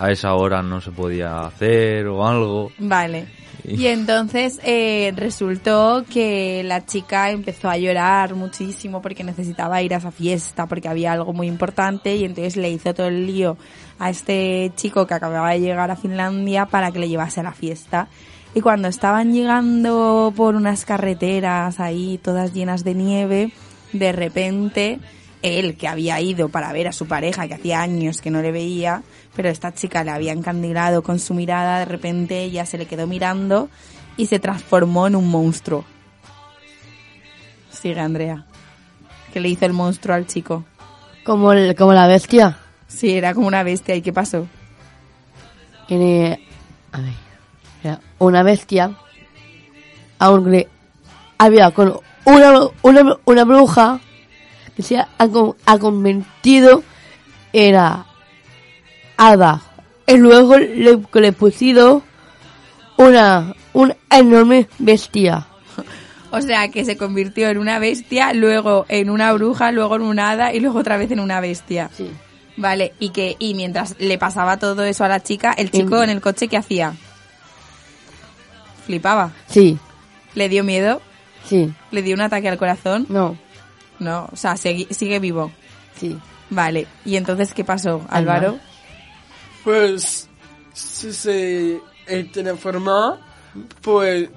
a 0.00 0.10
esa 0.10 0.34
hora 0.34 0.62
no 0.62 0.80
se 0.80 0.90
podía 0.90 1.46
hacer 1.46 2.06
o 2.06 2.26
algo 2.26 2.72
Vale. 2.78 3.26
Y 3.68 3.86
entonces 3.88 4.58
eh, 4.64 5.12
resultó 5.14 6.04
que 6.10 6.62
la 6.64 6.86
chica 6.86 7.30
empezó 7.30 7.68
a 7.68 7.76
llorar 7.76 8.34
muchísimo 8.34 9.02
porque 9.02 9.22
necesitaba 9.22 9.82
ir 9.82 9.92
a 9.92 9.98
esa 9.98 10.10
fiesta, 10.10 10.66
porque 10.66 10.88
había 10.88 11.12
algo 11.12 11.34
muy 11.34 11.46
importante 11.46 12.16
y 12.16 12.24
entonces 12.24 12.56
le 12.56 12.70
hizo 12.70 12.94
todo 12.94 13.08
el 13.08 13.26
lío 13.26 13.58
a 13.98 14.08
este 14.08 14.72
chico 14.76 15.06
que 15.06 15.12
acababa 15.12 15.50
de 15.50 15.60
llegar 15.60 15.90
a 15.90 15.96
Finlandia 15.96 16.64
para 16.64 16.90
que 16.90 17.00
le 17.00 17.08
llevase 17.10 17.40
a 17.40 17.44
la 17.44 17.52
fiesta. 17.52 18.08
Y 18.54 18.62
cuando 18.62 18.88
estaban 18.88 19.34
llegando 19.34 20.32
por 20.34 20.56
unas 20.56 20.86
carreteras 20.86 21.78
ahí 21.78 22.18
todas 22.18 22.54
llenas 22.54 22.82
de 22.82 22.94
nieve, 22.94 23.52
de 23.92 24.12
repente 24.12 25.00
él 25.42 25.76
que 25.76 25.88
había 25.88 26.20
ido 26.20 26.48
para 26.48 26.72
ver 26.72 26.88
a 26.88 26.92
su 26.92 27.06
pareja 27.06 27.46
que 27.46 27.54
hacía 27.54 27.80
años 27.80 28.20
que 28.20 28.30
no 28.30 28.42
le 28.42 28.52
veía, 28.52 29.02
pero 29.36 29.48
esta 29.48 29.72
chica 29.72 30.04
le 30.04 30.10
había 30.10 30.32
encandilado 30.32 31.02
con 31.02 31.18
su 31.18 31.34
mirada, 31.34 31.78
de 31.80 31.84
repente 31.86 32.42
ella 32.42 32.66
se 32.66 32.78
le 32.78 32.86
quedó 32.86 33.06
mirando 33.06 33.68
y 34.16 34.26
se 34.26 34.38
transformó 34.38 35.06
en 35.06 35.16
un 35.16 35.28
monstruo. 35.28 35.84
Sigue 37.70 38.00
Andrea. 38.00 38.44
¿Qué 39.32 39.40
le 39.40 39.48
hizo 39.48 39.64
el 39.66 39.72
monstruo 39.72 40.14
al 40.14 40.26
chico? 40.26 40.64
Como, 41.24 41.52
el- 41.52 41.74
como 41.76 41.92
la 41.92 42.06
bestia. 42.06 42.58
Sí, 42.88 43.12
era 43.12 43.32
como 43.34 43.46
una 43.46 43.62
bestia. 43.62 43.94
¿Y 43.94 44.02
qué 44.02 44.12
pasó? 44.12 44.46
Tiene, 45.86 46.46
a 46.92 47.00
ver, 47.00 47.12
era 47.82 48.00
una 48.18 48.42
bestia. 48.42 48.96
Aunque 50.18 50.68
había 51.38 51.70
con 51.70 51.94
una, 52.24 52.52
una, 52.82 53.16
una 53.24 53.44
bruja 53.44 54.00
que 54.76 54.82
se 54.82 54.98
ha, 54.98 55.08
ha 55.18 55.78
convertido 55.78 56.82
era 57.52 58.04
hada. 59.20 59.62
Y 60.06 60.16
luego 60.16 60.58
le, 60.58 60.98
le 61.12 61.32
pusieron 61.32 62.02
una, 62.96 63.54
una 63.72 63.96
enorme 64.10 64.68
bestia. 64.78 65.46
O 66.32 66.40
sea, 66.40 66.68
que 66.68 66.84
se 66.84 66.96
convirtió 66.96 67.48
en 67.48 67.58
una 67.58 67.80
bestia, 67.80 68.32
luego 68.34 68.86
en 68.88 69.10
una 69.10 69.32
bruja, 69.32 69.72
luego 69.72 69.96
en 69.96 70.02
una 70.02 70.30
hada 70.30 70.54
y 70.54 70.60
luego 70.60 70.78
otra 70.78 70.96
vez 70.96 71.10
en 71.10 71.18
una 71.18 71.40
bestia. 71.40 71.90
Sí. 71.96 72.08
Vale, 72.56 72.92
y 73.00 73.08
que 73.10 73.34
y 73.40 73.54
mientras 73.54 73.96
le 73.98 74.16
pasaba 74.16 74.56
todo 74.56 74.84
eso 74.84 75.02
a 75.02 75.08
la 75.08 75.20
chica, 75.24 75.52
el 75.52 75.72
chico 75.72 76.00
en 76.04 76.10
el 76.10 76.20
coche, 76.20 76.46
¿qué 76.46 76.56
hacía? 76.56 76.94
Flipaba. 78.86 79.32
Sí, 79.48 79.76
¿Le 80.36 80.48
dio 80.48 80.62
miedo? 80.62 81.00
sí, 81.44 81.72
¿Le 81.90 82.02
dio 82.02 82.14
un 82.14 82.20
ataque 82.20 82.48
al 82.48 82.58
corazón? 82.58 83.06
no, 83.08 83.36
No, 83.98 84.28
o 84.32 84.36
sea, 84.36 84.56
sigue 84.56 85.18
vivo. 85.18 85.50
sí. 85.96 86.16
Vale, 86.52 86.86
¿y 87.04 87.16
entonces 87.16 87.54
qué 87.54 87.64
pasó, 87.64 88.04
Álvaro? 88.08 88.58
Pues 89.64 90.28
si 90.72 91.12
se 91.12 91.80
eh, 92.06 92.30
transformó, 92.32 93.18
pues 93.82 94.28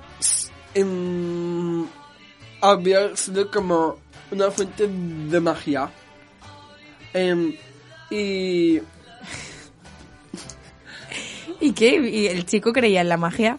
había 2.61 3.15
sido 3.15 3.51
como 3.51 3.97
una 4.31 4.51
fuente 4.51 4.87
de 4.87 5.39
magia. 5.39 5.91
Em, 7.13 7.55
y 8.09 8.81
¿Y 11.63 11.71
qué? 11.71 11.95
¿Y 11.95 12.27
el 12.27 12.45
chico 12.45 12.73
creía 12.73 12.99
en 12.99 13.07
la 13.07 13.15
magia? 13.15 13.57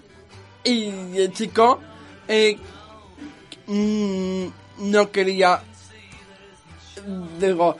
Y 0.62 1.16
el 1.16 1.32
chico 1.32 1.80
eh, 2.28 2.58
mm, 3.66 4.46
no 4.78 5.10
quería, 5.10 5.62
digo, 7.40 7.78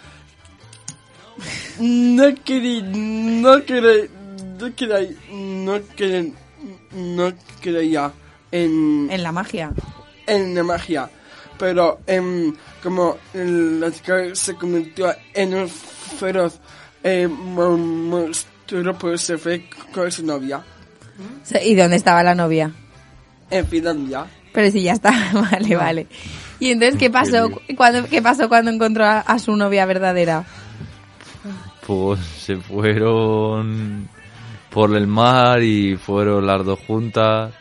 no 1.78 2.34
quería, 2.44 2.82
no 2.82 3.64
quería, 3.64 4.08
no 4.58 4.74
quería, 4.74 5.08
no 5.32 5.80
quería, 5.96 6.32
no 6.92 7.32
creía 7.60 8.12
en, 8.52 9.08
En 9.10 9.22
la 9.22 9.32
magia. 9.32 9.72
en 10.26 10.54
la 10.54 10.62
magia, 10.62 11.10
pero 11.58 12.00
em, 12.06 12.54
como 12.82 13.16
la 13.34 13.90
chica 13.90 14.34
se 14.34 14.54
convirtió 14.54 15.14
en 15.34 15.54
un 15.54 15.68
feroz 15.68 16.60
eh, 17.02 17.26
mon- 17.28 18.08
monstruo, 18.08 18.94
pues 18.98 19.20
se 19.22 19.36
fue 19.38 19.68
con 19.92 20.10
su 20.12 20.24
novia. 20.24 20.62
¿Y 21.64 21.74
dónde 21.74 21.96
estaba 21.96 22.22
la 22.22 22.34
novia? 22.34 22.72
En 23.50 23.66
Finlandia. 23.66 24.26
Pero 24.52 24.70
si 24.70 24.82
ya 24.82 24.92
está, 24.92 25.10
vale, 25.50 25.76
vale. 25.76 26.06
Y 26.60 26.70
entonces, 26.70 26.98
¿qué 26.98 27.10
pasó, 27.10 27.50
cuando, 27.76 28.06
¿qué 28.06 28.22
pasó 28.22 28.48
cuando 28.48 28.70
encontró 28.70 29.04
a, 29.04 29.20
a 29.20 29.38
su 29.38 29.54
novia 29.56 29.84
verdadera? 29.86 30.44
Pues 31.87 32.20
se 32.20 32.57
fueron 32.57 34.09
por 34.70 34.97
el 34.97 35.07
mar 35.07 35.62
y 35.62 35.97
fueron 35.97 36.47
las 36.47 36.64
dos 36.64 36.78
juntas 36.87 37.53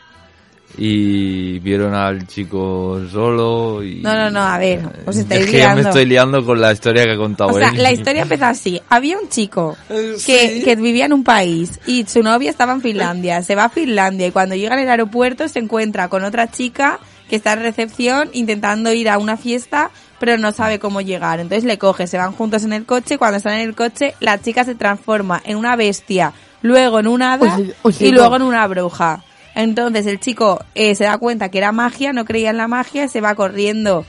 y 0.76 1.60
vieron 1.60 1.94
al 1.94 2.26
chico 2.26 3.00
solo 3.12 3.84
y... 3.84 3.96
No, 4.00 4.12
no, 4.14 4.30
no, 4.30 4.40
a 4.40 4.58
ver, 4.58 4.80
os 5.06 5.16
estáis 5.16 5.42
es 5.42 5.50
que 5.50 5.58
ya 5.58 5.68
me 5.68 5.74
liando. 5.74 5.88
estoy 5.90 6.04
liando 6.06 6.44
con 6.44 6.60
la 6.60 6.72
historia 6.72 7.04
que 7.04 7.12
ha 7.12 7.16
contado 7.16 7.50
O 7.50 7.58
sea, 7.58 7.68
él. 7.68 7.80
la 7.82 7.92
historia 7.92 8.22
empezó 8.22 8.46
así. 8.46 8.80
Había 8.88 9.16
un 9.18 9.28
chico 9.28 9.76
que, 9.88 10.16
sí. 10.18 10.62
que 10.64 10.74
vivía 10.74 11.04
en 11.04 11.12
un 11.12 11.22
país 11.22 11.78
y 11.86 12.04
su 12.06 12.22
novia 12.24 12.50
estaba 12.50 12.72
en 12.72 12.80
Finlandia. 12.80 13.42
Se 13.42 13.54
va 13.54 13.66
a 13.66 13.68
Finlandia 13.68 14.26
y 14.26 14.32
cuando 14.32 14.56
llega 14.56 14.74
al 14.74 14.88
aeropuerto 14.88 15.46
se 15.46 15.60
encuentra 15.60 16.08
con 16.08 16.24
otra 16.24 16.50
chica 16.50 16.98
que 17.28 17.36
está 17.36 17.52
en 17.52 17.60
recepción 17.60 18.30
intentando 18.32 18.92
ir 18.92 19.08
a 19.08 19.18
una 19.18 19.36
fiesta 19.36 19.90
pero 20.24 20.38
no 20.38 20.52
sabe 20.52 20.78
cómo 20.78 21.02
llegar. 21.02 21.38
Entonces 21.38 21.64
le 21.64 21.76
coge, 21.76 22.06
se 22.06 22.16
van 22.16 22.32
juntos 22.32 22.64
en 22.64 22.72
el 22.72 22.86
coche. 22.86 23.18
Cuando 23.18 23.36
están 23.36 23.54
en 23.54 23.68
el 23.68 23.74
coche, 23.74 24.14
la 24.20 24.40
chica 24.40 24.64
se 24.64 24.74
transforma 24.74 25.42
en 25.44 25.58
una 25.58 25.76
bestia, 25.76 26.32
luego 26.62 26.98
en 26.98 27.08
un 27.08 27.20
hada 27.20 27.58
y 27.58 28.10
no. 28.10 28.16
luego 28.16 28.36
en 28.36 28.42
una 28.42 28.66
bruja. 28.66 29.22
Entonces 29.54 30.06
el 30.06 30.20
chico 30.20 30.64
eh, 30.74 30.94
se 30.94 31.04
da 31.04 31.18
cuenta 31.18 31.50
que 31.50 31.58
era 31.58 31.72
magia, 31.72 32.14
no 32.14 32.24
creía 32.24 32.48
en 32.48 32.56
la 32.56 32.68
magia, 32.68 33.06
se 33.06 33.20
va 33.20 33.34
corriendo 33.34 34.06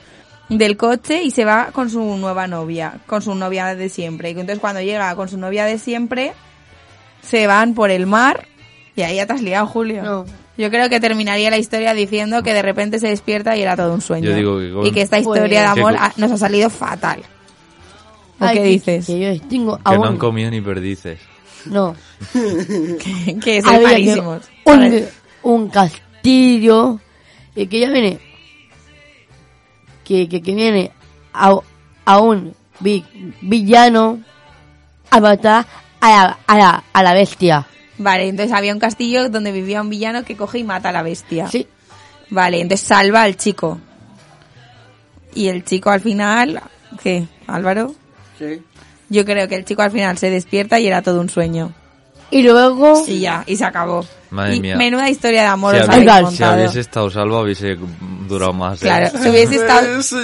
del 0.48 0.78
coche 0.78 1.22
y 1.24 1.32
se 1.32 1.44
va 1.44 1.72
con 1.74 1.90
su 1.90 2.02
nueva 2.16 2.48
novia, 2.48 3.00
con 3.08 3.22
su 3.22 3.36
novia 3.36 3.76
de 3.76 3.90
siempre. 3.90 4.30
Y 4.30 4.32
entonces 4.32 4.60
cuando 4.60 4.80
llega 4.80 5.14
con 5.18 5.28
su 5.28 5.38
novia 5.38 5.66
de 5.66 5.78
siempre, 5.78 6.32
se 7.22 7.46
van 7.46 7.74
por 7.74 7.92
el 7.92 8.06
mar 8.06 8.48
y 8.96 9.02
ahí 9.02 9.18
ya 9.18 9.26
te 9.26 9.34
has 9.34 9.42
liado, 9.42 9.68
Julio. 9.68 10.02
No. 10.02 10.26
Yo 10.58 10.70
creo 10.70 10.90
que 10.90 11.00
terminaría 11.02 11.50
la 11.50 11.58
historia 11.58 11.94
diciendo 11.94 12.42
que 12.42 12.54
de 12.54 12.62
repente 12.62 13.00
se 13.00 13.08
despierta 13.08 13.58
y 13.58 13.62
era 13.62 13.76
todo 13.76 13.94
un 13.94 14.02
sueño. 14.02 14.30
Yo 14.30 14.36
digo 14.36 14.60
que 14.60 14.72
con- 14.72 14.86
Y 14.86 14.92
que 14.92 15.02
esta 15.02 15.20
historia 15.20 15.44
Pues- 15.74 15.76
de 15.76 15.82
amor 15.82 15.96
ah, 16.00 16.14
nos 16.18 16.32
ha 16.32 16.38
salido 16.38 16.70
fatal. 16.70 17.22
¿O 18.40 18.46
Ay, 18.46 18.58
qué 18.58 18.64
que- 18.64 18.70
dices? 18.70 19.06
Que 19.08 19.20
yo 19.20 19.30
distingo 19.32 19.78
Que 19.78 19.84
no 19.84 19.92
aún. 19.92 20.08
han 20.08 20.18
comido 20.18 20.50
ni 20.52 20.62
perdices. 20.62 21.20
No. 21.66 21.96
que 23.44 23.58
es 23.58 23.66
Había 23.66 23.80
que- 23.80 23.84
malísimos. 23.86 24.42
Un, 24.66 25.06
un 25.44 25.70
castillo. 25.70 27.00
Y 27.56 27.68
que 27.68 27.80
ya 27.80 27.90
viene. 27.90 28.20
Que, 30.04 30.30
que, 30.30 30.42
que 30.42 30.54
viene 30.56 30.92
a, 31.34 31.58
a 32.06 32.20
un 32.20 32.54
vi- 32.80 33.04
villano 33.42 34.20
a 35.10 35.20
matar 35.20 35.66
a 36.00 36.10
la, 36.10 36.38
a 36.46 36.58
la, 36.58 36.84
a 36.94 37.04
la 37.04 37.14
bestia. 37.14 37.66
Vale, 37.98 38.28
entonces 38.28 38.54
había 38.54 38.74
un 38.74 38.80
castillo 38.80 39.30
donde 39.30 39.52
vivía 39.52 39.82
un 39.82 39.90
villano 39.90 40.24
que 40.24 40.36
coge 40.36 40.60
y 40.60 40.64
mata 40.64 40.90
a 40.90 40.92
la 40.92 41.04
bestia. 41.04 41.48
Sí. 41.48 41.68
Vale, 42.30 42.60
entonces 42.60 42.88
salva 42.88 43.24
al 43.24 43.38
chico. 43.38 43.80
Y 45.34 45.48
el 45.48 45.64
chico 45.64 45.90
al 45.90 46.02
final, 46.02 46.62
¿qué? 47.02 47.28
Álvaro? 47.48 47.94
¿Qué? 48.38 48.62
Yo 49.10 49.26
creo 49.26 49.48
que 49.48 49.56
el 49.56 49.66
chico 49.66 49.82
al 49.82 49.92
final 49.92 50.18
se 50.18 50.30
despierta 50.30 50.80
y 50.80 50.88
era 50.88 51.02
todo 51.02 51.22
un 51.22 51.30
sueño. 51.30 51.74
Y 52.32 52.42
luego. 52.44 53.04
Y 53.08 53.20
ya, 53.20 53.44
y 53.46 53.56
se 53.56 53.66
acabó. 53.66 54.06
Madre 54.32 54.56
Y 54.56 54.60
mía. 54.60 54.76
Menuda 54.76 55.10
historia 55.10 55.42
de 55.44 55.48
amor 55.48 55.76
Si, 55.76 55.82
os 55.82 55.88
habéis- 55.88 56.10
habéis 56.10 56.38
Salva, 56.38 56.56
si 56.56 56.60
hubiese 56.64 56.80
estado 56.82 57.10
salvo, 57.12 57.40
hubiese 57.42 57.78
durado 58.28 58.52
más. 58.54 58.80
¿eh? 58.80 58.86
Claro, 58.86 59.10
si 59.22 59.30
hubiese 59.30 59.56
estado... 59.62 60.02
Sí. 60.02 60.16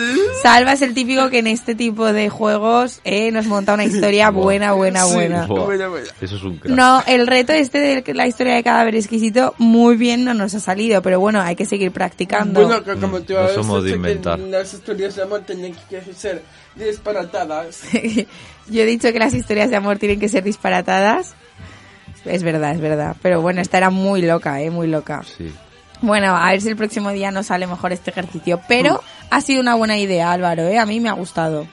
Salva 0.41 0.73
es 0.73 0.81
el 0.81 0.93
típico 0.95 1.29
que 1.29 1.39
en 1.39 1.47
este 1.47 1.75
tipo 1.75 2.11
de 2.11 2.27
juegos 2.29 2.99
eh, 3.05 3.31
nos 3.31 3.45
monta 3.45 3.73
una 3.75 3.85
historia 3.85 4.29
buena, 4.31 4.73
buena, 4.73 5.05
Sí. 5.05 5.13
buena. 5.13 5.47
Eso 6.19 6.35
es 6.35 6.43
un 6.43 6.57
crack. 6.57 6.75
No, 6.75 7.03
el 7.05 7.27
reto 7.27 7.53
este 7.53 7.79
de 8.01 8.13
la 8.13 8.27
historia 8.27 8.55
de 8.55 8.63
cadáver 8.63 8.95
exquisito 8.95 9.53
muy 9.59 9.95
bien 9.95 10.25
no 10.25 10.33
nos 10.33 10.55
ha 10.55 10.59
salido, 10.59 11.01
pero 11.03 11.19
bueno, 11.19 11.39
hay 11.39 11.55
que 11.55 11.65
seguir 11.65 11.91
practicando. 11.91 12.65
Bueno, 12.65 12.83
que 12.83 12.95
como 12.95 13.21
te 13.21 13.33
No 13.33 13.39
has 13.41 13.51
somos 13.53 13.83
de 13.83 13.91
inventar. 13.91 14.39
las 14.39 14.73
historias 14.73 15.15
de 15.15 15.21
amor 15.21 15.41
tienen 15.45 15.73
que 15.89 16.01
ser 16.15 16.41
disparatadas. 16.75 17.81
Yo 18.67 18.81
he 18.81 18.85
dicho 18.85 19.11
que 19.13 19.19
las 19.19 19.33
historias 19.33 19.69
de 19.69 19.75
amor 19.75 19.97
tienen 19.99 20.19
que 20.19 20.27
ser 20.27 20.43
disparatadas. 20.43 21.35
Es 22.25 22.43
verdad, 22.43 22.71
es 22.71 22.81
verdad. 22.81 23.15
Pero 23.21 23.41
bueno, 23.41 23.61
esta 23.61 23.77
era 23.77 23.89
muy 23.89 24.21
loca, 24.21 24.61
eh, 24.61 24.69
muy 24.69 24.87
loca. 24.87 25.21
Sí. 25.37 25.53
Bueno, 26.01 26.35
a 26.35 26.51
ver 26.51 26.61
si 26.61 26.69
el 26.69 26.75
próximo 26.75 27.11
día 27.11 27.31
nos 27.31 27.47
sale 27.47 27.67
mejor 27.67 27.91
este 27.91 28.11
ejercicio. 28.11 28.59
Pero 28.67 29.03
ha 29.29 29.41
sido 29.41 29.61
una 29.61 29.75
buena 29.75 29.97
idea, 29.97 30.31
Álvaro, 30.31 30.63
eh. 30.63 30.79
A 30.79 30.85
mí 30.85 30.99
me 30.99 31.09
ha 31.09 31.13
gustado. 31.13 31.67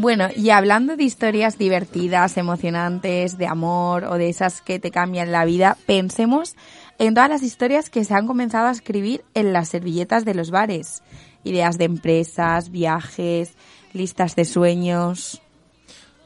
Bueno, 0.00 0.28
y 0.36 0.50
hablando 0.50 0.96
de 0.96 1.02
historias 1.02 1.58
divertidas, 1.58 2.36
emocionantes, 2.36 3.36
de 3.36 3.48
amor 3.48 4.04
o 4.04 4.14
de 4.14 4.28
esas 4.28 4.62
que 4.62 4.78
te 4.78 4.92
cambian 4.92 5.32
la 5.32 5.44
vida, 5.44 5.76
pensemos 5.86 6.54
en 7.00 7.14
todas 7.14 7.28
las 7.28 7.42
historias 7.42 7.90
que 7.90 8.04
se 8.04 8.14
han 8.14 8.28
comenzado 8.28 8.68
a 8.68 8.70
escribir 8.70 9.24
en 9.34 9.52
las 9.52 9.70
servilletas 9.70 10.24
de 10.24 10.34
los 10.34 10.52
bares. 10.52 11.02
Ideas 11.42 11.78
de 11.78 11.86
empresas, 11.86 12.70
viajes, 12.70 13.54
listas 13.92 14.36
de 14.36 14.44
sueños. 14.44 15.42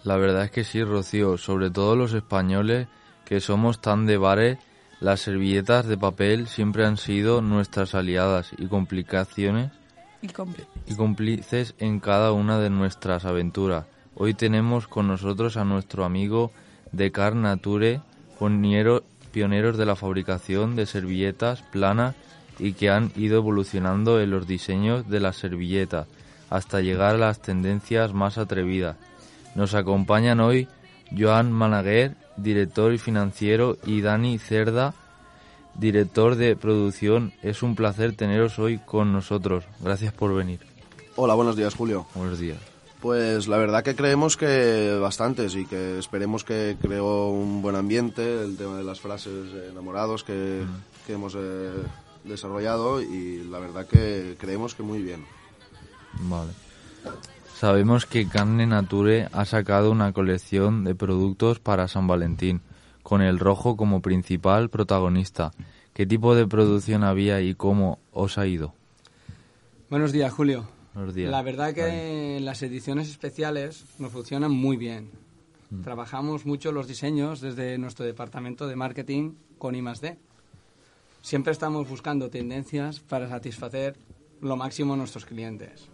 La 0.04 0.18
verdad 0.18 0.44
es 0.44 0.50
que 0.50 0.64
sí, 0.64 0.84
Rocío. 0.84 1.38
Sobre 1.38 1.70
todo 1.70 1.96
los 1.96 2.12
españoles 2.12 2.88
que 3.24 3.40
somos 3.40 3.80
tan 3.80 4.04
de 4.04 4.18
bares, 4.18 4.58
las 5.00 5.20
servilletas 5.20 5.86
de 5.86 5.96
papel 5.96 6.46
siempre 6.46 6.84
han 6.84 6.98
sido 6.98 7.40
nuestras 7.40 7.94
aliadas 7.94 8.50
y 8.58 8.66
complicaciones 8.66 9.70
y 10.86 10.94
cómplices 10.94 11.74
en 11.78 11.98
cada 12.00 12.32
una 12.32 12.58
de 12.58 12.70
nuestras 12.70 13.24
aventuras. 13.24 13.86
Hoy 14.14 14.34
tenemos 14.34 14.86
con 14.86 15.08
nosotros 15.08 15.56
a 15.56 15.64
nuestro 15.64 16.04
amigo 16.04 16.52
de 16.92 17.10
Carnature, 17.10 18.00
pionero- 18.38 19.02
pioneros 19.32 19.76
de 19.76 19.86
la 19.86 19.96
fabricación 19.96 20.76
de 20.76 20.86
servilletas 20.86 21.62
planas 21.62 22.14
y 22.58 22.74
que 22.74 22.90
han 22.90 23.10
ido 23.16 23.38
evolucionando 23.38 24.20
en 24.20 24.30
los 24.30 24.46
diseños 24.46 25.08
de 25.08 25.20
las 25.20 25.36
servilletas 25.36 26.06
hasta 26.50 26.80
llegar 26.80 27.14
a 27.16 27.18
las 27.18 27.40
tendencias 27.40 28.12
más 28.12 28.38
atrevidas. 28.38 28.96
Nos 29.54 29.74
acompañan 29.74 30.38
hoy 30.40 30.68
Joan 31.16 31.50
Managuer, 31.50 32.14
director 32.36 32.92
y 32.92 32.98
financiero, 32.98 33.78
y 33.84 34.02
Dani 34.02 34.38
Cerda, 34.38 34.94
director 35.74 36.36
de 36.36 36.56
producción. 36.56 37.32
Es 37.42 37.62
un 37.62 37.74
placer 37.74 38.14
teneros 38.16 38.58
hoy 38.58 38.78
con 38.78 39.12
nosotros. 39.12 39.64
Gracias 39.80 40.12
por 40.12 40.34
venir. 40.34 40.60
Hola, 41.16 41.34
buenos 41.34 41.56
días, 41.56 41.74
Julio. 41.74 42.06
Buenos 42.14 42.38
días. 42.38 42.58
Pues 43.00 43.48
la 43.48 43.56
verdad 43.56 43.82
que 43.82 43.96
creemos 43.96 44.36
que 44.36 44.96
bastantes 45.00 45.56
y 45.56 45.66
que 45.66 45.98
esperemos 45.98 46.44
que 46.44 46.76
creó 46.80 47.30
un 47.30 47.60
buen 47.60 47.74
ambiente, 47.74 48.44
el 48.44 48.56
tema 48.56 48.76
de 48.76 48.84
las 48.84 49.00
frases 49.00 49.52
enamorados 49.70 50.22
que, 50.22 50.62
que 51.06 51.14
hemos 51.14 51.34
eh, 51.36 51.72
desarrollado 52.22 53.02
y 53.02 53.42
la 53.44 53.58
verdad 53.58 53.86
que 53.86 54.36
creemos 54.38 54.74
que 54.74 54.84
muy 54.84 55.02
bien. 55.02 55.24
Vale. 56.20 56.52
Sabemos 57.58 58.06
que 58.06 58.28
Carne 58.28 58.66
Nature 58.66 59.28
ha 59.32 59.44
sacado 59.44 59.90
una 59.90 60.12
colección 60.12 60.84
de 60.84 60.94
productos 60.94 61.60
para 61.60 61.88
San 61.88 62.06
Valentín, 62.06 62.60
con 63.02 63.22
el 63.22 63.38
rojo 63.38 63.76
como 63.76 64.00
principal 64.00 64.70
protagonista. 64.70 65.52
¿Qué 65.92 66.06
tipo 66.06 66.34
de 66.34 66.46
producción 66.46 67.04
había 67.04 67.40
y 67.40 67.54
cómo 67.54 67.98
os 68.12 68.38
ha 68.38 68.46
ido? 68.46 68.74
Buenos 69.90 70.12
días, 70.12 70.32
Julio. 70.32 70.66
Buenos 70.94 71.14
días. 71.14 71.30
La 71.30 71.42
verdad 71.42 71.74
que 71.74 72.38
las 72.40 72.62
ediciones 72.62 73.10
especiales 73.10 73.84
nos 73.98 74.12
funcionan 74.12 74.52
muy 74.52 74.76
bien. 74.76 75.10
Mm. 75.70 75.82
Trabajamos 75.82 76.46
mucho 76.46 76.72
los 76.72 76.86
diseños 76.86 77.40
desde 77.40 77.76
nuestro 77.78 78.04
departamento 78.04 78.66
de 78.66 78.76
marketing 78.76 79.32
con 79.58 79.74
I+D. 79.74 80.16
Siempre 81.20 81.52
estamos 81.52 81.88
buscando 81.88 82.30
tendencias 82.30 83.00
para 83.00 83.28
satisfacer 83.28 83.96
lo 84.40 84.56
máximo 84.56 84.94
a 84.94 84.96
nuestros 84.96 85.24
clientes. 85.24 85.88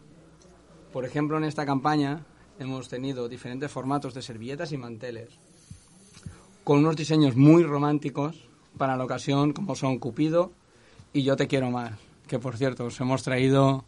Por 0.93 1.05
ejemplo, 1.05 1.37
en 1.37 1.45
esta 1.45 1.67
campaña 1.67 2.25
hemos 2.59 2.89
tenido 2.89 3.29
diferentes 3.29 3.71
formatos 3.71 4.15
de 4.15 4.23
servilletas 4.23 4.73
y 4.73 4.79
manteles 4.79 5.39
con 6.69 6.81
unos 6.81 6.97
diseños 6.97 7.35
muy 7.35 7.63
románticos 7.63 8.37
para 8.77 8.95
la 8.95 9.03
ocasión, 9.05 9.55
como 9.55 9.75
son 9.75 9.99
Cupido 9.99 10.53
y 11.15 11.23
Yo 11.23 11.35
te 11.35 11.47
quiero 11.47 11.71
más. 11.71 11.93
Que 12.27 12.39
por 12.39 12.59
cierto, 12.59 12.85
os 12.85 13.01
hemos 13.01 13.23
traído 13.23 13.87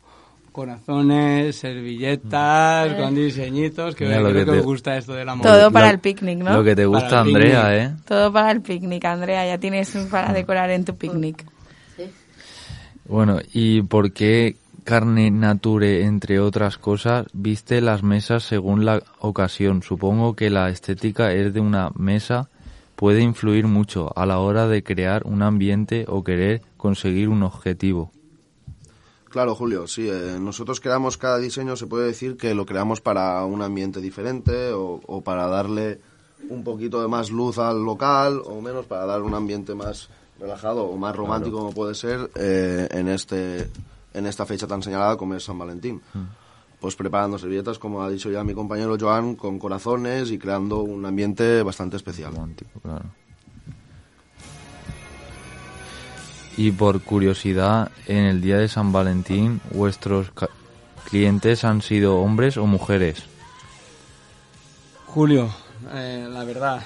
Corazones, 0.51 1.57
servilletas, 1.57 2.95
con 2.95 3.15
diseñitos, 3.15 3.95
que 3.95 4.05
Mira 4.07 4.17
creo 4.17 4.29
lo 4.31 4.35
que, 4.35 4.45
que 4.47 4.51
te- 4.53 4.59
os 4.61 4.65
gusta 4.65 4.97
esto 4.97 5.13
del 5.13 5.29
amor. 5.29 5.47
Todo 5.47 5.71
para 5.71 5.89
Lo- 5.89 5.93
el 5.93 5.99
picnic, 6.01 6.39
¿no? 6.39 6.55
Lo 6.57 6.65
que 6.65 6.75
te 6.75 6.87
Para 6.89 7.01
gusta, 7.01 7.21
el 7.21 7.29
Andrea, 7.29 7.63
picnic. 7.71 7.99
¿eh? 8.01 8.03
Todo 8.07 8.33
para 8.33 8.51
el 8.51 8.61
picnic, 8.63 9.05
Andrea. 9.05 9.47
Ya 9.47 9.59
tienes 9.59 9.95
para 10.11 10.33
decorar 10.33 10.71
en 10.71 10.87
tu 10.87 10.97
picnic. 10.97 11.45
Bueno, 13.07 13.39
¿y 13.53 13.83
por 13.83 14.13
qué 14.13 14.57
Carne 14.85 15.31
Nature, 15.31 16.05
entre 16.05 16.41
otras 16.41 16.79
cosas, 16.79 17.27
viste 17.35 17.83
las 17.83 18.03
mesas 18.03 18.43
según 18.45 18.87
la 18.87 19.03
ocasión? 19.19 19.83
Supongo 19.83 20.35
que 20.35 20.49
la 20.49 20.71
estética 20.71 21.33
es 21.35 21.53
de 21.53 21.61
una 21.61 21.91
mesa 21.95 22.49
puede 23.01 23.23
influir 23.23 23.67
mucho 23.67 24.13
a 24.15 24.27
la 24.27 24.41
hora 24.41 24.69
de 24.69 24.83
crear 24.83 25.23
un 25.25 25.41
ambiente 25.41 26.05
o 26.07 26.23
querer 26.23 26.61
conseguir 26.77 27.31
un 27.31 27.43
objetivo. 27.43 28.13
Claro, 29.31 29.55
Julio, 29.55 29.87
sí. 29.87 30.07
eh, 30.07 30.37
nosotros 30.39 30.81
creamos 30.81 31.17
cada 31.17 31.39
diseño, 31.39 31.77
se 31.77 31.87
puede 31.87 32.09
decir 32.09 32.37
que 32.37 32.55
lo 32.55 32.67
creamos 32.67 33.01
para 33.01 33.43
un 33.47 33.63
ambiente 33.63 34.03
diferente 34.03 34.73
o, 34.73 35.01
o 35.07 35.23
para 35.23 35.47
darle 35.47 35.99
un 36.51 36.63
poquito 36.63 37.01
de 37.01 37.09
más 37.09 37.31
luz 37.31 37.57
al 37.57 37.83
local 37.83 38.43
o 38.45 38.61
menos 38.61 38.85
para 38.85 39.07
dar 39.07 39.23
un 39.23 39.33
ambiente 39.33 39.75
más 39.75 40.11
relajado 40.39 40.85
o 40.85 40.95
más 40.99 41.17
romántico 41.17 41.57
como 41.57 41.73
puede 41.73 41.95
ser 41.95 42.31
eh, 42.35 42.87
en 42.91 43.09
este 43.09 43.71
en 44.13 44.27
esta 44.27 44.45
fecha 44.45 44.67
tan 44.67 44.83
señalada 44.83 45.17
como 45.17 45.35
es 45.37 45.45
San 45.45 45.59
Valentín. 45.59 46.03
Pues 46.81 46.97
preparando 46.97 47.39
servilletas, 47.39 47.79
como 47.79 48.03
ha 48.03 48.09
dicho 48.11 48.31
ya 48.31 48.43
mi 48.43 48.55
compañero 48.55 48.97
Joan, 48.99 49.35
con 49.37 49.59
corazones 49.59 50.31
y 50.31 50.39
creando 50.39 50.81
un 50.81 51.05
ambiente 51.05 51.63
bastante 51.63 51.97
especial. 51.97 52.33
Romántico, 52.33 52.81
claro. 52.81 53.05
Y 56.57 56.71
por 56.73 57.01
curiosidad, 57.03 57.91
en 58.07 58.25
el 58.25 58.41
día 58.41 58.57
de 58.59 58.69
San 58.69 58.93
Valentín, 58.93 59.61
¿vuestros 59.73 60.33
clientes 61.09 61.65
han 61.65 61.83
sido 61.83 62.17
hombres 62.19 62.57
o 62.57 62.67
mujeres? 62.67 63.25
Julio, 65.07 65.51
eh, 65.93 66.27
la 66.31 66.45
verdad, 66.45 66.83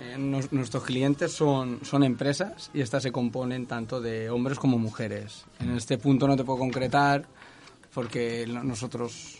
eh, 0.00 0.16
nos- 0.18 0.52
nuestros 0.52 0.82
clientes 0.84 1.32
son, 1.32 1.80
son 1.84 2.02
empresas 2.02 2.70
y 2.74 2.80
estas 2.80 3.02
se 3.02 3.12
componen 3.12 3.66
tanto 3.66 4.00
de 4.00 4.30
hombres 4.30 4.58
como 4.58 4.78
mujeres. 4.78 5.44
En 5.60 5.76
este 5.76 5.98
punto 5.98 6.26
no 6.26 6.36
te 6.36 6.44
puedo 6.44 6.58
concretar 6.58 7.24
porque 7.94 8.46
nosotros 8.62 9.36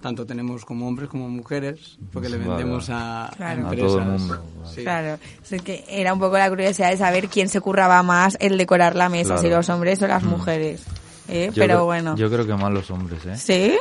tanto 0.00 0.26
tenemos 0.26 0.64
como 0.66 0.86
hombres 0.86 1.08
como 1.08 1.28
mujeres 1.30 1.96
porque 2.12 2.28
le 2.28 2.36
vendemos 2.36 2.88
vale. 2.88 3.00
a, 3.02 3.24
a 3.26 3.30
Claro. 3.30 3.50
A 3.52 3.54
empresas. 3.72 3.86
todo 3.86 3.98
el 4.00 4.04
mundo. 4.04 4.44
Sí. 4.74 4.82
Claro, 4.82 5.18
es 5.50 5.62
que 5.62 5.84
era 5.88 6.12
un 6.12 6.20
poco 6.20 6.36
la 6.36 6.48
curiosidad 6.50 6.90
de 6.90 6.96
saber 6.98 7.28
quién 7.28 7.48
se 7.48 7.60
curraba 7.60 8.02
más 8.02 8.36
el 8.40 8.58
decorar 8.58 8.96
la 8.96 9.08
mesa, 9.08 9.28
Claro. 9.34 9.42
si 9.42 9.48
los 9.48 9.68
hombres 9.70 10.02
o 10.02 10.06
las 10.06 10.22
mujeres. 10.22 10.82
¿eh? 11.28 11.50
Pero 11.54 11.66
creo- 11.66 11.84
bueno. 11.86 12.16
Yo 12.16 12.28
creo 12.30 12.46
que 12.46 12.54
más 12.54 12.70
los 12.72 12.90
hombres, 12.90 13.24
¿eh? 13.26 13.36
¿Sí? 13.36 13.78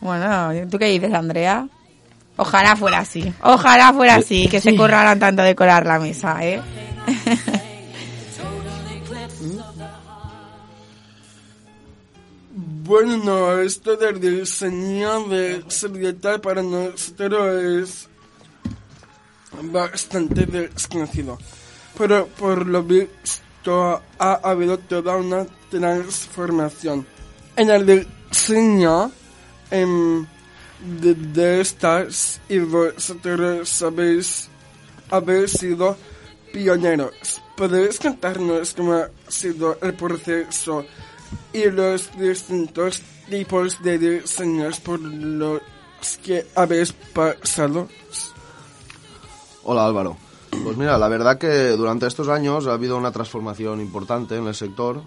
Bueno, 0.00 0.50
¿tú 0.70 0.78
qué 0.78 0.86
dices, 0.86 1.12
Andrea? 1.12 1.66
Ojalá 2.36 2.76
fuera 2.76 2.98
así. 2.98 3.32
Ojalá 3.42 3.92
fuera 3.92 4.16
así, 4.16 4.48
que 4.48 4.60
se 4.60 4.76
curraran 4.76 5.18
tanto 5.18 5.42
decorar 5.42 5.86
la 5.86 5.98
mesa, 5.98 6.36
¿eh? 6.44 6.60
Bueno, 12.86 13.16
no, 13.16 13.58
esto 13.60 13.96
del 13.96 14.20
diseño 14.20 15.26
de 15.28 15.64
servilleta 15.68 16.38
para 16.38 16.62
nosotros 16.62 17.64
es 17.64 18.08
bastante 19.72 20.44
desconocido. 20.44 21.38
Pero 21.96 22.26
por 22.26 22.66
lo 22.66 22.82
visto 22.82 24.02
ha 24.18 24.34
habido 24.42 24.76
toda 24.76 25.16
una 25.16 25.46
transformación 25.70 27.06
en 27.56 27.70
el 27.70 28.06
diseño 28.30 29.10
em, 29.70 30.26
de, 31.00 31.14
de 31.14 31.62
estas 31.62 32.42
y 32.50 32.58
vosotros 32.58 33.80
habéis, 33.80 34.50
habéis 35.10 35.52
sido 35.52 35.96
pioneros. 36.52 37.40
¿Podéis 37.56 37.98
contarnos 37.98 38.74
cómo 38.74 38.92
ha 38.92 39.08
sido 39.26 39.78
el 39.80 39.94
proceso 39.94 40.84
y 41.52 41.70
los 41.70 42.16
distintos 42.18 43.02
tipos 43.28 43.82
de 43.82 43.98
diseños 43.98 44.80
por 44.80 45.00
los 45.00 45.60
que 46.24 46.46
habéis 46.54 46.92
pasado? 46.92 47.88
Hola 49.64 49.86
Álvaro. 49.86 50.16
Pues 50.62 50.76
mira, 50.76 50.98
la 50.98 51.08
verdad 51.08 51.38
que 51.38 51.70
durante 51.70 52.06
estos 52.06 52.28
años 52.28 52.66
ha 52.66 52.74
habido 52.74 52.96
una 52.96 53.12
transformación 53.12 53.80
importante 53.80 54.36
en 54.36 54.46
el 54.46 54.54
sector 54.54 55.02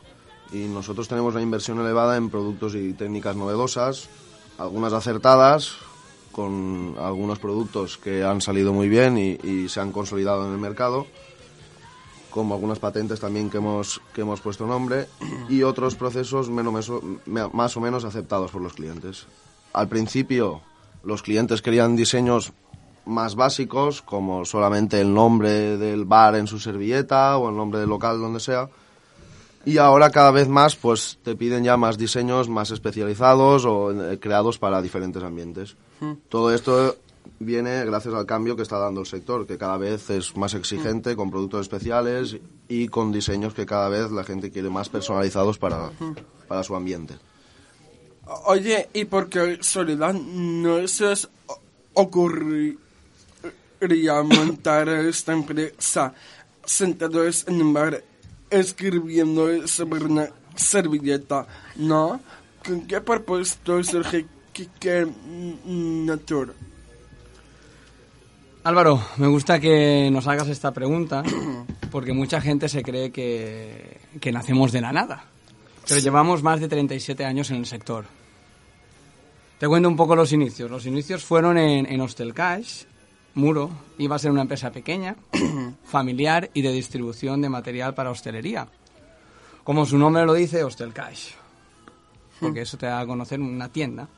y 0.51 0.65
nosotros 0.65 1.07
tenemos 1.07 1.34
una 1.34 1.43
inversión 1.43 1.80
elevada 1.80 2.17
en 2.17 2.30
productos 2.30 2.75
y 2.75 2.93
técnicas 2.93 3.36
novedosas, 3.36 4.09
algunas 4.57 4.93
acertadas, 4.93 5.78
con 6.32 6.95
algunos 6.99 7.39
productos 7.39 7.97
que 7.97 8.23
han 8.23 8.41
salido 8.41 8.73
muy 8.73 8.89
bien 8.89 9.17
y, 9.17 9.39
y 9.43 9.69
se 9.69 9.80
han 9.80 9.91
consolidado 9.91 10.45
en 10.47 10.53
el 10.53 10.59
mercado, 10.59 11.07
como 12.30 12.53
algunas 12.53 12.80
patentes 12.80 13.19
también 13.19 13.49
que 13.49 13.57
hemos, 13.57 14.01
que 14.13 14.21
hemos 14.21 14.41
puesto 14.41 14.65
nombre 14.65 15.07
y 15.49 15.63
otros 15.63 15.95
procesos 15.95 16.49
menos, 16.49 16.91
más 17.25 17.78
o 17.78 17.82
menos 17.82 18.05
aceptados 18.05 18.51
por 18.51 18.61
los 18.61 18.73
clientes. 18.73 19.28
Al 19.73 19.88
principio 19.88 20.61
los 21.03 21.21
clientes 21.21 21.61
querían 21.61 21.95
diseños 21.95 22.53
más 23.05 23.36
básicos, 23.36 24.01
como 24.01 24.45
solamente 24.45 24.99
el 24.99 25.13
nombre 25.13 25.78
del 25.78 26.05
bar 26.05 26.36
en 26.36 26.47
su 26.47 26.59
servilleta 26.59 27.38
o 27.38 27.49
el 27.49 27.55
nombre 27.55 27.80
del 27.80 27.89
local 27.89 28.19
donde 28.19 28.39
sea. 28.39 28.69
Y 29.65 29.78
ahora 29.80 30.11
cada 30.11 30.32
vez 30.32 30.47
más 30.47 30.75
pues 30.75 31.19
te 31.23 31.36
piden 31.36 31.63
ya 31.63 31.78
más 31.78 31.97
diseños 31.97 32.47
más 32.47 32.71
especializados 32.71 33.65
o 33.65 33.91
eh, 33.91 34.19
creados 34.19 34.57
para 34.57 34.82
diferentes 34.82 35.23
ambientes. 35.23 35.75
Todo 36.30 36.53
esto 36.53 36.95
viene 37.39 37.86
gracias 37.86 38.13
al 38.13 38.25
cambio 38.25 38.55
que 38.55 38.61
está 38.61 38.78
dando 38.78 39.01
el 39.01 39.07
sector, 39.07 39.47
que 39.47 39.57
cada 39.57 39.78
vez 39.78 40.09
es 40.09 40.36
más 40.36 40.53
exigente 40.53 41.15
con 41.15 41.32
productos 41.32 41.61
especiales 41.61 42.38
y 42.67 42.88
con 42.88 43.11
diseños 43.11 43.53
que 43.53 43.65
cada 43.65 43.89
vez 43.89 44.11
la 44.11 44.23
gente 44.23 44.51
quiere 44.51 44.69
más 44.69 44.89
personalizados 44.89 45.57
para, 45.57 45.91
para 46.47 46.63
su 46.63 46.75
ambiente. 46.75 47.15
Oye, 48.45 48.89
¿y 48.93 49.05
por 49.05 49.30
casualidad 49.30 50.13
no 50.13 50.86
se 50.88 51.05
os 51.05 51.30
ocurriría 51.93 52.78
montar 54.23 54.89
esta 54.89 55.34
empresa 55.34 56.13
sentados 56.65 57.45
en 57.47 57.61
un 57.61 57.73
bar 57.73 58.03
escribiendo 58.49 59.67
sobre 59.67 60.03
una 60.03 60.30
servilleta? 60.55 61.47
¿No? 61.78 62.19
¿Con 62.65 62.86
qué 62.86 62.99
propósito 62.99 63.82
surge 63.82 64.25
Kike 64.51 65.07
Nature? 65.65 66.51
Álvaro, 68.68 69.01
me 69.15 69.28
gusta 69.28 69.61
que 69.61 70.09
nos 70.11 70.28
hagas 70.28 70.49
esta 70.49 70.74
pregunta 70.74 71.24
porque 71.89 72.11
mucha 72.11 72.41
gente 72.41 72.68
se 72.68 72.84
cree 72.84 73.13
que, 73.13 74.01
que 74.20 74.34
nacemos 74.34 74.74
de 74.74 74.82
la 74.82 74.91
nada. 74.91 75.24
Pero 75.88 76.01
llevamos 76.01 76.43
más 76.43 76.59
de 76.59 76.68
37 76.68 77.24
años 77.24 77.49
en 77.49 77.55
el 77.55 77.65
sector. 77.65 78.03
Te 79.57 79.70
cuento 79.70 79.88
un 79.88 79.95
poco 79.95 80.18
los 80.18 80.34
inicios. 80.34 80.70
Los 80.70 80.86
inicios 80.86 81.24
fueron 81.24 81.57
en, 81.57 81.86
en 81.86 82.01
Hostel 82.01 82.34
Cash, 82.34 82.84
Muro. 83.36 83.70
Iba 83.99 84.18
a 84.18 84.20
ser 84.20 84.32
una 84.32 84.41
empresa 84.41 84.70
pequeña, 84.70 85.15
familiar 85.86 86.49
y 86.53 86.61
de 86.61 86.74
distribución 86.74 87.41
de 87.41 87.47
material 87.47 87.93
para 87.93 88.11
hostelería. 88.11 88.68
Como 89.63 89.86
su 89.86 89.97
nombre 89.97 90.26
lo 90.26 90.34
dice, 90.34 90.65
Hostel 90.65 90.91
Cash. 90.91 91.30
Porque 92.41 92.63
eso 92.63 92.78
te 92.78 92.88
da 92.88 92.99
a 92.99 93.07
conocer 93.07 93.39
una 93.39 93.70
tienda. 93.70 94.09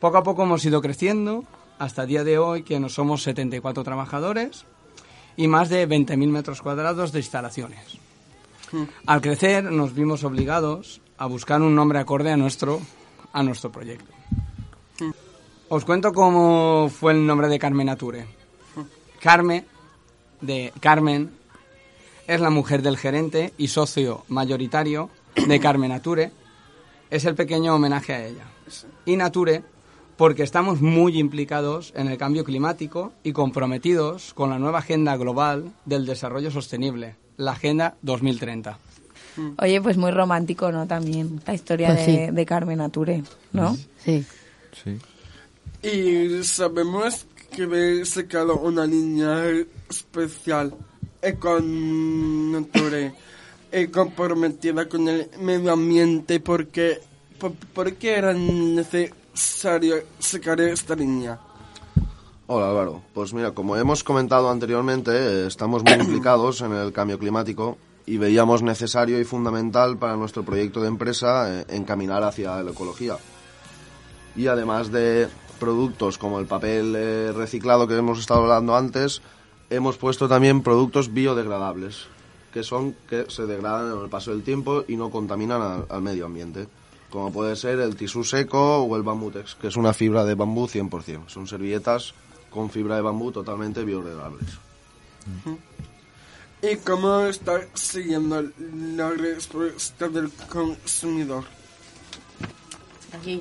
Poco 0.00 0.16
a 0.16 0.22
poco 0.22 0.44
hemos 0.44 0.64
ido 0.64 0.80
creciendo 0.80 1.44
hasta 1.78 2.02
el 2.02 2.08
día 2.08 2.24
de 2.24 2.38
hoy 2.38 2.62
que 2.62 2.80
nos 2.80 2.94
somos 2.94 3.22
74 3.22 3.84
trabajadores 3.84 4.64
y 5.36 5.48
más 5.48 5.68
de 5.68 5.88
20.000 5.88 6.28
metros 6.28 6.62
cuadrados 6.62 7.12
de 7.12 7.20
instalaciones. 7.20 7.98
Al 9.06 9.20
crecer 9.20 9.64
nos 9.64 9.94
vimos 9.94 10.24
obligados 10.24 11.00
a 11.18 11.26
buscar 11.26 11.62
un 11.62 11.74
nombre 11.74 11.98
acorde 11.98 12.32
a 12.32 12.36
nuestro, 12.36 12.80
a 13.32 13.42
nuestro 13.42 13.70
proyecto. 13.70 14.12
Os 15.68 15.84
cuento 15.84 16.12
cómo 16.12 16.88
fue 16.88 17.12
el 17.12 17.26
nombre 17.26 17.48
de 17.48 17.58
Carmen 17.58 17.88
Ature. 17.88 18.26
Carmen, 19.20 19.64
de 20.40 20.72
Carmen, 20.80 21.30
es 22.26 22.40
la 22.40 22.50
mujer 22.50 22.82
del 22.82 22.96
gerente 22.96 23.52
y 23.58 23.68
socio 23.68 24.24
mayoritario 24.28 25.10
de 25.34 25.60
Carmen 25.60 25.92
Ature. 25.92 26.32
Es 27.10 27.24
el 27.24 27.34
pequeño 27.34 27.74
homenaje 27.74 28.12
a 28.12 28.26
ella. 28.26 28.44
Y 29.06 29.16
Nature, 29.16 29.62
porque 30.16 30.42
estamos 30.42 30.80
muy 30.80 31.18
implicados 31.18 31.92
en 31.96 32.08
el 32.08 32.18
cambio 32.18 32.44
climático 32.44 33.12
y 33.22 33.32
comprometidos 33.32 34.32
con 34.34 34.50
la 34.50 34.58
nueva 34.58 34.78
agenda 34.78 35.16
global 35.16 35.72
del 35.84 36.06
desarrollo 36.06 36.50
sostenible, 36.50 37.16
la 37.36 37.52
Agenda 37.52 37.96
2030. 38.02 38.78
Oye, 39.58 39.80
pues 39.80 39.96
muy 39.96 40.12
romántico, 40.12 40.70
¿no? 40.70 40.86
También 40.86 41.40
la 41.44 41.54
historia 41.54 41.88
Pues 41.88 42.06
de, 42.06 42.26
sí. 42.28 42.32
de 42.32 42.46
Carmen 42.46 42.80
Ature, 42.80 43.24
¿no? 43.52 43.76
Sí. 44.04 44.24
Sí. 44.84 44.98
Y 45.82 46.44
sabemos 46.44 47.26
que 47.50 47.64
habéis 47.64 48.10
sacado 48.10 48.56
una 48.58 48.86
línea 48.86 49.42
especial 49.90 50.74
con 51.40 52.52
Nature 52.52 53.12
eh, 53.72 53.90
comprometida 53.90 54.88
con 54.88 55.08
el 55.08 55.28
medio 55.40 55.72
ambiente 55.72 56.38
porque 56.38 57.00
¿por, 57.38 57.52
por 57.52 57.94
qué 57.94 58.14
era 58.16 58.32
necesario 58.34 59.14
sacar 59.34 60.60
esta 60.60 60.94
línea? 60.94 61.38
Hola 62.46 62.68
Álvaro, 62.68 63.02
pues 63.14 63.32
mira, 63.32 63.52
como 63.52 63.76
hemos 63.76 64.04
comentado 64.04 64.50
anteriormente, 64.50 65.46
estamos 65.46 65.82
muy 65.82 65.94
implicados 66.00 66.60
en 66.60 66.72
el 66.72 66.92
cambio 66.92 67.18
climático 67.18 67.78
y 68.06 68.18
veíamos 68.18 68.62
necesario 68.62 69.18
y 69.18 69.24
fundamental 69.24 69.96
para 69.96 70.16
nuestro 70.16 70.44
proyecto 70.44 70.80
de 70.80 70.88
empresa 70.88 71.60
eh, 71.60 71.64
encaminar 71.70 72.22
hacia 72.22 72.62
la 72.62 72.70
ecología. 72.70 73.16
Y 74.36 74.46
además 74.46 74.92
de 74.92 75.28
productos 75.58 76.18
como 76.18 76.38
el 76.38 76.46
papel 76.46 76.94
eh, 76.96 77.32
reciclado 77.32 77.88
que 77.88 77.96
hemos 77.96 78.18
estado 78.18 78.42
hablando 78.42 78.76
antes, 78.76 79.22
hemos 79.70 79.96
puesto 79.96 80.28
también 80.28 80.62
productos 80.62 81.14
biodegradables, 81.14 82.06
que 82.52 82.62
son 82.62 82.94
que 83.08 83.24
se 83.28 83.46
degradan 83.46 83.92
en 83.96 84.02
el 84.02 84.10
paso 84.10 84.32
del 84.32 84.42
tiempo 84.42 84.84
y 84.86 84.96
no 84.96 85.10
contaminan 85.10 85.62
al, 85.62 85.86
al 85.88 86.02
medio 86.02 86.26
ambiente, 86.26 86.68
como 87.14 87.32
puede 87.32 87.54
ser 87.54 87.78
el 87.78 87.94
tisú 87.94 88.24
seco 88.24 88.82
o 88.82 88.96
el 88.96 89.04
bambutex, 89.04 89.54
que 89.54 89.68
es 89.68 89.76
una 89.76 89.94
fibra 89.94 90.24
de 90.24 90.34
bambú 90.34 90.66
100%. 90.66 91.28
Son 91.28 91.46
servilletas 91.46 92.12
con 92.50 92.70
fibra 92.70 92.96
de 92.96 93.02
bambú 93.02 93.30
totalmente 93.30 93.84
biodegradables. 93.84 94.48
¿Y 96.60 96.76
cómo 96.78 97.20
está 97.20 97.60
siguiendo 97.74 98.42
la 98.96 99.10
respuesta 99.10 100.08
del 100.08 100.28
consumidor? 100.48 101.44
Aquí. 103.16 103.40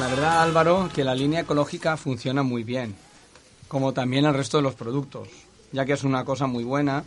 La 0.00 0.08
verdad, 0.08 0.42
Álvaro, 0.42 0.88
que 0.90 1.04
la 1.04 1.14
línea 1.14 1.40
ecológica 1.40 1.98
funciona 1.98 2.42
muy 2.42 2.64
bien, 2.64 2.96
como 3.68 3.92
también 3.92 4.24
el 4.24 4.32
resto 4.32 4.56
de 4.56 4.62
los 4.62 4.74
productos, 4.74 5.28
ya 5.70 5.84
que 5.84 5.92
es 5.92 6.02
una 6.02 6.24
cosa 6.24 6.46
muy 6.46 6.64
buena 6.64 7.04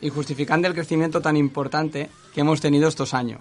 y 0.00 0.10
justificando 0.10 0.68
el 0.68 0.74
crecimiento 0.74 1.20
tan 1.20 1.36
importante 1.36 2.10
que 2.34 2.40
hemos 2.40 2.60
tenido 2.60 2.88
estos 2.88 3.14
años. 3.14 3.40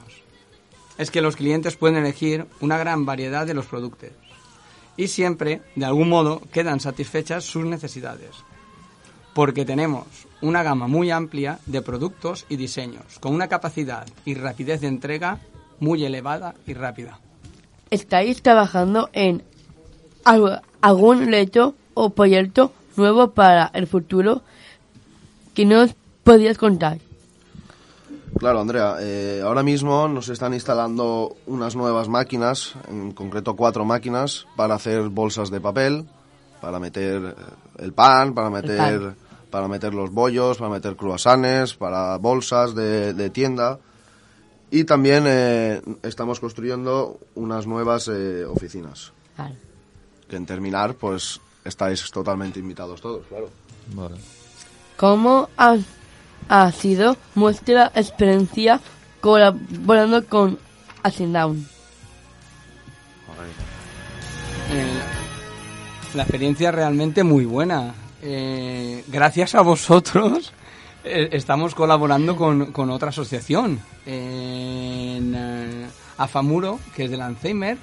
Es 0.97 1.11
que 1.11 1.21
los 1.21 1.35
clientes 1.35 1.75
pueden 1.75 1.97
elegir 1.97 2.45
una 2.61 2.77
gran 2.77 3.05
variedad 3.05 3.45
de 3.45 3.53
los 3.53 3.65
productos 3.65 4.11
y 4.97 5.07
siempre, 5.07 5.61
de 5.75 5.85
algún 5.85 6.09
modo, 6.09 6.41
quedan 6.51 6.79
satisfechas 6.79 7.43
sus 7.43 7.65
necesidades. 7.65 8.31
Porque 9.33 9.65
tenemos 9.65 10.05
una 10.41 10.63
gama 10.63 10.87
muy 10.87 11.11
amplia 11.11 11.59
de 11.65 11.81
productos 11.81 12.45
y 12.47 12.55
diseños, 12.55 13.19
con 13.19 13.33
una 13.33 13.49
capacidad 13.49 14.07
y 14.23 14.35
rapidez 14.35 14.81
de 14.81 14.87
entrega 14.87 15.39
muy 15.79 16.05
elevada 16.05 16.55
y 16.65 16.73
rápida. 16.73 17.19
¿Estáis 17.89 18.41
trabajando 18.41 19.09
en 19.11 19.43
algún 20.23 21.27
reto 21.27 21.75
o 21.93 22.11
proyecto 22.11 22.71
nuevo 22.95 23.31
para 23.31 23.69
el 23.73 23.87
futuro 23.87 24.41
que 25.53 25.65
nos 25.65 25.95
podrías 26.26 26.57
contar? 26.57 26.97
Claro, 28.38 28.59
Andrea, 28.59 28.97
eh, 28.99 29.41
ahora 29.45 29.63
mismo 29.63 30.09
nos 30.09 30.28
están 30.28 30.53
instalando 30.53 31.38
unas 31.45 31.78
nuevas 31.78 32.09
máquinas, 32.09 32.73
en 32.89 33.13
concreto 33.13 33.55
cuatro 33.55 33.86
máquinas, 33.86 34.45
para 34.57 34.76
hacer 34.76 35.07
bolsas 35.07 35.49
de 35.49 35.61
papel, 35.61 36.05
para 36.59 36.80
meter 36.80 37.23
eh, 37.23 37.84
el 37.84 37.93
pan, 37.93 38.34
para 38.34 38.49
meter, 38.49 38.99
pan. 38.99 39.15
para 39.49 39.67
meter 39.69 39.93
los 39.93 40.11
bollos, 40.11 40.57
para 40.57 40.69
meter 40.69 40.97
croissants, 40.97 41.76
para 41.76 42.17
bolsas 42.17 42.76
de, 42.76 43.13
de 43.13 43.30
tienda. 43.30 43.80
Y 44.71 44.84
también 44.84 45.23
eh, 45.28 45.82
estamos 46.03 46.41
construyendo 46.41 47.19
unas 47.36 47.67
nuevas 47.67 48.09
eh, 48.09 48.43
oficinas, 48.43 49.13
que 50.28 50.36
en 50.36 50.45
terminar, 50.45 50.95
pues 50.95 51.39
estáis 51.63 52.11
totalmente 52.11 52.59
invitados 52.59 52.99
todos, 52.99 53.26
claro. 53.28 53.49
Vale. 53.93 54.15
¿Cómo 54.97 55.49
ha, 55.55 55.78
ha 56.49 56.71
sido 56.71 57.17
vuestra 57.35 57.91
experiencia 57.95 58.79
colaborando 59.21 60.25
con 60.25 60.57
Asindown? 61.03 61.67
Eh, 64.71 64.99
la 66.15 66.23
experiencia 66.23 66.71
realmente 66.71 67.23
muy 67.23 67.45
buena. 67.45 67.93
Eh, 68.21 69.03
gracias 69.07 69.53
a 69.55 69.61
vosotros 69.61 70.51
eh, 71.03 71.29
estamos 71.33 71.75
colaborando 71.75 72.35
con, 72.35 72.71
con 72.71 72.89
otra 72.89 73.09
asociación, 73.09 73.79
eh, 74.05 75.85
Afamuro, 76.17 76.79
que 76.95 77.05
es 77.05 77.11
del 77.11 77.21
Alzheimer. 77.21 77.77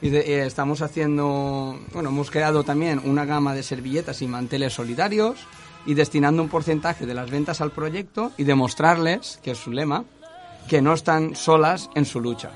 Y 0.00 0.10
de- 0.10 0.46
estamos 0.46 0.80
haciendo, 0.82 1.76
bueno, 1.92 2.10
hemos 2.10 2.30
creado 2.30 2.62
también 2.62 3.00
una 3.04 3.24
gama 3.24 3.52
de 3.54 3.64
servilletas 3.64 4.22
y 4.22 4.28
manteles 4.28 4.72
solidarios 4.74 5.40
y 5.88 5.94
destinando 5.94 6.42
un 6.42 6.50
porcentaje 6.50 7.06
de 7.06 7.14
las 7.14 7.30
ventas 7.30 7.62
al 7.62 7.70
proyecto 7.70 8.30
y 8.36 8.44
demostrarles, 8.44 9.40
que 9.42 9.52
es 9.52 9.58
su 9.58 9.72
lema, 9.72 10.04
que 10.68 10.82
no 10.82 10.92
están 10.92 11.34
solas 11.34 11.88
en 11.94 12.04
su 12.04 12.20
lucha. 12.20 12.50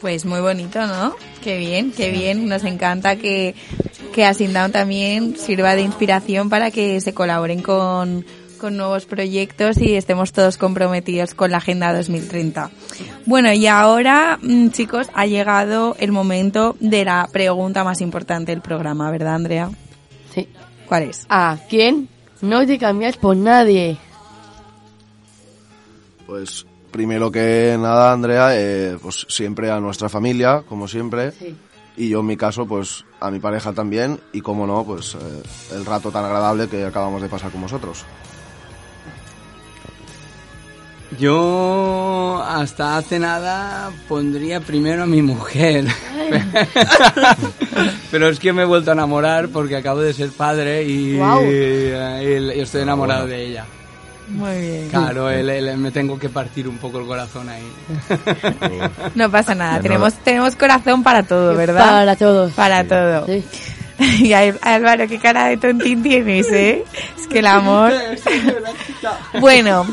Pues 0.00 0.24
muy 0.24 0.38
bonito, 0.38 0.86
¿no? 0.86 1.16
Qué 1.42 1.58
bien, 1.58 1.90
qué 1.90 2.12
bien. 2.12 2.46
Nos 2.48 2.62
encanta 2.62 3.16
que, 3.16 3.56
que 4.14 4.24
Asindown 4.24 4.70
también 4.70 5.36
sirva 5.36 5.74
de 5.74 5.82
inspiración 5.82 6.48
para 6.48 6.70
que 6.70 7.00
se 7.00 7.12
colaboren 7.12 7.60
con, 7.60 8.24
con 8.56 8.76
nuevos 8.76 9.04
proyectos 9.04 9.78
y 9.78 9.96
estemos 9.96 10.32
todos 10.32 10.58
comprometidos 10.58 11.34
con 11.34 11.50
la 11.50 11.56
Agenda 11.56 11.92
2030. 11.92 12.70
Bueno, 13.24 13.52
y 13.52 13.66
ahora, 13.66 14.38
mm, 14.40 14.68
chicos, 14.68 15.08
ha 15.12 15.26
llegado 15.26 15.96
el 15.98 16.12
momento 16.12 16.76
de 16.78 17.04
la 17.04 17.28
pregunta 17.32 17.82
más 17.82 18.00
importante 18.00 18.52
del 18.52 18.60
programa, 18.60 19.10
¿verdad, 19.10 19.34
Andrea? 19.34 19.70
Sí. 20.32 20.48
¿Cuál 20.86 21.04
es? 21.04 21.26
¿A 21.28 21.58
quién 21.68 22.08
no 22.42 22.66
te 22.66 22.78
cambias 22.78 23.16
por 23.16 23.36
nadie? 23.36 23.98
Pues 26.26 26.66
primero 26.90 27.30
que 27.30 27.76
nada, 27.78 28.12
Andrea, 28.12 28.50
eh, 28.52 28.98
pues 29.00 29.26
siempre 29.28 29.70
a 29.70 29.80
nuestra 29.80 30.08
familia, 30.08 30.62
como 30.68 30.88
siempre. 30.88 31.32
Y 31.96 32.08
yo 32.08 32.20
en 32.20 32.26
mi 32.26 32.36
caso, 32.36 32.66
pues 32.66 33.04
a 33.20 33.30
mi 33.30 33.38
pareja 33.38 33.72
también. 33.72 34.20
Y 34.32 34.40
como 34.40 34.66
no, 34.66 34.84
pues 34.84 35.14
eh, 35.14 35.42
el 35.74 35.84
rato 35.84 36.10
tan 36.10 36.24
agradable 36.24 36.68
que 36.68 36.84
acabamos 36.84 37.22
de 37.22 37.28
pasar 37.28 37.50
con 37.50 37.62
vosotros. 37.62 38.04
Yo 41.18 42.42
hasta 42.46 42.96
hace 42.98 43.18
nada 43.18 43.90
pondría 44.08 44.60
primero 44.60 45.02
a 45.04 45.06
mi 45.06 45.22
mujer. 45.22 45.84
Pero 48.10 48.28
es 48.28 48.38
que 48.38 48.52
me 48.52 48.62
he 48.62 48.64
vuelto 48.66 48.90
a 48.90 48.94
enamorar 48.94 49.48
porque 49.48 49.76
acabo 49.76 50.00
de 50.00 50.12
ser 50.14 50.30
padre 50.30 50.84
y, 50.84 51.16
y 51.16 52.60
estoy 52.60 52.82
enamorado 52.82 53.26
de 53.26 53.44
ella. 53.46 53.64
Muy 54.28 54.60
bien. 54.60 54.88
Claro, 54.90 55.30
el- 55.30 55.48
el- 55.48 55.78
me 55.78 55.92
tengo 55.92 56.18
que 56.18 56.28
partir 56.28 56.66
un 56.66 56.78
poco 56.78 56.98
el 56.98 57.06
corazón 57.06 57.48
ahí. 57.48 57.62
No 59.14 59.30
pasa 59.30 59.54
nada, 59.54 59.80
tenemos, 59.80 60.14
tenemos 60.14 60.56
corazón 60.56 61.02
para 61.04 61.22
todo, 61.22 61.54
¿verdad? 61.54 61.78
Para 61.88 62.16
todos. 62.16 62.52
Para 62.52 62.84
todo. 62.84 63.26
Y 64.18 64.32
Álvaro, 64.32 65.06
qué 65.08 65.18
cara 65.18 65.46
de 65.46 65.56
tontín 65.56 66.02
tienes, 66.02 66.50
¿eh? 66.52 66.84
Es 67.18 67.26
que 67.26 67.40
el 67.40 67.46
amor... 67.46 67.92
Bueno, 69.40 69.86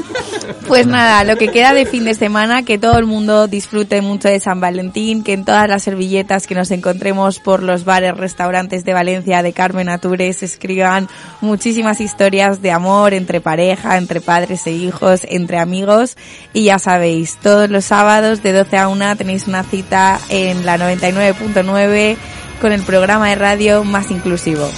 pues 0.67 0.87
nada, 0.87 1.23
lo 1.23 1.37
que 1.37 1.49
queda 1.49 1.73
de 1.73 1.85
fin 1.85 2.05
de 2.05 2.15
semana, 2.15 2.63
que 2.63 2.79
todo 2.79 2.97
el 2.97 3.05
mundo 3.05 3.47
disfrute 3.47 4.01
mucho 4.01 4.27
de 4.27 4.39
San 4.39 4.59
Valentín, 4.59 5.23
que 5.23 5.33
en 5.33 5.45
todas 5.45 5.69
las 5.69 5.83
servilletas 5.83 6.47
que 6.47 6.55
nos 6.55 6.71
encontremos 6.71 7.39
por 7.39 7.61
los 7.61 7.83
bares, 7.83 8.17
restaurantes 8.17 8.85
de 8.85 8.93
Valencia, 8.93 9.43
de 9.43 9.53
Carmen 9.53 9.89
Atures, 9.89 10.37
se 10.37 10.45
escriban 10.45 11.09
muchísimas 11.41 12.01
historias 12.01 12.61
de 12.61 12.71
amor 12.71 13.13
entre 13.13 13.41
pareja, 13.41 13.97
entre 13.97 14.21
padres 14.21 14.65
e 14.65 14.71
hijos, 14.71 15.21
entre 15.29 15.59
amigos. 15.59 16.17
Y 16.53 16.63
ya 16.63 16.79
sabéis, 16.79 17.37
todos 17.43 17.69
los 17.69 17.85
sábados 17.85 18.41
de 18.41 18.53
12 18.53 18.77
a 18.77 18.87
1 18.87 19.15
tenéis 19.17 19.47
una 19.47 19.63
cita 19.63 20.19
en 20.29 20.65
la 20.65 20.77
99.9 20.77 22.17
con 22.61 22.71
el 22.71 22.81
programa 22.83 23.29
de 23.29 23.35
radio 23.35 23.83
más 23.83 24.11
inclusivo. 24.11 24.69